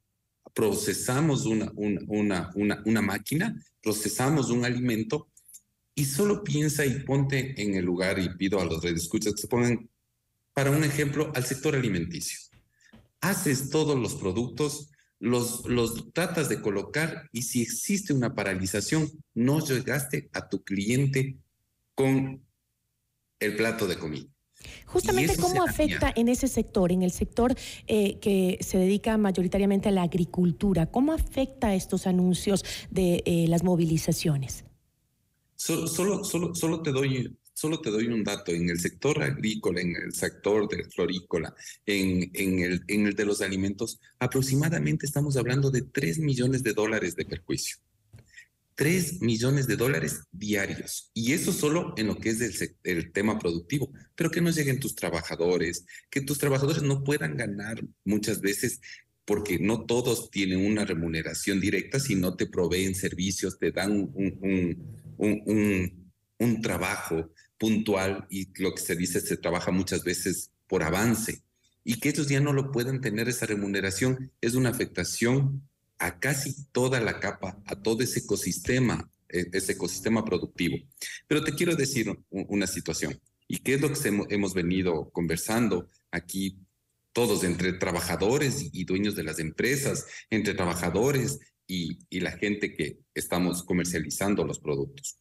procesamos 0.54 1.46
una, 1.46 1.72
una, 1.76 2.52
una, 2.56 2.82
una, 2.86 3.02
máquina, 3.02 3.56
procesamos 3.82 4.50
un 4.50 4.66
alimento 4.66 5.30
y 5.96 6.06
solo 6.06 6.44
piensa 6.44 6.86
y 6.86 7.00
ponte 7.02 7.62
en 7.62 7.76
el 7.76 7.86
lugar 7.86 8.20
y 8.20 8.36
pido 8.36 8.60
a 8.60 8.66
los 8.66 8.84
redes 8.84 9.04
escuchas 9.04 9.34
que 9.34 9.42
se 9.42 9.48
pongan, 9.48 9.90
para 10.54 10.72
un 10.72 10.84
ejemplo, 10.84 11.32
al 11.36 11.46
sector 11.46 11.76
alimenticio. 11.76 12.38
Haces 13.22 13.70
todos 13.70 13.98
los 13.98 14.16
productos 14.16 14.90
los, 15.20 15.66
los 15.66 16.12
tratas 16.12 16.50
de 16.50 16.62
colocar 16.62 17.30
y 17.32 17.44
si 17.44 17.62
existe 17.62 18.14
una 18.14 18.36
paralización, 18.36 19.10
no 19.34 19.66
llegaste 19.66 20.30
a 20.34 20.50
tu 20.50 20.64
cliente 20.64 21.38
con 21.96 22.46
el 23.40 23.56
plato 23.56 23.88
de 23.88 23.98
comida. 23.98 24.33
Justamente, 24.86 25.38
¿cómo 25.38 25.64
afecta 25.64 26.14
en 26.16 26.30
ese 26.30 26.48
sector, 26.48 26.92
en 26.92 27.04
el 27.04 27.12
sector 27.12 27.56
eh, 27.88 28.20
que 28.20 28.58
se 28.62 28.78
dedica 28.78 29.18
mayoritariamente 29.18 29.90
a 29.90 29.92
la 29.92 30.04
agricultura? 30.04 30.88
¿Cómo 30.88 31.14
afecta 31.14 31.76
estos 31.76 32.08
anuncios 32.08 32.64
de 32.90 33.24
eh, 33.26 33.46
las 33.48 33.64
movilizaciones? 33.64 34.66
Solo, 35.56 35.88
solo, 35.88 36.24
solo, 36.24 36.56
solo 36.56 36.82
te 36.82 36.92
doy 36.92 37.36
Solo 37.56 37.80
te 37.80 37.92
doy 37.92 38.08
un 38.08 38.24
dato, 38.24 38.52
en 38.52 38.70
el 38.70 38.80
sector 38.80 39.22
agrícola, 39.22 39.80
en 39.80 39.96
el 39.96 40.14
sector 40.14 40.68
de 40.68 40.86
florícola, 40.86 41.56
en, 41.86 42.32
en, 42.34 42.60
el, 42.60 42.84
en 42.88 43.06
el 43.06 43.16
de 43.16 43.26
los 43.26 43.42
alimentos, 43.42 44.00
aproximadamente 44.18 45.06
estamos 45.06 45.38
hablando 45.38 45.70
de 45.70 45.84
3 45.84 46.18
millones 46.20 46.64
de 46.64 46.74
dólares 46.74 47.16
de 47.16 47.26
perjuicio. 47.26 47.78
3 48.76 49.22
millones 49.22 49.68
de 49.68 49.76
dólares 49.76 50.22
diarios. 50.32 51.12
Y 51.14 51.34
eso 51.34 51.54
solo 51.54 51.94
en 51.98 52.08
lo 52.08 52.18
que 52.18 52.30
es 52.30 52.42
el, 52.42 52.76
el, 52.84 53.12
tema 53.12 53.40
productivo. 53.40 53.92
Pero 54.16 54.32
que 54.32 54.42
no 54.42 54.52
lleguen 54.52 54.80
tus 54.80 54.96
trabajadores, 54.96 55.86
que 56.10 56.22
tus 56.22 56.38
trabajadores 56.38 56.84
no 56.84 57.04
puedan 57.04 57.38
ganar 57.38 57.84
muchas 58.04 58.42
veces 58.42 58.82
porque 59.26 59.60
no 59.60 59.86
todos 59.86 60.30
tienen 60.32 60.66
una 60.66 60.86
remuneración 60.86 61.62
directa, 61.62 62.00
sino 62.00 62.36
te 62.36 62.48
proveen 62.48 62.94
servicios, 62.94 63.58
te 63.58 63.72
dan 63.72 64.12
un, 64.14 64.84
un 66.38 66.62
trabajo, 66.62 67.32
puntual 67.64 68.28
y 68.30 68.50
lo 68.62 68.74
que 68.74 68.82
se 68.82 68.94
dice 68.94 69.22
se 69.22 69.38
trabaja 69.38 69.72
muchas 69.72 70.04
veces 70.04 70.52
por 70.68 70.84
avance 70.84 71.44
y 71.86 71.98
que 71.98 72.10
ellos 72.10 72.28
ya 72.28 72.42
no 72.42 72.52
lo 72.52 72.74
puedan 72.74 73.00
tener 73.00 73.30
esa 73.30 73.46
remuneración 73.46 74.34
es 74.42 74.56
una 74.56 74.70
afectación 74.70 75.66
a 76.04 76.20
casi 76.20 76.66
toda 76.72 77.00
la 77.00 77.20
capa, 77.20 77.62
a 77.66 77.76
todo 77.82 78.04
ese 78.04 78.20
ecosistema, 78.20 79.10
e, 79.30 79.48
ese 79.54 79.74
ecosistema 79.74 80.24
productivo. 80.24 80.78
Pero 81.28 81.44
te 81.44 81.54
quiero 81.54 81.76
decir 81.76 82.14
una 82.30 82.68
situación 82.68 83.20
y 83.48 83.58
qué 83.60 83.76
es 83.76 83.82
lo 83.82 83.92
que 83.92 84.26
hemos 84.30 84.54
venido 84.54 85.10
conversando 85.12 85.88
aquí 86.12 86.60
todos 87.12 87.44
entre 87.44 87.74
trabajadores 87.74 88.70
y 88.74 88.86
dueños 88.86 89.16
de 89.16 89.24
las 89.24 89.40
empresas, 89.40 90.08
entre 90.30 90.56
trabajadores 90.56 91.40
y, 91.68 92.00
y 92.10 92.20
la 92.22 92.32
gente 92.32 92.74
que 92.74 93.00
estamos 93.14 93.64
comercializando 93.64 94.44
los 94.44 94.60
productos 94.60 95.20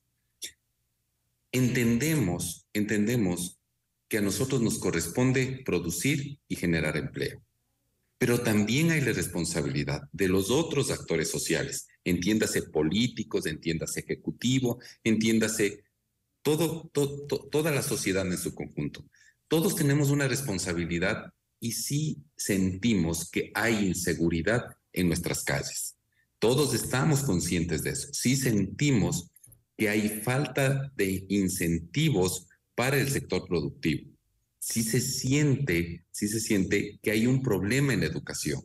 entendemos, 1.52 2.66
entendemos 2.72 3.60
que 4.08 4.18
a 4.18 4.22
nosotros 4.22 4.60
nos 4.62 4.78
corresponde 4.78 5.62
producir 5.64 6.38
y 6.48 6.56
generar 6.56 6.96
empleo. 6.96 7.42
Pero 8.22 8.40
también 8.40 8.92
hay 8.92 9.00
la 9.00 9.10
responsabilidad 9.10 10.02
de 10.12 10.28
los 10.28 10.48
otros 10.48 10.92
actores 10.92 11.28
sociales, 11.28 11.88
entiéndase 12.04 12.62
políticos, 12.62 13.46
entiéndase 13.46 13.98
ejecutivo, 13.98 14.78
entiéndase 15.02 15.82
toda 16.40 17.72
la 17.72 17.82
sociedad 17.82 18.24
en 18.24 18.38
su 18.38 18.54
conjunto. 18.54 19.04
Todos 19.48 19.74
tenemos 19.74 20.10
una 20.10 20.28
responsabilidad 20.28 21.32
y 21.58 21.72
sí 21.72 22.22
sentimos 22.36 23.28
que 23.28 23.50
hay 23.56 23.88
inseguridad 23.88 24.66
en 24.92 25.08
nuestras 25.08 25.42
calles. 25.42 25.96
Todos 26.38 26.74
estamos 26.74 27.24
conscientes 27.24 27.82
de 27.82 27.90
eso. 27.90 28.06
Sí 28.12 28.36
sentimos 28.36 29.32
que 29.76 29.88
hay 29.88 30.20
falta 30.22 30.92
de 30.94 31.24
incentivos 31.28 32.46
para 32.76 32.98
el 32.98 33.10
sector 33.10 33.48
productivo. 33.48 34.11
Sí 34.64 34.84
se 34.84 35.00
siente, 35.00 36.04
sí 36.12 36.28
se 36.28 36.38
siente 36.38 37.00
que 37.02 37.10
hay 37.10 37.26
un 37.26 37.42
problema 37.42 37.94
en 37.94 37.98
la 37.98 38.06
educación. 38.06 38.62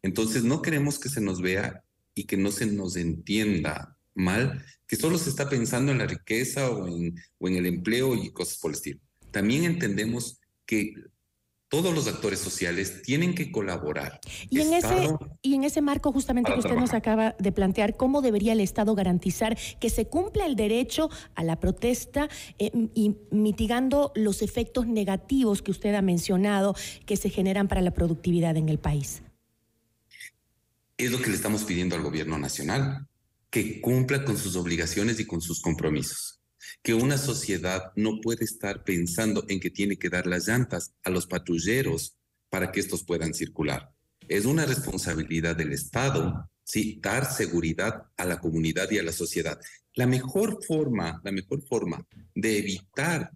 Entonces 0.00 0.44
no 0.44 0.62
queremos 0.62 1.00
que 1.00 1.08
se 1.08 1.20
nos 1.20 1.42
vea 1.42 1.82
y 2.14 2.26
que 2.26 2.36
no 2.36 2.52
se 2.52 2.66
nos 2.66 2.94
entienda 2.94 3.98
mal, 4.14 4.64
que 4.86 4.94
solo 4.94 5.18
se 5.18 5.30
está 5.30 5.48
pensando 5.48 5.90
en 5.90 5.98
la 5.98 6.06
riqueza 6.06 6.70
o 6.70 6.86
en, 6.86 7.16
o 7.38 7.48
en 7.48 7.56
el 7.56 7.66
empleo 7.66 8.14
y 8.14 8.30
cosas 8.30 8.58
por 8.58 8.70
el 8.70 8.76
estilo. 8.76 9.00
También 9.32 9.64
entendemos 9.64 10.38
que 10.64 10.94
todos 11.72 11.94
los 11.94 12.06
actores 12.06 12.38
sociales 12.38 13.00
tienen 13.00 13.34
que 13.34 13.50
colaborar. 13.50 14.20
Y 14.50 14.60
en, 14.60 14.74
ese, 14.74 15.08
y 15.40 15.54
en 15.54 15.64
ese 15.64 15.80
marco 15.80 16.12
justamente 16.12 16.52
que 16.52 16.58
usted 16.58 16.76
nos 16.76 16.92
acaba 16.92 17.34
de 17.38 17.50
plantear, 17.50 17.96
¿cómo 17.96 18.20
debería 18.20 18.52
el 18.52 18.60
Estado 18.60 18.94
garantizar 18.94 19.56
que 19.80 19.88
se 19.88 20.06
cumpla 20.06 20.44
el 20.44 20.54
derecho 20.54 21.08
a 21.34 21.42
la 21.42 21.58
protesta 21.58 22.28
eh, 22.58 22.70
y 22.94 23.16
mitigando 23.30 24.12
los 24.14 24.42
efectos 24.42 24.86
negativos 24.86 25.62
que 25.62 25.70
usted 25.70 25.94
ha 25.94 26.02
mencionado 26.02 26.76
que 27.06 27.16
se 27.16 27.30
generan 27.30 27.68
para 27.68 27.80
la 27.80 27.92
productividad 27.92 28.58
en 28.58 28.68
el 28.68 28.78
país? 28.78 29.22
Es 30.98 31.10
lo 31.10 31.22
que 31.22 31.30
le 31.30 31.36
estamos 31.36 31.64
pidiendo 31.64 31.96
al 31.96 32.02
gobierno 32.02 32.36
nacional, 32.36 33.08
que 33.48 33.80
cumpla 33.80 34.26
con 34.26 34.36
sus 34.36 34.56
obligaciones 34.56 35.18
y 35.20 35.24
con 35.24 35.40
sus 35.40 35.62
compromisos 35.62 36.41
que 36.82 36.94
una 36.94 37.18
sociedad 37.18 37.92
no 37.96 38.20
puede 38.20 38.44
estar 38.44 38.84
pensando 38.84 39.44
en 39.48 39.60
que 39.60 39.70
tiene 39.70 39.96
que 39.96 40.08
dar 40.08 40.26
las 40.26 40.48
llantas 40.48 40.94
a 41.02 41.10
los 41.10 41.26
patrulleros 41.26 42.16
para 42.48 42.70
que 42.70 42.80
estos 42.80 43.04
puedan 43.04 43.34
circular. 43.34 43.92
Es 44.28 44.44
una 44.44 44.64
responsabilidad 44.66 45.56
del 45.56 45.72
Estado, 45.72 46.50
sí, 46.64 46.98
dar 47.02 47.30
seguridad 47.30 48.04
a 48.16 48.24
la 48.24 48.40
comunidad 48.40 48.90
y 48.90 48.98
a 48.98 49.02
la 49.02 49.12
sociedad. 49.12 49.60
La 49.94 50.06
mejor 50.06 50.64
forma, 50.64 51.20
la 51.24 51.32
mejor 51.32 51.62
forma 51.62 52.06
de 52.34 52.58
evitar 52.58 53.30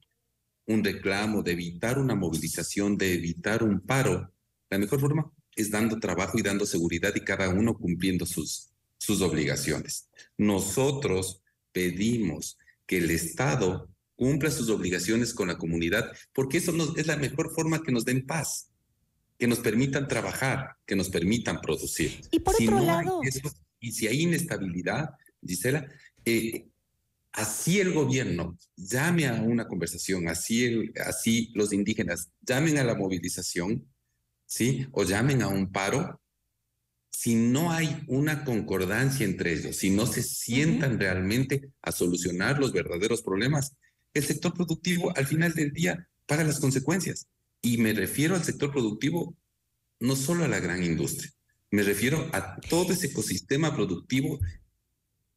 un 0.67 0.83
reclamo, 0.85 1.43
de 1.43 1.53
evitar 1.53 1.99
una 1.99 2.15
movilización, 2.15 2.97
de 2.97 3.15
evitar 3.15 3.63
un 3.63 3.81
paro, 3.81 4.33
la 4.71 4.79
mejor 4.79 5.01
forma 5.01 5.31
es 5.55 5.71
dando 5.71 5.99
trabajo 5.99 6.39
y 6.39 6.43
dando 6.43 6.67
seguridad 6.67 7.15
y 7.15 7.21
cada 7.21 7.49
uno 7.49 7.75
cumpliendo 7.75 8.27
sus, 8.27 8.71
sus 8.99 9.23
obligaciones. 9.23 10.09
Nosotros 10.37 11.41
pedimos 11.73 12.59
que 12.87 12.99
el 12.99 13.11
Estado 13.11 13.89
cumpla 14.15 14.51
sus 14.51 14.71
obligaciones 14.71 15.35
con 15.35 15.49
la 15.49 15.59
comunidad, 15.59 16.11
porque 16.33 16.59
eso 16.59 16.73
es 16.97 17.07
la 17.07 17.17
mejor 17.17 17.53
forma 17.55 17.83
que 17.83 17.93
nos 17.93 18.05
den 18.05 18.27
paz, 18.27 18.71
que 19.39 19.47
nos 19.47 19.59
permitan 19.59 20.09
trabajar, 20.09 20.77
que 20.87 20.97
nos 20.97 21.11
permitan 21.11 21.61
producir. 21.61 22.23
Y 22.31 22.41
por 22.41 22.55
otro 22.55 22.81
lado... 22.81 23.21
y 23.81 23.93
si 23.93 24.07
hay 24.07 24.23
inestabilidad, 24.23 25.11
Gisela, 25.47 25.87
eh, 26.25 26.67
así 27.33 27.79
el 27.81 27.93
gobierno 27.93 28.59
llame 28.75 29.29
a 29.29 29.35
una 29.35 29.69
conversación, 29.69 30.29
así, 30.29 30.91
así 31.05 31.53
los 31.55 31.73
indígenas 31.73 32.31
llamen 32.41 32.79
a 32.79 32.85
la 32.85 32.95
movilización, 32.95 33.87
¿sí? 34.47 34.87
O 34.93 35.05
llamen 35.05 35.43
a 35.43 35.49
un 35.49 35.71
paro, 35.71 36.21
si 37.19 37.35
no 37.35 37.73
hay 37.73 38.05
una 38.09 38.45
concordancia 38.45 39.25
entre 39.25 39.55
ellos, 39.55 39.77
si 39.77 39.89
no 39.89 40.05
se 40.05 40.23
sientan 40.23 41.01
realmente 41.01 41.71
a 41.81 41.91
solucionar 41.91 42.59
los 42.59 42.73
verdaderos 42.75 43.23
problemas, 43.23 43.75
el 44.13 44.23
sector 44.23 44.53
productivo 44.53 45.17
al 45.17 45.27
final 45.27 45.55
del 45.55 45.73
día 45.73 46.07
paga 46.27 46.45
las 46.45 46.61
consecuencias. 46.61 47.27
Y 47.63 47.79
me 47.79 47.95
refiero 47.95 48.35
al 48.35 48.45
sector 48.45 48.71
productivo 48.71 49.35
no 49.99 50.15
solo 50.15 50.45
a 50.45 50.49
la 50.49 50.61
gran 50.61 50.83
industria, 50.83 51.33
me 51.71 51.85
refiero 51.85 52.29
a 52.35 52.61
todo 52.61 52.93
ese 52.93 53.07
ecosistema 53.07 53.75
productivo 53.75 54.39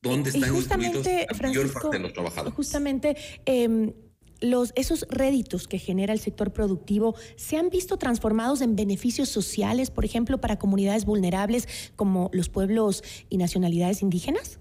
donde 0.01 0.31
están 0.31 0.53
incluidos 0.53 1.05
la 1.05 1.47
mayor 1.47 1.71
parte 1.71 1.95
de 1.95 2.03
los 2.03 2.11
trabajadores. 2.11 2.55
Justamente, 2.55 3.15
eh, 3.45 3.95
los, 4.41 4.71
esos 4.75 5.05
réditos 5.09 5.67
que 5.67 5.79
genera 5.79 6.13
el 6.13 6.19
sector 6.19 6.53
productivo 6.53 7.15
se 7.35 7.57
han 7.57 7.69
visto 7.69 7.97
transformados 7.97 8.61
en 8.61 8.75
beneficios 8.75 9.29
sociales, 9.29 9.91
por 9.91 10.05
ejemplo, 10.05 10.39
para 10.39 10.59
comunidades 10.59 11.05
vulnerables 11.05 11.67
como 11.95 12.29
los 12.33 12.49
pueblos 12.49 13.03
y 13.29 13.37
nacionalidades 13.37 14.01
indígenas? 14.01 14.59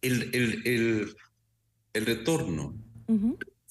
El, 0.00 0.30
el, 0.34 1.14
el, 1.94 2.06
retorno 2.06 2.74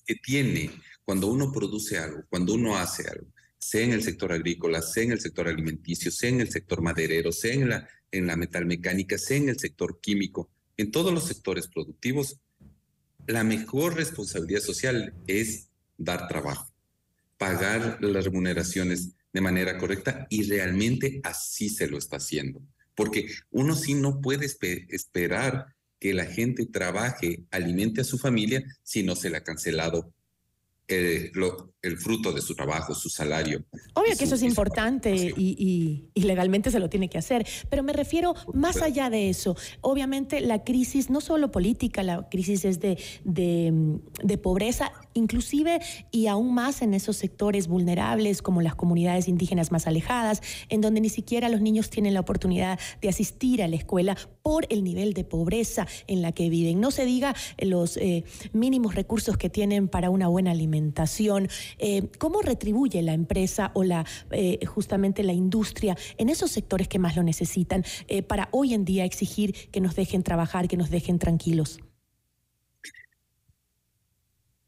que 0.06 0.16
tiene 0.16 0.70
cuando 1.04 1.28
uno 1.28 1.52
produce 1.52 1.98
algo, 1.98 2.24
cuando 2.30 2.54
uno 2.54 2.78
hace 2.78 3.10
algo, 3.10 3.28
sea 3.58 3.84
en 3.84 3.92
el 3.92 4.04
sector 4.04 4.32
agrícola, 4.32 4.82
sea 4.82 5.04
en 5.04 5.12
el 5.12 5.20
sector 5.20 5.48
alimenticio, 5.48 6.10
sea 6.10 6.30
en 6.30 6.42
el 6.42 6.50
sector 6.50 6.82
maderero, 6.82 7.32
sea 7.32 7.54
en 7.54 7.70
la, 7.70 7.88
en 8.12 8.28
la 8.28 8.36
metalmecánica, 8.36 9.18
sea 9.18 9.38
en 9.38 9.50
el 9.50 9.60
sector 9.60 10.00
químico, 10.00 10.50
en 10.78 10.92
todos 10.92 11.14
los 11.14 11.26
sectores 11.26 11.68
productivos, 11.68 12.38
la 13.28 13.44
mejor 13.44 13.96
responsabilidad 13.96 14.62
social 14.62 15.14
es 15.28 15.70
dar 15.98 16.28
trabajo, 16.28 16.72
pagar 17.38 17.98
las 18.02 18.26
remuneraciones 18.26 19.12
de 19.34 19.42
manera 19.42 19.78
correcta 19.78 20.28
y 20.30 20.44
realmente 20.44 21.22
así 21.24 21.70
se 21.70 21.88
lo 21.88 21.98
está 21.98 22.18
haciendo. 22.18 22.62
Porque 22.96 23.28
uno 23.52 23.76
sí 23.76 23.94
no 23.94 24.22
puede 24.22 24.46
esperar 24.90 25.68
que 26.00 26.14
la 26.14 26.26
gente 26.26 26.66
trabaje, 26.66 27.44
alimente 27.52 28.02
a 28.02 28.06
su 28.06 28.18
familia 28.18 28.64
si 28.84 29.04
no 29.04 29.16
se 29.16 29.30
le 29.30 29.38
ha 29.38 29.44
cancelado 29.44 30.14
eh, 30.88 31.32
el 31.82 31.98
fruto 31.98 32.32
de 32.32 32.42
su 32.42 32.56
trabajo, 32.56 32.94
su 32.94 33.10
salario. 33.10 33.64
Obvio 33.96 34.16
que 34.16 34.26
eso 34.26 34.36
es 34.36 34.44
importante 34.44 35.16
y, 35.16 36.10
legalmente 36.16 36.70
se 36.70 36.80
lo 36.80 36.90
tiene 36.90 37.10
que 37.10 37.18
hacer, 37.18 37.46
pero 37.70 37.82
me 37.84 37.94
refiero 37.94 38.36
más 38.54 38.82
allá 38.82 39.10
de 39.10 39.30
eso. 39.30 39.58
Obviamente 39.82 40.40
la 40.40 40.64
crisis, 40.64 41.10
no 41.10 41.20
solo 41.20 41.52
política, 41.52 42.04
la 42.04 42.30
crisis 42.30 42.64
es 42.64 42.80
de, 42.80 42.98
de, 43.24 44.38
pobreza, 44.38 44.92
inclusive 45.14 45.80
y 46.12 46.28
aún 46.28 46.54
más 46.54 46.82
en 46.84 46.94
esos 46.94 47.18
sectores 47.18 47.68
vulnerables 47.68 48.42
como 48.42 48.62
las 48.62 48.76
comunidades 48.76 49.28
indígenas 49.28 49.72
más 49.72 49.88
alejadas, 49.88 50.42
en 50.70 50.82
donde 50.82 51.02
ni 51.02 51.10
siquiera 51.10 51.50
los 51.50 51.62
niños 51.62 51.90
tienen 51.90 52.14
la 52.14 52.20
oportunidad 52.20 52.80
de 53.02 53.10
asistir 53.10 53.64
a 53.64 53.68
la 53.68 53.76
escuela 53.76 54.16
por 54.44 54.68
el 54.70 54.84
nivel 54.84 55.14
de 55.14 55.24
pobreza 55.24 55.88
en 56.08 56.22
la 56.22 56.32
que 56.32 56.50
viven. 56.50 56.80
No 56.80 56.92
se 56.92 57.06
diga 57.06 57.36
los 57.60 57.98
eh, 57.98 58.24
mínimos 58.54 58.96
recursos 58.96 59.38
que 59.38 59.50
tienen 59.50 59.88
para 59.88 60.10
una 60.10 60.28
buena 60.28 60.52
alimentación. 60.52 61.50
Eh, 61.78 62.10
¿Cómo 62.18 62.42
retribuye 62.42 63.02
la 63.02 63.14
empresa 63.14 63.72
o 63.74 63.84
la 63.84 64.06
eh, 64.32 64.66
justamente 64.66 65.24
la 65.24 65.34
industria 65.34 65.98
en 66.18 66.30
esos 66.30 66.52
sectores 66.52 66.88
que 66.88 67.00
más 67.00 67.16
lo 67.16 67.24
necesitan 67.24 67.84
para 68.28 68.50
hoy 68.52 68.74
en 68.74 68.86
día 68.86 69.06
exigir 69.06 69.54
que 69.72 69.82
nos 69.82 69.96
dejen 69.96 70.24
trabajar, 70.24 70.68
que 70.68 70.78
nos 70.78 70.90
dejen 70.90 71.20
tranquilos? 71.20 71.80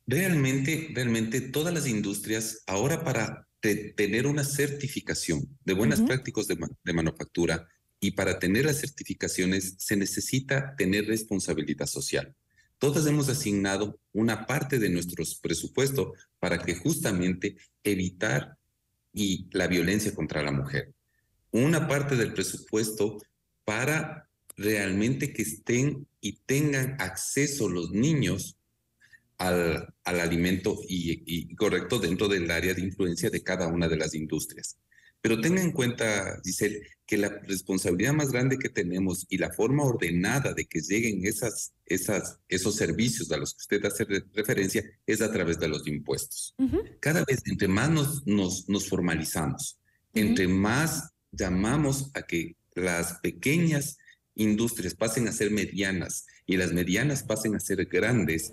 Realmente, 0.06 0.90
realmente 0.94 1.42
todas 1.42 1.74
las 1.74 1.88
industrias 1.88 2.64
ahora 2.68 3.04
para 3.04 3.48
tener 3.60 4.28
una 4.28 4.44
certificación 4.44 5.58
de 5.64 5.74
buenas 5.74 6.02
prácticas 6.02 6.48
de 6.48 6.94
manufactura, 6.94 7.68
y 8.04 8.12
para 8.12 8.38
tener 8.38 8.66
las 8.66 8.82
certificaciones 8.82 9.76
se 9.78 9.96
necesita 9.96 10.76
tener 10.78 11.08
responsabilidad 11.08 11.86
social. 11.86 12.36
Todas 12.84 13.08
hemos 13.08 13.30
asignado 13.30 13.98
una 14.12 14.46
parte 14.46 14.78
de 14.78 14.90
nuestro 14.90 15.24
presupuesto 15.42 16.16
para 16.38 16.60
que 16.60 16.76
justamente 16.76 17.56
evitar 17.82 18.58
y 19.14 19.48
la 19.54 19.68
violencia 19.68 20.14
contra 20.14 20.44
la 20.44 20.52
mujer. 20.52 20.94
Una 21.52 21.88
parte 21.88 22.18
del 22.18 22.34
presupuesto 22.34 23.22
para 23.64 24.28
realmente 24.58 25.32
que 25.32 25.44
estén 25.44 26.06
y 26.20 26.40
tengan 26.46 26.98
acceso 27.00 27.70
los 27.70 27.92
niños 27.92 28.58
al, 29.38 29.94
al 30.04 30.20
alimento 30.20 30.78
y, 30.86 31.24
y, 31.26 31.56
correcto 31.56 32.00
dentro 32.00 32.28
del 32.28 32.52
área 32.52 32.74
de 32.74 32.82
influencia 32.82 33.30
de 33.30 33.44
cada 33.44 33.68
una 33.68 33.88
de 33.88 33.96
las 33.96 34.14
industrias. 34.14 34.78
Pero 35.24 35.40
tenga 35.40 35.62
en 35.62 35.72
cuenta, 35.72 36.42
Giselle, 36.44 36.82
que 37.06 37.18
la 37.18 37.30
responsabilidad 37.30 38.12
más 38.12 38.30
grande 38.30 38.58
que 38.58 38.68
tenemos 38.68 39.26
y 39.30 39.38
la 39.38 39.54
forma 39.54 39.86
ordenada 39.86 40.54
de 40.54 40.66
que 40.66 40.82
lleguen 40.82 41.26
esas, 41.26 41.72
esas, 41.86 42.40
esos 42.50 42.76
servicios 42.76 43.32
a 43.32 43.38
los 43.38 43.54
que 43.54 43.62
usted 43.62 43.86
hace 43.86 44.06
referencia 44.34 44.84
es 45.08 45.22
a 45.22 45.32
través 45.32 45.58
de 45.60 45.70
los 45.70 45.88
impuestos. 45.88 46.54
Cada 47.00 47.24
vez, 47.24 47.42
entre 47.46 47.70
más 47.70 47.90
nos, 47.90 48.28
nos, 48.28 48.68
nos 48.68 48.90
formalizamos, 48.90 49.80
entre 50.14 50.50
más 50.50 51.14
llamamos 51.32 52.12
a 52.16 52.24
que 52.24 52.58
las 52.76 53.22
pequeñas 53.22 53.98
industrias 54.36 54.94
pasen 54.94 55.30
a 55.30 55.32
ser 55.32 55.52
medianas 55.52 56.26
y 56.46 56.58
las 56.58 56.74
medianas 56.74 57.24
pasen 57.24 57.56
a 57.56 57.62
ser 57.62 57.86
grandes, 57.86 58.52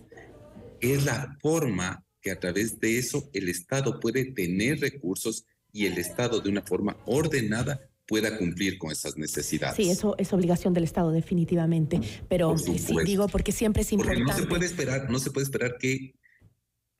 es 0.80 1.04
la 1.04 1.36
forma 1.42 2.04
que 2.20 2.30
a 2.30 2.38
través 2.38 2.78
de 2.78 2.96
eso 2.96 3.28
el 3.32 3.48
Estado 3.48 3.98
puede 3.98 4.26
tener 4.26 4.78
recursos 4.78 5.46
y 5.72 5.86
el 5.86 5.98
Estado 5.98 6.40
de 6.40 6.48
una 6.48 6.62
forma 6.62 6.96
ordenada 7.06 7.80
pueda 8.06 8.36
cumplir 8.36 8.76
con 8.76 8.90
esas 8.90 9.16
necesidades. 9.16 9.76
Sí, 9.76 9.88
eso 9.88 10.16
es 10.18 10.32
obligación 10.32 10.74
del 10.74 10.84
Estado 10.84 11.12
definitivamente, 11.12 12.00
pero 12.28 12.58
sí, 12.58 12.76
digo 13.04 13.28
porque 13.28 13.52
siempre 13.52 13.82
es 13.82 13.92
importante. 13.92 14.24
no 14.24 14.36
se 14.36 14.46
puede 14.46 14.66
esperar, 14.66 15.08
no 15.08 15.20
se 15.20 15.30
puede 15.30 15.44
esperar 15.44 15.78
que 15.78 16.14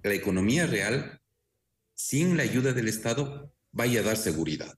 la 0.02 0.14
economía 0.14 0.66
real 0.66 1.20
sin 1.94 2.36
la 2.36 2.44
ayuda 2.44 2.72
del 2.72 2.86
Estado 2.88 3.52
vaya 3.72 4.00
a 4.00 4.04
dar 4.04 4.16
seguridad 4.16 4.72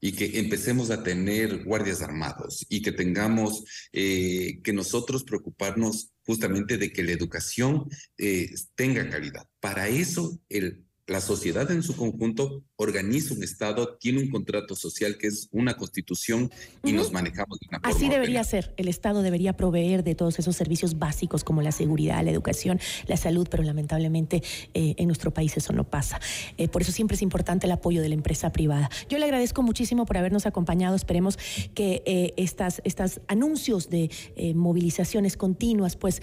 y 0.00 0.12
que 0.12 0.38
empecemos 0.38 0.90
a 0.90 1.02
tener 1.02 1.64
guardias 1.64 2.02
armados 2.02 2.66
y 2.68 2.82
que 2.82 2.92
tengamos 2.92 3.64
eh, 3.92 4.60
que 4.62 4.72
nosotros 4.72 5.24
preocuparnos 5.24 6.12
justamente 6.24 6.76
de 6.76 6.92
que 6.92 7.02
la 7.02 7.12
educación 7.12 7.88
eh, 8.16 8.50
tenga 8.74 9.08
calidad. 9.08 9.46
Para 9.60 9.88
eso 9.88 10.40
el 10.48 10.87
la 11.08 11.22
sociedad 11.22 11.70
en 11.70 11.82
su 11.82 11.96
conjunto 11.96 12.62
organiza 12.76 13.32
un 13.32 13.42
Estado, 13.42 13.96
tiene 13.98 14.20
un 14.20 14.28
contrato 14.28 14.76
social 14.76 15.16
que 15.16 15.28
es 15.28 15.48
una 15.52 15.74
constitución 15.74 16.50
y 16.84 16.92
nos 16.92 17.12
manejamos 17.12 17.58
de 17.60 17.66
una 17.68 17.80
forma. 17.80 17.96
Así 17.96 18.10
debería 18.10 18.44
ser. 18.44 18.74
El 18.76 18.88
Estado 18.88 19.22
debería 19.22 19.56
proveer 19.56 20.04
de 20.04 20.14
todos 20.14 20.38
esos 20.38 20.54
servicios 20.54 20.98
básicos 20.98 21.44
como 21.44 21.62
la 21.62 21.72
seguridad, 21.72 22.22
la 22.22 22.30
educación, 22.30 22.78
la 23.06 23.16
salud, 23.16 23.48
pero 23.50 23.62
lamentablemente 23.62 24.42
eh, 24.74 24.96
en 24.98 25.06
nuestro 25.06 25.32
país 25.32 25.56
eso 25.56 25.72
no 25.72 25.84
pasa. 25.84 26.20
Eh, 26.58 26.68
por 26.68 26.82
eso 26.82 26.92
siempre 26.92 27.14
es 27.14 27.22
importante 27.22 27.66
el 27.66 27.72
apoyo 27.72 28.02
de 28.02 28.10
la 28.10 28.14
empresa 28.14 28.52
privada. 28.52 28.90
Yo 29.08 29.16
le 29.16 29.24
agradezco 29.24 29.62
muchísimo 29.62 30.04
por 30.04 30.18
habernos 30.18 30.44
acompañado. 30.44 30.94
Esperemos 30.94 31.38
que 31.74 32.02
eh, 32.04 32.34
estas, 32.36 32.82
estas 32.84 33.22
anuncios 33.28 33.88
de 33.88 34.10
movilizaciones 34.54 35.36
continuas 35.38 35.96
pues 35.96 36.20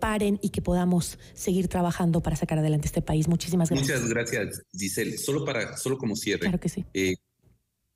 paren 0.00 0.40
y 0.42 0.48
que 0.48 0.60
podamos 0.60 1.18
seguir 1.34 1.68
trabajando 1.68 2.20
para 2.20 2.34
sacar 2.34 2.58
adelante 2.58 2.86
este 2.86 3.00
país. 3.00 3.28
Muchísimas 3.28 3.70
gracias. 3.70 4.00
Muchas 4.00 4.08
gracias 4.10 4.23
gracias, 4.30 4.62
Giselle. 4.72 5.18
Solo, 5.18 5.44
para, 5.44 5.76
solo 5.76 5.98
como 5.98 6.16
cierre. 6.16 6.40
Claro 6.40 6.60
que 6.60 6.68
sí. 6.68 6.84
Eh, 6.94 7.16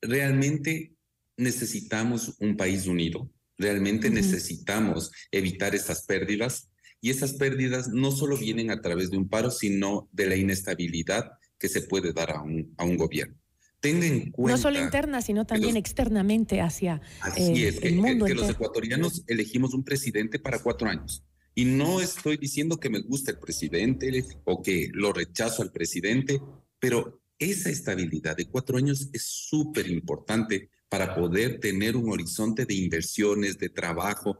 realmente 0.01 0.93
necesitamos 1.37 2.35
un 2.39 2.57
país 2.57 2.87
unido. 2.87 3.29
Realmente 3.57 4.09
necesitamos 4.09 5.11
evitar 5.31 5.75
estas 5.75 6.05
pérdidas. 6.05 6.69
Y 7.01 7.09
esas 7.09 7.33
pérdidas 7.33 7.89
no 7.89 8.11
solo 8.11 8.37
vienen 8.37 8.71
a 8.71 8.81
través 8.81 9.09
de 9.09 9.17
un 9.17 9.29
paro, 9.29 9.51
sino 9.51 10.09
de 10.11 10.27
la 10.27 10.35
inestabilidad 10.35 11.31
que 11.57 11.69
se 11.69 11.81
puede 11.81 12.13
dar 12.13 12.31
a 12.31 12.41
un, 12.41 12.73
a 12.77 12.83
un 12.83 12.97
gobierno. 12.97 13.35
Tenga 13.79 14.05
en 14.05 14.31
cuenta. 14.31 14.57
No 14.57 14.61
solo 14.61 14.81
interna, 14.81 15.21
sino 15.21 15.45
también 15.45 15.77
externamente 15.77 16.59
hacia 16.59 17.01
eh, 17.37 17.79
el 17.81 17.95
mundo. 17.95 18.25
Que, 18.25 18.33
que 18.33 18.39
los 18.39 18.49
ecuatorianos 18.49 19.23
elegimos 19.27 19.73
un 19.73 19.83
presidente 19.83 20.39
para 20.39 20.59
cuatro 20.59 20.89
años. 20.89 21.23
Y 21.59 21.65
no 21.65 21.99
estoy 21.99 22.37
diciendo 22.37 22.79
que 22.79 22.89
me 22.89 23.01
guste 23.01 23.31
el 23.31 23.37
presidente 23.37 24.23
o 24.45 24.61
que 24.63 24.89
lo 24.93 25.11
rechazo 25.11 25.61
al 25.61 25.73
presidente, 25.73 26.39
pero 26.79 27.21
esa 27.37 27.69
estabilidad 27.69 28.37
de 28.37 28.47
cuatro 28.47 28.77
años 28.77 29.09
es 29.11 29.23
súper 29.23 29.91
importante 29.91 30.69
para 30.89 31.13
poder 31.13 31.59
tener 31.59 31.95
un 31.95 32.11
horizonte 32.11 32.65
de 32.65 32.73
inversiones, 32.73 33.59
de 33.59 33.69
trabajo 33.69 34.39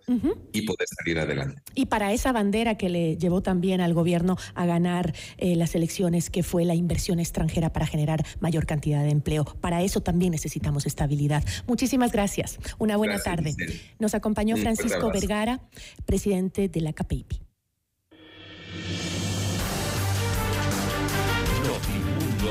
y 0.51 0.63
poder 0.63 0.87
salir 0.87 1.19
adelante. 1.19 1.61
Y 1.75 1.85
para 1.85 2.11
esa 2.11 2.31
bandera 2.31 2.75
que 2.75 2.89
le 2.89 3.17
llevó 3.17 3.41
también 3.41 3.81
al 3.81 3.93
gobierno 3.93 4.35
a 4.55 4.65
ganar 4.65 5.13
eh, 5.37 5.55
las 5.55 5.75
elecciones, 5.75 6.31
que 6.31 6.41
fue 6.41 6.65
la 6.65 6.73
inversión 6.73 7.19
extranjera 7.19 7.71
para 7.71 7.85
generar 7.85 8.25
mayor 8.39 8.65
cantidad 8.65 9.03
de 9.03 9.11
empleo, 9.11 9.45
para 9.61 9.83
eso 9.83 10.01
también 10.01 10.31
necesitamos 10.31 10.87
estabilidad. 10.87 11.43
Muchísimas 11.67 12.11
gracias. 12.11 12.57
Una 12.79 12.97
buena 12.97 13.19
tarde. 13.19 13.55
Nos 13.99 14.15
acompañó 14.15 14.57
Francisco 14.57 15.11
Vergara, 15.11 15.61
presidente 16.05 16.67
de 16.67 16.81
la 16.81 16.93
CAPEIPI. 16.93 17.41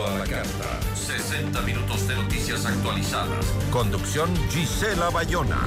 A 0.06 0.18
la 0.18 0.24
carta. 0.26 0.80
60 0.94 1.60
minutos 1.62 2.06
de 2.06 2.14
noticias 2.14 2.64
actualizadas. 2.66 3.46
Conducción 3.70 4.28
Gisela 4.50 5.10
Bayona. 5.10 5.58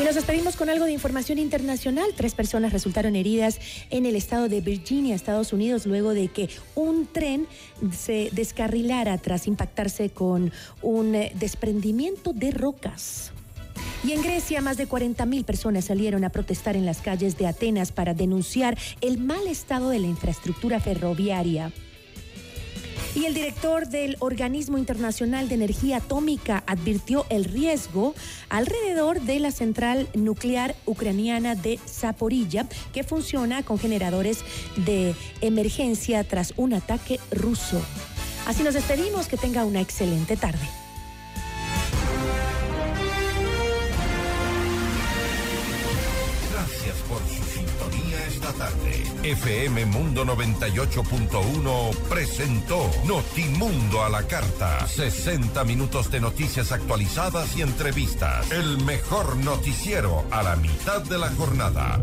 Y 0.00 0.02
nos 0.02 0.14
despedimos 0.14 0.56
con 0.56 0.70
algo 0.70 0.86
de 0.86 0.92
información 0.92 1.38
internacional. 1.38 2.10
Tres 2.16 2.34
personas 2.34 2.72
resultaron 2.72 3.16
heridas 3.16 3.58
en 3.90 4.06
el 4.06 4.16
estado 4.16 4.48
de 4.48 4.60
Virginia, 4.62 5.14
Estados 5.14 5.52
Unidos, 5.52 5.84
luego 5.84 6.14
de 6.14 6.28
que 6.28 6.48
un 6.74 7.06
tren 7.06 7.46
se 7.92 8.30
descarrilara 8.32 9.18
tras 9.18 9.46
impactarse 9.46 10.10
con 10.10 10.52
un 10.80 11.14
eh, 11.14 11.32
desprendimiento 11.34 12.32
de 12.32 12.50
rocas. 12.50 13.32
Y 14.02 14.12
en 14.12 14.22
Grecia, 14.22 14.60
más 14.60 14.76
de 14.76 14.88
40.000 14.88 15.44
personas 15.44 15.84
salieron 15.84 16.24
a 16.24 16.30
protestar 16.30 16.76
en 16.76 16.86
las 16.86 17.00
calles 17.00 17.36
de 17.36 17.46
Atenas 17.46 17.92
para 17.92 18.14
denunciar 18.14 18.78
el 19.00 19.18
mal 19.18 19.46
estado 19.46 19.90
de 19.90 19.98
la 19.98 20.06
infraestructura 20.06 20.80
ferroviaria. 20.80 21.72
Y 23.14 23.24
el 23.24 23.34
director 23.34 23.88
del 23.88 24.16
Organismo 24.20 24.78
Internacional 24.78 25.48
de 25.48 25.56
Energía 25.56 25.96
Atómica 25.96 26.62
advirtió 26.66 27.26
el 27.28 27.44
riesgo 27.44 28.14
alrededor 28.48 29.20
de 29.22 29.40
la 29.40 29.50
central 29.50 30.08
nuclear 30.14 30.76
ucraniana 30.86 31.56
de 31.56 31.80
Zaporilla, 31.88 32.66
que 32.92 33.02
funciona 33.02 33.64
con 33.64 33.78
generadores 33.78 34.44
de 34.76 35.16
emergencia 35.40 36.22
tras 36.22 36.54
un 36.56 36.72
ataque 36.72 37.18
ruso. 37.32 37.82
Así 38.46 38.62
nos 38.62 38.74
despedimos, 38.74 39.26
que 39.26 39.36
tenga 39.36 39.64
una 39.64 39.80
excelente 39.80 40.36
tarde. 48.60 49.02
FM 49.22 49.86
Mundo 49.86 50.26
98.1 50.26 51.96
presentó 52.10 52.90
Notimundo 53.06 54.04
a 54.04 54.10
la 54.10 54.24
carta. 54.24 54.86
60 54.86 55.64
minutos 55.64 56.10
de 56.10 56.20
noticias 56.20 56.70
actualizadas 56.70 57.56
y 57.56 57.62
entrevistas. 57.62 58.50
El 58.50 58.84
mejor 58.84 59.36
noticiero 59.38 60.26
a 60.30 60.42
la 60.42 60.56
mitad 60.56 61.00
de 61.00 61.16
la 61.16 61.30
jornada. 61.30 61.98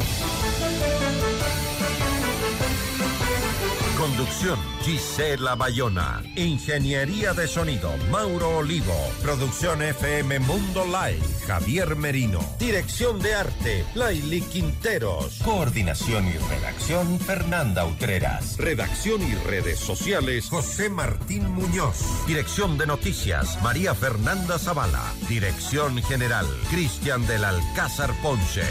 Conducción 4.07 4.57
Gisela 4.83 5.55
Bayona. 5.55 6.23
Ingeniería 6.37 7.33
de 7.33 7.45
sonido 7.45 7.91
Mauro 8.09 8.59
Olivo. 8.59 8.95
Producción 9.21 9.81
FM 9.81 10.39
Mundo 10.39 10.85
Live 10.85 11.27
Javier 11.45 11.97
Merino. 11.97 12.39
Dirección 12.57 13.19
de 13.19 13.35
arte 13.35 13.85
Laili 13.95 14.41
Quinteros. 14.43 15.39
Coordinación 15.43 16.25
y 16.25 16.37
redacción 16.37 17.19
Fernanda 17.19 17.85
Utreras. 17.85 18.55
Redacción 18.57 19.21
y 19.21 19.35
redes 19.35 19.79
sociales 19.79 20.47
José 20.49 20.89
Martín 20.89 21.45
Muñoz. 21.51 22.25
Dirección 22.25 22.77
de 22.77 22.87
noticias 22.87 23.61
María 23.61 23.93
Fernanda 23.93 24.57
Zavala. 24.57 25.03
Dirección 25.27 26.01
general 26.01 26.47
Cristian 26.71 27.27
del 27.27 27.43
Alcázar 27.43 28.13
Ponce. 28.21 28.63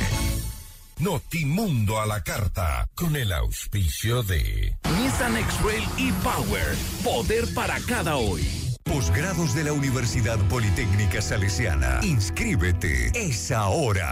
Notimundo 0.99 2.01
a 2.01 2.07
la 2.07 2.23
carta, 2.23 2.89
con 2.95 3.17
el 3.17 3.31
auspicio 3.31 4.23
de 4.23 4.75
Nissan 4.97 5.37
X-Rail 5.37 5.85
e-Power, 5.99 6.75
poder 7.05 7.45
para 7.53 7.79
cada 7.81 8.17
hoy. 8.17 8.43
Posgrados 8.83 9.55
de 9.55 9.65
la 9.65 9.75
Universidad 9.75 10.39
Politécnica 10.49 11.21
Salesiana. 11.21 12.01
Inscríbete. 12.03 13.11
Es 13.15 13.51
ahora. 13.51 14.05